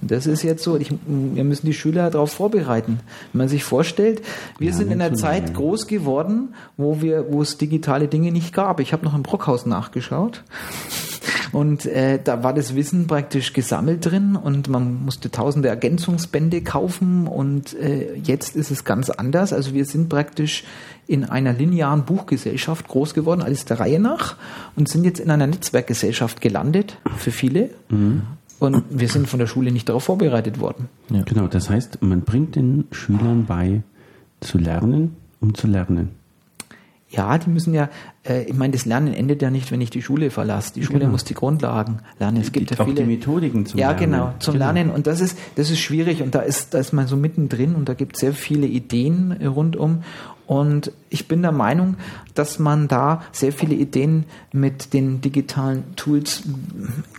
[0.00, 2.98] Und das ist jetzt so, ich, wir müssen die Schüler darauf vorbereiten.
[3.32, 4.22] Wenn man sich vorstellt,
[4.58, 8.52] wir ja, sind in einer Zeit groß geworden, wo wir, wo es digitale Dinge nicht
[8.52, 8.80] gab.
[8.80, 10.42] Ich habe noch im Brockhaus nachgeschaut.
[11.52, 17.26] Und äh, da war das Wissen praktisch gesammelt drin und man musste tausende Ergänzungsbände kaufen
[17.26, 19.52] und äh, jetzt ist es ganz anders.
[19.52, 20.64] Also wir sind praktisch
[21.06, 24.36] in einer linearen Buchgesellschaft groß geworden, alles der Reihe nach
[24.76, 27.70] und sind jetzt in einer Netzwerkgesellschaft gelandet für viele.
[27.88, 28.22] Mhm.
[28.58, 30.88] Und wir sind von der Schule nicht darauf vorbereitet worden.
[31.10, 31.22] Ja.
[31.22, 33.82] Genau, das heißt, man bringt den Schülern bei,
[34.40, 36.21] zu lernen, um zu lernen.
[37.12, 37.90] Ja, die müssen ja,
[38.26, 40.72] äh, ich meine, das Lernen endet ja nicht, wenn ich die Schule verlasse.
[40.72, 41.12] Die Schule genau.
[41.12, 42.40] muss die Grundlagen lernen.
[42.40, 44.12] Es gibt die, ja viele die Methodiken zum ja, Lernen.
[44.12, 44.72] Ja, genau, zum genau.
[44.72, 44.90] Lernen.
[44.90, 47.88] Und das ist, das ist schwierig und da ist, da ist man so mittendrin und
[47.88, 50.02] da gibt es sehr viele Ideen rundum.
[50.46, 51.96] Und ich bin der Meinung,
[52.34, 56.42] dass man da sehr viele Ideen mit den digitalen Tools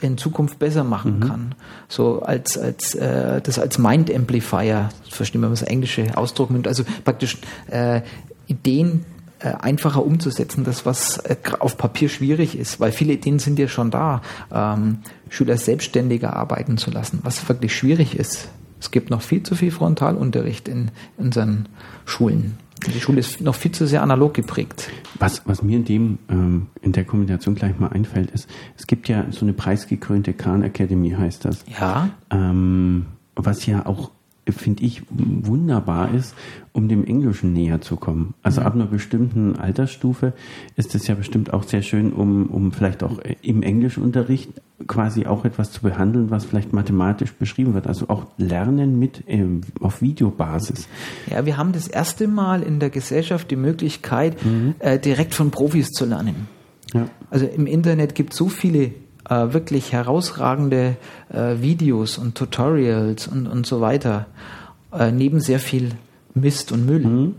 [0.01, 1.23] in Zukunft besser machen mhm.
[1.23, 1.55] kann.
[1.87, 6.83] So als, als äh, das als Mind Amplifier, verstehen wir, was englische Ausdruck nimmt, also
[7.05, 7.37] praktisch
[7.69, 8.01] äh,
[8.47, 9.12] Ideen äh,
[9.49, 13.91] einfacher umzusetzen, das was äh, auf Papier schwierig ist, weil viele Ideen sind ja schon
[13.91, 14.21] da,
[14.51, 18.49] ähm, Schüler selbstständiger arbeiten zu lassen, was wirklich schwierig ist.
[18.79, 21.69] Es gibt noch viel zu viel Frontalunterricht in unseren
[22.05, 22.57] Schulen.
[22.85, 24.89] Die Schule ist noch viel zu sehr analog geprägt.
[25.17, 29.07] Was, was mir in dem ähm, in der Kombination gleich mal einfällt, ist, es gibt
[29.07, 31.63] ja so eine preisgekrönte Khan Academy, heißt das.
[31.79, 32.09] Ja.
[32.29, 34.11] Ähm, was ja auch
[34.49, 36.35] finde ich, wunderbar ist,
[36.73, 38.33] um dem Englischen näher zu kommen.
[38.43, 38.67] Also mhm.
[38.67, 40.33] ab einer bestimmten Altersstufe
[40.75, 44.49] ist es ja bestimmt auch sehr schön, um, um vielleicht auch im Englischunterricht
[44.87, 47.87] quasi auch etwas zu behandeln, was vielleicht mathematisch beschrieben wird.
[47.87, 50.87] Also auch Lernen mit ähm, auf Videobasis.
[51.29, 54.75] Ja, wir haben das erste Mal in der Gesellschaft die Möglichkeit, mhm.
[54.79, 56.47] äh, direkt von Profis zu lernen.
[56.93, 57.07] Ja.
[57.29, 58.91] Also im Internet gibt es so viele
[59.33, 60.95] äh, wirklich herausragende
[61.29, 64.27] äh, Videos und Tutorials und, und so weiter,
[64.91, 65.91] äh, neben sehr viel
[66.33, 67.05] Mist und Müll.
[67.05, 67.35] Mhm.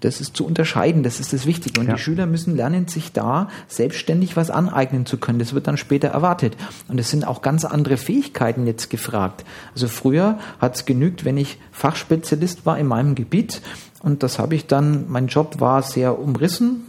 [0.00, 1.80] Das ist zu unterscheiden, das ist das Wichtige.
[1.80, 1.94] Und ja.
[1.94, 5.40] die Schüler müssen lernen, sich da selbstständig was aneignen zu können.
[5.40, 6.56] Das wird dann später erwartet.
[6.86, 9.44] Und es sind auch ganz andere Fähigkeiten jetzt gefragt.
[9.74, 13.60] Also früher hat es genügt, wenn ich Fachspezialist war in meinem Gebiet.
[14.00, 16.82] Und das habe ich dann, mein Job war sehr umrissen,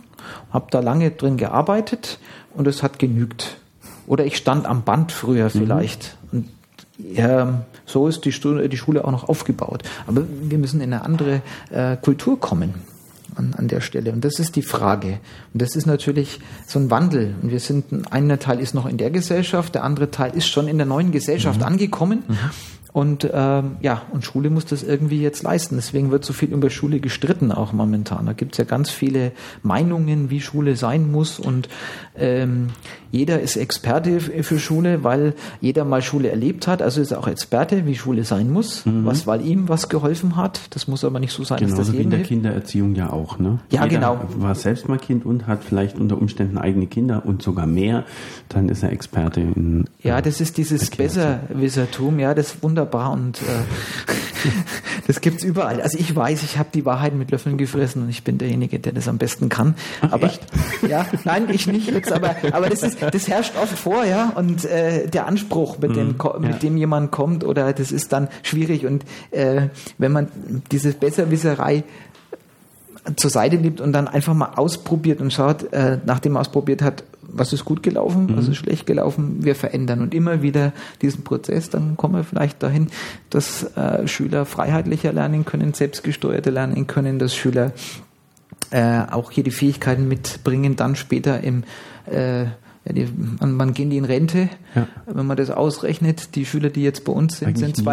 [0.51, 2.19] habe da lange drin gearbeitet
[2.53, 3.57] und es hat genügt.
[4.09, 5.49] Oder ich stand am Band früher mhm.
[5.51, 6.17] vielleicht.
[6.31, 6.39] Mhm.
[6.39, 6.49] Und
[6.97, 9.83] ja, so ist die, Stunde, die Schule auch noch aufgebaut.
[10.07, 12.73] Aber wir müssen in eine andere äh, Kultur kommen
[13.35, 14.11] an, an der Stelle.
[14.11, 15.19] Und das ist die Frage.
[15.53, 17.35] Und das ist natürlich so ein Wandel.
[17.41, 20.67] Und wir sind, ein Teil ist noch in der Gesellschaft, der andere Teil ist schon
[20.67, 21.67] in der neuen Gesellschaft mhm.
[21.67, 22.23] angekommen.
[22.27, 22.37] Mhm.
[22.91, 25.75] Und ähm, ja, und Schule muss das irgendwie jetzt leisten.
[25.75, 28.25] Deswegen wird so viel über Schule gestritten auch momentan.
[28.25, 29.31] Da gibt es ja ganz viele
[29.61, 31.39] Meinungen, wie Schule sein muss.
[31.39, 31.69] Und
[32.17, 32.69] ähm,
[33.11, 36.81] jeder ist Experte für Schule, weil jeder mal Schule erlebt hat.
[36.81, 39.05] Also ist er auch Experte, wie Schule sein muss, mhm.
[39.05, 40.61] was, weil ihm was geholfen hat.
[40.71, 42.29] Das muss aber nicht so sein, Genauso dass das jedem wie in der hilft.
[42.29, 43.37] Kindererziehung ja auch.
[43.39, 43.59] Ne?
[43.71, 44.21] Ja, jeder genau.
[44.37, 48.05] War selbst mal Kind und hat vielleicht unter Umständen eigene Kinder und sogar mehr.
[48.49, 49.85] Dann ist er Experte in.
[50.01, 52.19] Ja, das ist dieses Besserwissertum.
[52.19, 53.43] Ja, das Wunder wunderbar und äh,
[55.07, 55.81] das gibt's überall.
[55.81, 58.93] Also ich weiß, ich habe die Wahrheit mit Löffeln gefressen und ich bin derjenige, der
[58.93, 59.75] das am besten kann.
[60.01, 60.41] Ach, aber echt?
[60.87, 64.65] ja, nein, ich nicht jetzt, aber aber das ist das herrscht oft vor, ja und
[64.65, 66.41] äh, der Anspruch, mit dem mhm.
[66.41, 66.57] mit ja.
[66.59, 69.67] dem jemand kommt oder das ist dann schwierig und äh,
[69.97, 70.27] wenn man
[70.71, 71.83] diese Besserwisserei
[73.15, 77.03] zur Seite nimmt und dann einfach mal ausprobiert und schaut, äh, nachdem man ausprobiert hat,
[77.31, 78.37] was ist gut gelaufen, mhm.
[78.37, 82.61] was ist schlecht gelaufen, wir verändern und immer wieder diesen Prozess, dann kommen wir vielleicht
[82.63, 82.87] dahin,
[83.29, 87.73] dass äh, Schüler freiheitlicher lernen können, selbstgesteuerter lernen können, dass Schüler
[88.71, 91.63] äh, auch hier die Fähigkeiten mitbringen, dann später im
[92.05, 92.45] äh,
[92.89, 93.07] ja, die,
[93.39, 94.49] man, man gehen die in Rente.
[94.73, 94.87] Ja.
[95.05, 97.85] Wenn man das ausrechnet, die Schüler, die jetzt bei uns sind, eigentlich sind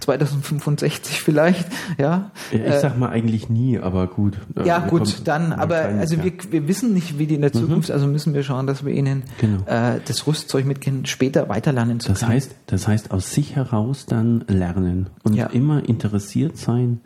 [0.00, 1.66] 2065 vielleicht.
[1.98, 2.30] Ja.
[2.52, 4.36] ja ich sag mal eigentlich nie, aber gut.
[4.64, 6.24] Ja, also gut, dann, aber also ja.
[6.24, 7.60] wir, wir wissen nicht, wie die in der mhm.
[7.60, 7.94] Zukunft, mhm.
[7.94, 9.62] also müssen wir schauen, dass wir ihnen genau.
[9.66, 12.32] äh, das Rüstzeug mitgehen, später weiterlernen zu das können.
[12.32, 17.00] Heißt, das heißt, aus sich heraus dann lernen und immer interessiert sein.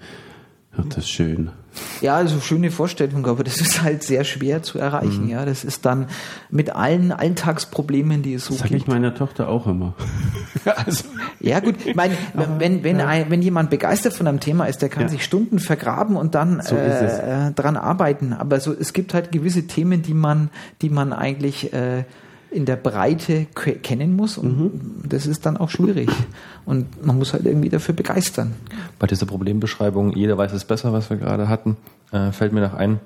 [0.77, 1.51] Ja, das ist schön.
[2.01, 5.24] Ja, also schöne Vorstellung, aber das ist halt sehr schwer zu erreichen.
[5.24, 5.30] Mhm.
[5.30, 6.06] Ja, das ist dann
[6.51, 8.72] mit allen Alltagsproblemen, die es so das gibt.
[8.72, 9.94] Sag ich meiner Tochter auch immer.
[10.64, 11.05] also.
[11.40, 12.16] Ja gut, ich meine,
[12.59, 13.06] wenn wenn ja.
[13.06, 15.09] ein, wenn jemand begeistert von einem Thema ist, der kann ja.
[15.09, 18.32] sich Stunden vergraben und dann so äh, dran arbeiten.
[18.32, 20.51] Aber so es gibt halt gewisse Themen, die man
[20.82, 22.05] die man eigentlich äh,
[22.55, 24.70] in der Breite kennen muss und mhm.
[25.09, 26.09] das ist dann auch schwierig.
[26.64, 28.55] Und man muss halt irgendwie dafür begeistern.
[28.98, 31.76] Bei dieser Problembeschreibung, jeder weiß es besser, was wir gerade hatten,
[32.12, 33.01] äh, fällt mir noch ein,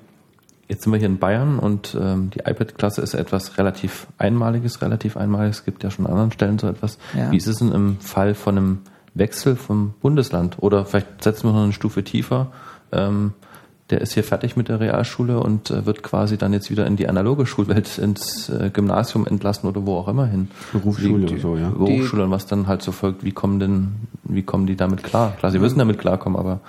[0.69, 5.17] Jetzt sind wir hier in Bayern und ähm, die iPad-Klasse ist etwas relativ Einmaliges, relativ
[5.17, 5.57] Einmaliges.
[5.57, 6.99] Es gibt ja schon an anderen Stellen so etwas.
[7.17, 7.31] Ja.
[7.31, 8.77] Wie ist es denn im Fall von einem
[9.15, 10.57] Wechsel vom Bundesland?
[10.59, 12.51] Oder vielleicht setzen wir noch eine Stufe tiefer.
[12.91, 13.33] Ähm,
[13.89, 16.95] der ist hier fertig mit der Realschule und äh, wird quasi dann jetzt wieder in
[16.95, 20.49] die analoge Schulwelt, ins äh, Gymnasium entlassen oder wo auch immer hin.
[20.71, 21.69] Berufsschule die, die, so, ja.
[21.69, 23.87] Berufsschule und was dann halt so folgt, wie kommen denn,
[24.23, 25.33] wie kommen die damit klar?
[25.39, 26.59] Klar, sie müssen damit klarkommen, aber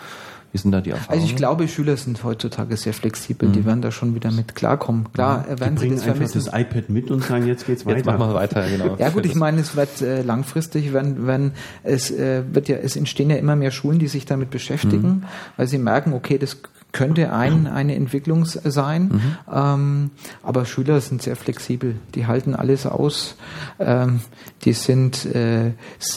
[0.53, 1.21] wie sind da die Erfahrungen?
[1.21, 3.49] Also ich glaube, Schüler sind heutzutage sehr flexibel.
[3.49, 3.53] Mhm.
[3.53, 5.13] Die werden da schon wieder mit klarkommen.
[5.13, 5.61] Klar, ja.
[5.61, 7.99] werden die bringen sie das einfach das iPad mit und sagen, jetzt geht's weiter.
[7.99, 8.97] Jetzt machen wir weiter, genau.
[8.97, 11.53] ja gut, ich meine, es wird äh, langfristig, wenn, wenn
[11.85, 15.23] es äh, wird ja, es entstehen ja immer mehr Schulen, die sich damit beschäftigen, mhm.
[15.57, 16.57] weil sie merken, okay, das
[16.93, 19.03] könnte ein, eine Entwicklung sein.
[19.05, 19.37] Mhm.
[19.53, 20.11] Ähm,
[20.43, 21.97] aber Schüler sind sehr flexibel.
[22.15, 23.37] Die halten alles aus.
[23.79, 24.21] Ähm,
[24.65, 25.73] die sind, äh,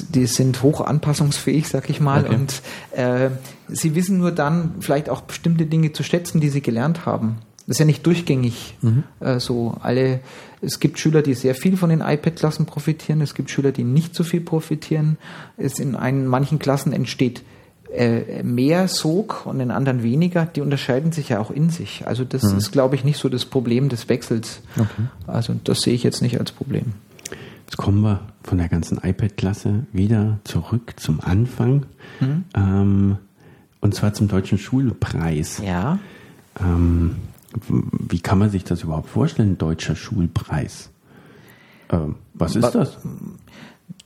[0.10, 2.26] die sind hoch anpassungsfähig, sag ich mal.
[2.26, 2.36] Okay.
[2.36, 3.30] Und äh,
[3.68, 7.38] sie wissen nur dann vielleicht auch bestimmte Dinge zu schätzen, die sie gelernt haben.
[7.66, 9.04] Das ist ja nicht durchgängig mhm.
[9.20, 9.76] äh, so.
[9.80, 10.20] Alle,
[10.62, 13.22] es gibt Schüler, die sehr viel von den iPad-Klassen profitieren.
[13.22, 15.18] Es gibt Schüler, die nicht so viel profitieren.
[15.56, 17.44] Es in einen, manchen Klassen entsteht
[17.94, 22.08] äh, mehr Sog und in anderen weniger, die unterscheiden sich ja auch in sich.
[22.08, 22.58] Also das mhm.
[22.58, 24.62] ist, glaube ich, nicht so das Problem des Wechsels.
[24.76, 25.04] Okay.
[25.28, 26.94] Also das sehe ich jetzt nicht als Problem.
[27.66, 31.86] Jetzt kommen wir von der ganzen iPad-Klasse wieder zurück zum Anfang.
[32.20, 32.44] Mhm.
[32.56, 33.18] Ähm,
[33.80, 35.62] und zwar zum Deutschen Schulpreis.
[35.64, 36.00] Ja.
[36.60, 37.16] Ähm,
[37.70, 40.90] wie kann man sich das überhaupt vorstellen, Deutscher Schulpreis?
[41.90, 42.98] Ähm, was ist das?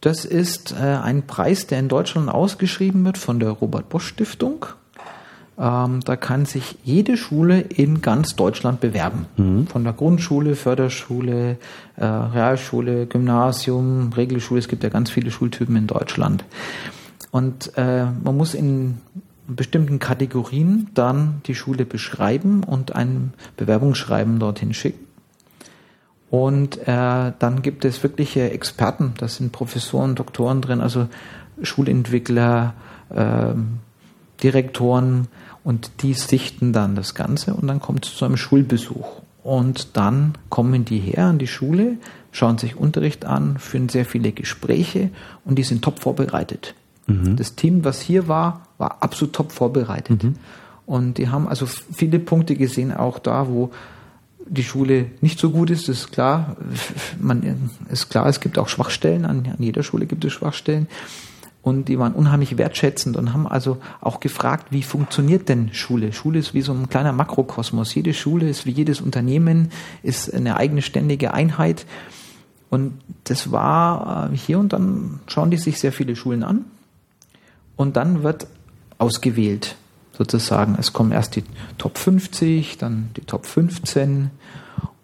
[0.01, 4.67] Das ist äh, ein Preis, der in Deutschland ausgeschrieben wird von der Robert Bosch Stiftung.
[5.59, 9.25] Ähm, da kann sich jede Schule in ganz Deutschland bewerben.
[9.37, 9.67] Mhm.
[9.67, 11.57] Von der Grundschule, Förderschule,
[11.95, 14.59] äh, Realschule, Gymnasium, Regelschule.
[14.59, 16.45] Es gibt ja ganz viele Schultypen in Deutschland.
[17.31, 18.99] Und äh, man muss in
[19.47, 25.06] bestimmten Kategorien dann die Schule beschreiben und ein Bewerbungsschreiben dorthin schicken.
[26.29, 31.07] Und äh, dann gibt es wirkliche Experten, das sind Professoren, Doktoren drin, also
[31.61, 32.73] Schulentwickler,
[33.09, 33.53] äh,
[34.43, 35.27] Direktoren
[35.63, 39.21] und die sichten dann das Ganze und dann kommt es zu einem Schulbesuch.
[39.43, 41.95] Und dann kommen die her an die Schule,
[42.31, 45.09] schauen sich Unterricht an, führen sehr viele Gespräche
[45.45, 46.75] und die sind top vorbereitet.
[47.07, 47.37] Mhm.
[47.37, 50.21] Das Team, was hier war, war absolut top vorbereitet.
[50.21, 50.35] Mhm.
[50.85, 53.71] Und die haben also viele Punkte gesehen, auch da, wo
[54.49, 56.57] die Schule nicht so gut ist, ist klar.
[57.19, 59.25] Man ist klar, es gibt auch Schwachstellen.
[59.25, 60.87] An, an jeder Schule gibt es Schwachstellen.
[61.61, 66.13] Und die waren unheimlich wertschätzend und haben also auch gefragt, wie funktioniert denn Schule?
[66.13, 67.93] Schule ist wie so ein kleiner Makrokosmos.
[67.93, 69.69] Jede Schule ist wie jedes Unternehmen,
[70.01, 71.85] ist eine eigene ständige Einheit.
[72.69, 72.93] Und
[73.25, 76.65] das war äh, hier und dann schauen die sich sehr viele Schulen an.
[77.75, 78.47] Und dann wird
[78.97, 79.75] ausgewählt
[80.17, 80.75] sozusagen.
[80.79, 81.43] Es kommen erst die
[81.77, 84.31] Top 50, dann die Top 15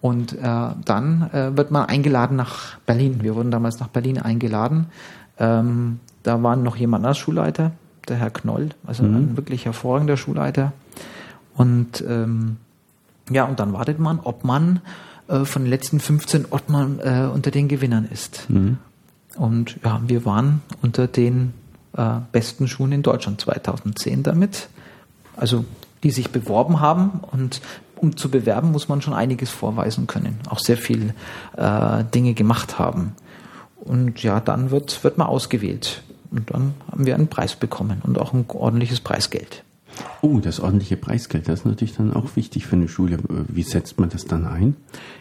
[0.02, 0.38] und äh,
[0.86, 3.20] dann äh, wird man eingeladen nach Berlin.
[3.22, 4.88] Wir wurden damals nach Berlin eingeladen.
[5.40, 7.72] Ähm, da war noch jemand als Schulleiter,
[8.08, 9.16] der Herr Knoll, also mhm.
[9.16, 10.74] ein wirklich hervorragender Schulleiter.
[11.56, 12.58] Und ähm,
[13.30, 14.82] ja, und dann wartet man, ob man
[15.28, 18.50] äh, von den letzten 15 ob man äh, unter den Gewinnern ist.
[18.50, 18.78] Mhm.
[19.38, 21.54] Und ja, wir waren unter den
[21.96, 24.70] äh, besten Schulen in Deutschland 2010 damit
[25.36, 25.66] also
[26.04, 27.62] die sich beworben haben und
[27.96, 31.14] um zu bewerben, muss man schon einiges vorweisen können, auch sehr viel
[31.56, 33.16] äh, Dinge gemacht haben.
[33.78, 36.04] Und ja, dann wird, wird man ausgewählt.
[36.32, 39.64] Und dann haben wir einen Preis bekommen und auch ein ordentliches Preisgeld.
[40.22, 43.18] Oh, das ordentliche Preisgeld, das ist natürlich dann auch wichtig für eine Schule.
[43.48, 44.76] Wie setzt man das dann ein?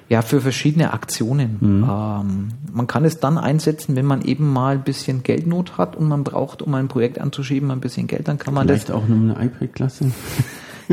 [0.08, 1.58] Ja, für verschiedene Aktionen.
[1.60, 1.84] Mhm.
[1.84, 6.08] Ähm, man kann es dann einsetzen, wenn man eben mal ein bisschen Geldnot hat und
[6.08, 8.96] man braucht, um ein Projekt anzuschieben, ein bisschen Geld, dann kann man Vielleicht das.
[8.96, 10.12] Vielleicht auch nur eine iPad-Klasse?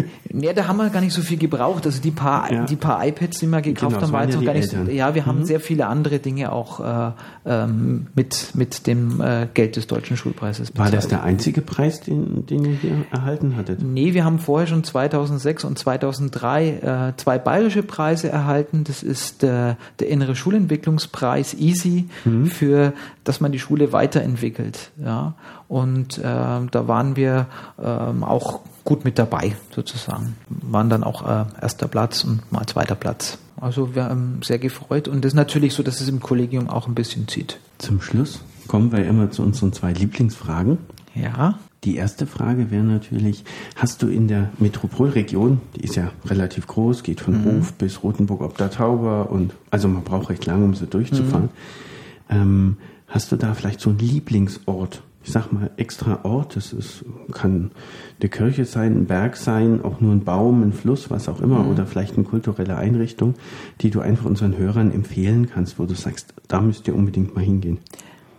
[0.32, 1.86] Ja, da haben wir gar nicht so viel gebraucht.
[1.86, 2.64] Also die paar, ja.
[2.64, 4.78] die paar iPads, die wir gekauft genau, haben, war jetzt noch gar nicht so.
[4.84, 5.26] Ja, wir mhm.
[5.26, 7.12] haben sehr viele andere Dinge auch äh,
[7.46, 10.92] ähm, mit, mit dem äh, Geld des deutschen Schulpreises bezahlt.
[10.92, 12.78] War das der einzige Preis, den, den ihr
[13.12, 13.82] erhalten hattet?
[13.82, 18.84] Nee, wir haben vorher schon 2006 und 2003 äh, zwei bayerische Preise erhalten.
[18.84, 22.46] Das ist äh, der innere Schulentwicklungspreis EASY mhm.
[22.46, 22.94] für,
[23.24, 24.92] dass man die Schule weiterentwickelt.
[25.04, 25.34] Ja.
[25.68, 27.48] Und äh, da waren wir
[27.82, 30.36] ähm, auch gut mit dabei, sozusagen.
[30.50, 33.38] Waren dann auch äh, erster Platz und mal zweiter Platz.
[33.60, 36.88] Also wir haben sehr gefreut und das ist natürlich so, dass es im Kollegium auch
[36.88, 37.60] ein bisschen zieht.
[37.78, 40.78] Zum Schluss kommen wir immer zu unseren zwei Lieblingsfragen.
[41.16, 41.60] Ja.
[41.84, 43.46] Die erste Frage wäre natürlich,
[43.76, 47.46] hast du in der Metropolregion, die ist ja relativ groß, geht von mhm.
[47.46, 51.50] Hof bis Rotenburg ob der Tauber und also man braucht recht lange, um sie durchzufahren.
[52.30, 52.36] Mhm.
[52.36, 52.78] Ähm,
[53.08, 55.02] hast du da vielleicht so einen Lieblingsort?
[55.30, 57.70] Ich sag mal extra Ort, das ist, kann
[58.20, 61.60] eine Kirche sein, ein Berg sein, auch nur ein Baum, ein Fluss, was auch immer,
[61.60, 61.70] mhm.
[61.70, 63.36] oder vielleicht eine kulturelle Einrichtung,
[63.82, 67.44] die du einfach unseren Hörern empfehlen kannst, wo du sagst, da müsst ihr unbedingt mal
[67.44, 67.78] hingehen.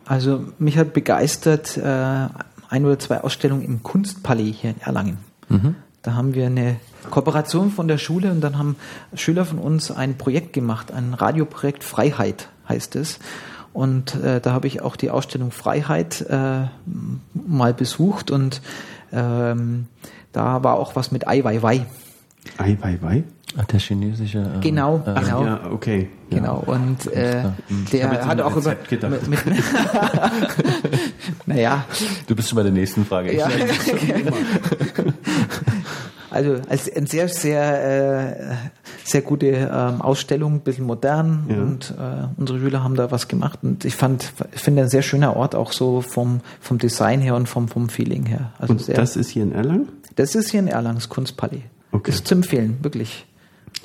[0.04, 2.26] Also mich hat begeistert äh,
[2.68, 5.18] ein oder zwei Ausstellungen im Kunstpalais hier in Erlangen.
[5.48, 5.76] Mhm.
[6.02, 6.74] Da haben wir eine
[7.08, 8.74] Kooperation von der Schule und dann haben
[9.14, 13.20] Schüler von uns ein Projekt gemacht, ein Radioprojekt Freiheit heißt es.
[13.72, 16.66] Und äh, da habe ich auch die Ausstellung Freiheit äh,
[17.34, 18.60] mal besucht und
[19.12, 19.86] ähm,
[20.32, 21.86] da war auch was mit Ai Weiwei.
[22.58, 23.24] Ai Weiwei?
[23.58, 24.38] Ach, der chinesische.
[24.38, 25.44] Äh, genau, äh, genau.
[25.44, 26.08] Ja, okay.
[26.30, 27.42] Genau, und äh,
[27.92, 28.76] der hat auch über.
[28.88, 29.40] Mit, mit,
[31.46, 31.84] naja.
[32.28, 33.36] Du bist schon bei der nächsten Frage.
[33.36, 33.48] Ja.
[36.30, 38.54] also als eine sehr, sehr, äh,
[39.04, 41.56] sehr gute ähm, Ausstellung, ein bisschen modern ja.
[41.56, 45.36] und äh, unsere Schüler haben da was gemacht und ich fand, finde ein sehr schöner
[45.36, 48.52] Ort auch so vom, vom Design her und vom, vom Feeling her.
[48.58, 49.88] Also und sehr, das ist hier in Erlangen?
[50.16, 51.62] Das ist hier in Erlangen, das Kunstpalais.
[51.92, 52.10] Okay.
[52.10, 53.26] Ist zu empfehlen, wirklich.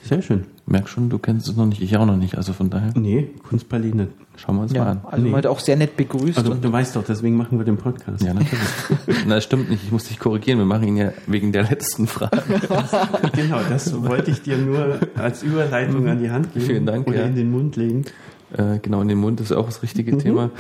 [0.07, 0.43] Sehr schön.
[0.67, 2.93] Merk schon, du kennst es noch nicht, ich auch noch nicht, also von daher.
[2.95, 4.11] Nee, Kunstpalais nicht.
[4.35, 5.01] Schauen wir uns ja, mal an.
[5.03, 5.33] Also nee.
[5.33, 6.37] heute auch sehr nett begrüßt.
[6.37, 8.23] Also du weißt doch, deswegen machen wir den Podcast.
[8.23, 8.59] Ja, natürlich.
[9.27, 12.05] Na, das stimmt nicht, ich muss dich korrigieren, wir machen ihn ja wegen der letzten
[12.05, 12.43] Frage.
[13.33, 16.65] genau, das wollte ich dir nur als Überleitung an die Hand geben.
[16.65, 17.07] Vielen Dank.
[17.07, 17.25] Oder ja.
[17.25, 18.05] in den Mund legen.
[18.55, 20.19] Äh, genau, in den Mund ist auch das richtige mhm.
[20.19, 20.51] Thema.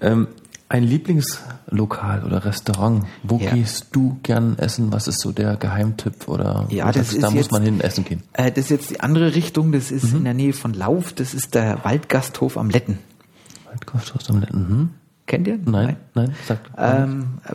[0.00, 0.26] Ähm,
[0.68, 3.54] ein Lieblingslokal oder Restaurant, wo ja.
[3.54, 4.92] gehst du gern essen?
[4.92, 8.22] Was ist so der Geheimtipp oder ja, das ist da muss man hin essen gehen?
[8.34, 10.18] Äh, das ist jetzt die andere Richtung, das ist mhm.
[10.18, 12.98] in der Nähe von Lauf, das ist der Waldgasthof am Letten.
[13.66, 14.90] Waldgasthof am Letten, mhm.
[15.26, 15.58] Kennt ihr?
[15.64, 16.70] Nein, nein, nein sagt.
[16.78, 17.54] Ähm, äh,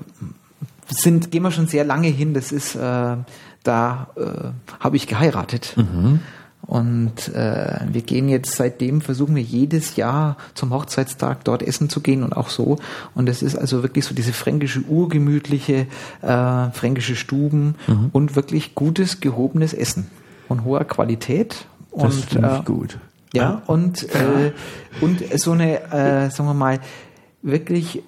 [0.94, 3.18] sind, gehen wir schon sehr lange hin, das ist, äh,
[3.64, 5.74] da äh, habe ich geheiratet.
[5.76, 6.20] Mhm.
[6.66, 12.00] Und äh, wir gehen jetzt seitdem, versuchen wir jedes Jahr zum Hochzeitstag dort essen zu
[12.00, 12.78] gehen und auch so.
[13.16, 15.88] Und es ist also wirklich so diese fränkische, urgemütliche,
[16.22, 18.10] äh, fränkische Stuben mhm.
[18.14, 20.08] und wirklich gutes, gehobenes Essen
[20.48, 21.66] von hoher Qualität.
[21.96, 22.98] Das finde ich äh, gut.
[23.34, 23.62] Ja, ja.
[23.68, 24.52] und, äh,
[25.02, 26.80] und so eine, äh, sagen wir mal,
[27.42, 28.04] wirklich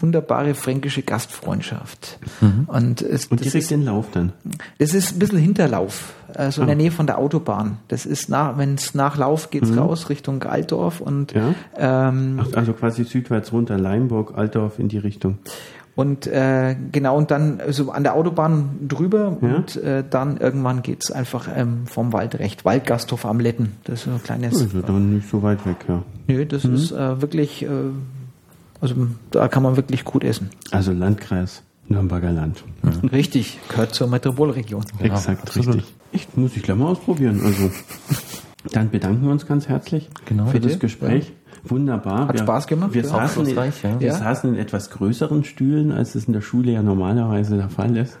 [0.00, 2.18] wunderbare fränkische Gastfreundschaft.
[2.40, 2.64] Mhm.
[2.66, 4.32] Und, es, und direkt ist, den Lauf dann?
[4.78, 6.64] Das ist ein bisschen Hinterlauf, also ah.
[6.64, 6.82] in der ah.
[6.82, 7.78] Nähe von der Autobahn.
[7.88, 9.78] Das ist nach, wenn es nach Lauf geht's mhm.
[9.78, 11.54] raus Richtung Altdorf und ja?
[11.76, 15.38] ähm, Ach, also quasi südwärts runter, Leimburg, Altdorf in die Richtung.
[15.96, 19.54] Und äh, genau, und dann so an der Autobahn drüber ja?
[19.56, 22.64] und äh, dann irgendwann geht's einfach ähm, vom Wald recht.
[22.64, 23.72] Waldgasthof am Letten.
[23.84, 24.62] Das ist so ein kleines.
[24.62, 26.02] Also dann nicht so weit weg, ja.
[26.26, 26.74] Nö, das mhm.
[26.74, 27.68] ist äh, wirklich äh,
[28.80, 28.94] also
[29.30, 30.50] da kann man wirklich gut essen.
[30.70, 32.62] Also Landkreis Nürnberger Land.
[32.82, 33.08] Mhm.
[33.08, 34.84] Richtig, gehört zur Metropolregion.
[34.98, 35.76] Genau, Exakt, absolut.
[35.76, 35.94] richtig.
[36.12, 37.40] Ich muss ich gleich mal ausprobieren.
[37.44, 37.70] Also
[38.72, 40.68] dann bedanken wir uns ganz herzlich genau, für bitte.
[40.68, 41.28] das Gespräch.
[41.28, 41.70] Ja.
[41.70, 42.28] Wunderbar.
[42.28, 42.94] Hat wir, Spaß gemacht.
[42.94, 44.00] Wir, saßen in, ja.
[44.00, 47.96] wir saßen in etwas größeren Stühlen, als es in der Schule ja normalerweise der Fall
[47.96, 48.18] ist.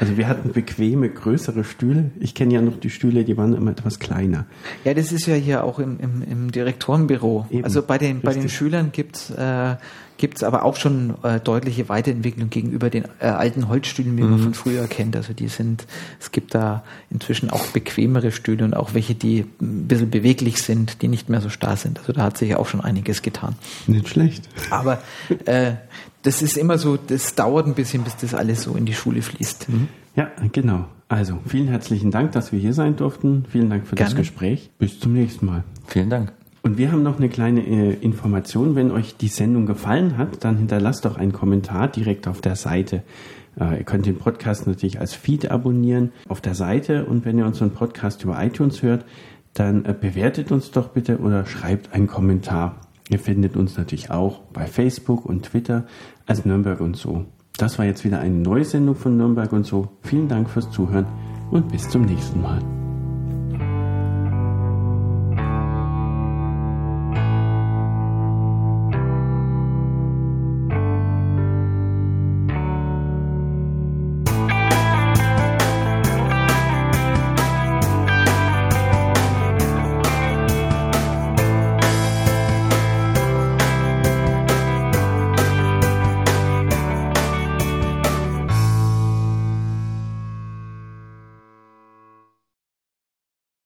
[0.00, 2.10] Also wir hatten bequeme, größere Stühle.
[2.18, 4.46] Ich kenne ja noch die Stühle, die waren immer etwas kleiner.
[4.84, 7.46] Ja, das ist ja hier auch im, im, im Direktorenbüro.
[7.50, 9.76] Eben, also bei den, bei den Schülern gibt's äh,
[10.20, 14.30] gibt's aber auch schon äh, deutliche Weiterentwicklung gegenüber den äh, alten Holzstühlen, wie mhm.
[14.30, 15.16] man von früher kennt.
[15.16, 15.86] Also die sind,
[16.20, 21.00] es gibt da inzwischen auch bequemere Stühle und auch welche, die ein bisschen beweglich sind,
[21.00, 21.98] die nicht mehr so starr sind.
[22.00, 23.56] Also da hat sich auch schon einiges getan.
[23.86, 24.46] Nicht schlecht.
[24.68, 25.02] Aber
[25.46, 25.72] äh,
[26.22, 29.22] das ist immer so, das dauert ein bisschen, bis das alles so in die Schule
[29.22, 29.68] fließt.
[29.68, 29.88] Mhm.
[30.16, 30.86] Ja, genau.
[31.08, 33.44] Also vielen herzlichen Dank, dass wir hier sein durften.
[33.48, 34.10] Vielen Dank für Gerne.
[34.10, 34.70] das Gespräch.
[34.78, 35.64] Bis zum nächsten Mal.
[35.86, 36.32] Vielen Dank.
[36.62, 38.74] Und wir haben noch eine kleine äh, Information.
[38.74, 43.02] Wenn euch die Sendung gefallen hat, dann hinterlasst doch einen Kommentar direkt auf der Seite.
[43.58, 47.06] Äh, ihr könnt den Podcast natürlich als Feed abonnieren auf der Seite.
[47.06, 49.04] Und wenn ihr unseren Podcast über iTunes hört,
[49.54, 52.76] dann äh, bewertet uns doch bitte oder schreibt einen Kommentar.
[53.10, 55.84] Ihr findet uns natürlich auch bei Facebook und Twitter
[56.26, 57.24] als Nürnberg und so.
[57.58, 59.88] Das war jetzt wieder eine neue Sendung von Nürnberg und so.
[60.02, 61.06] Vielen Dank fürs Zuhören
[61.50, 62.79] und bis zum nächsten Mal.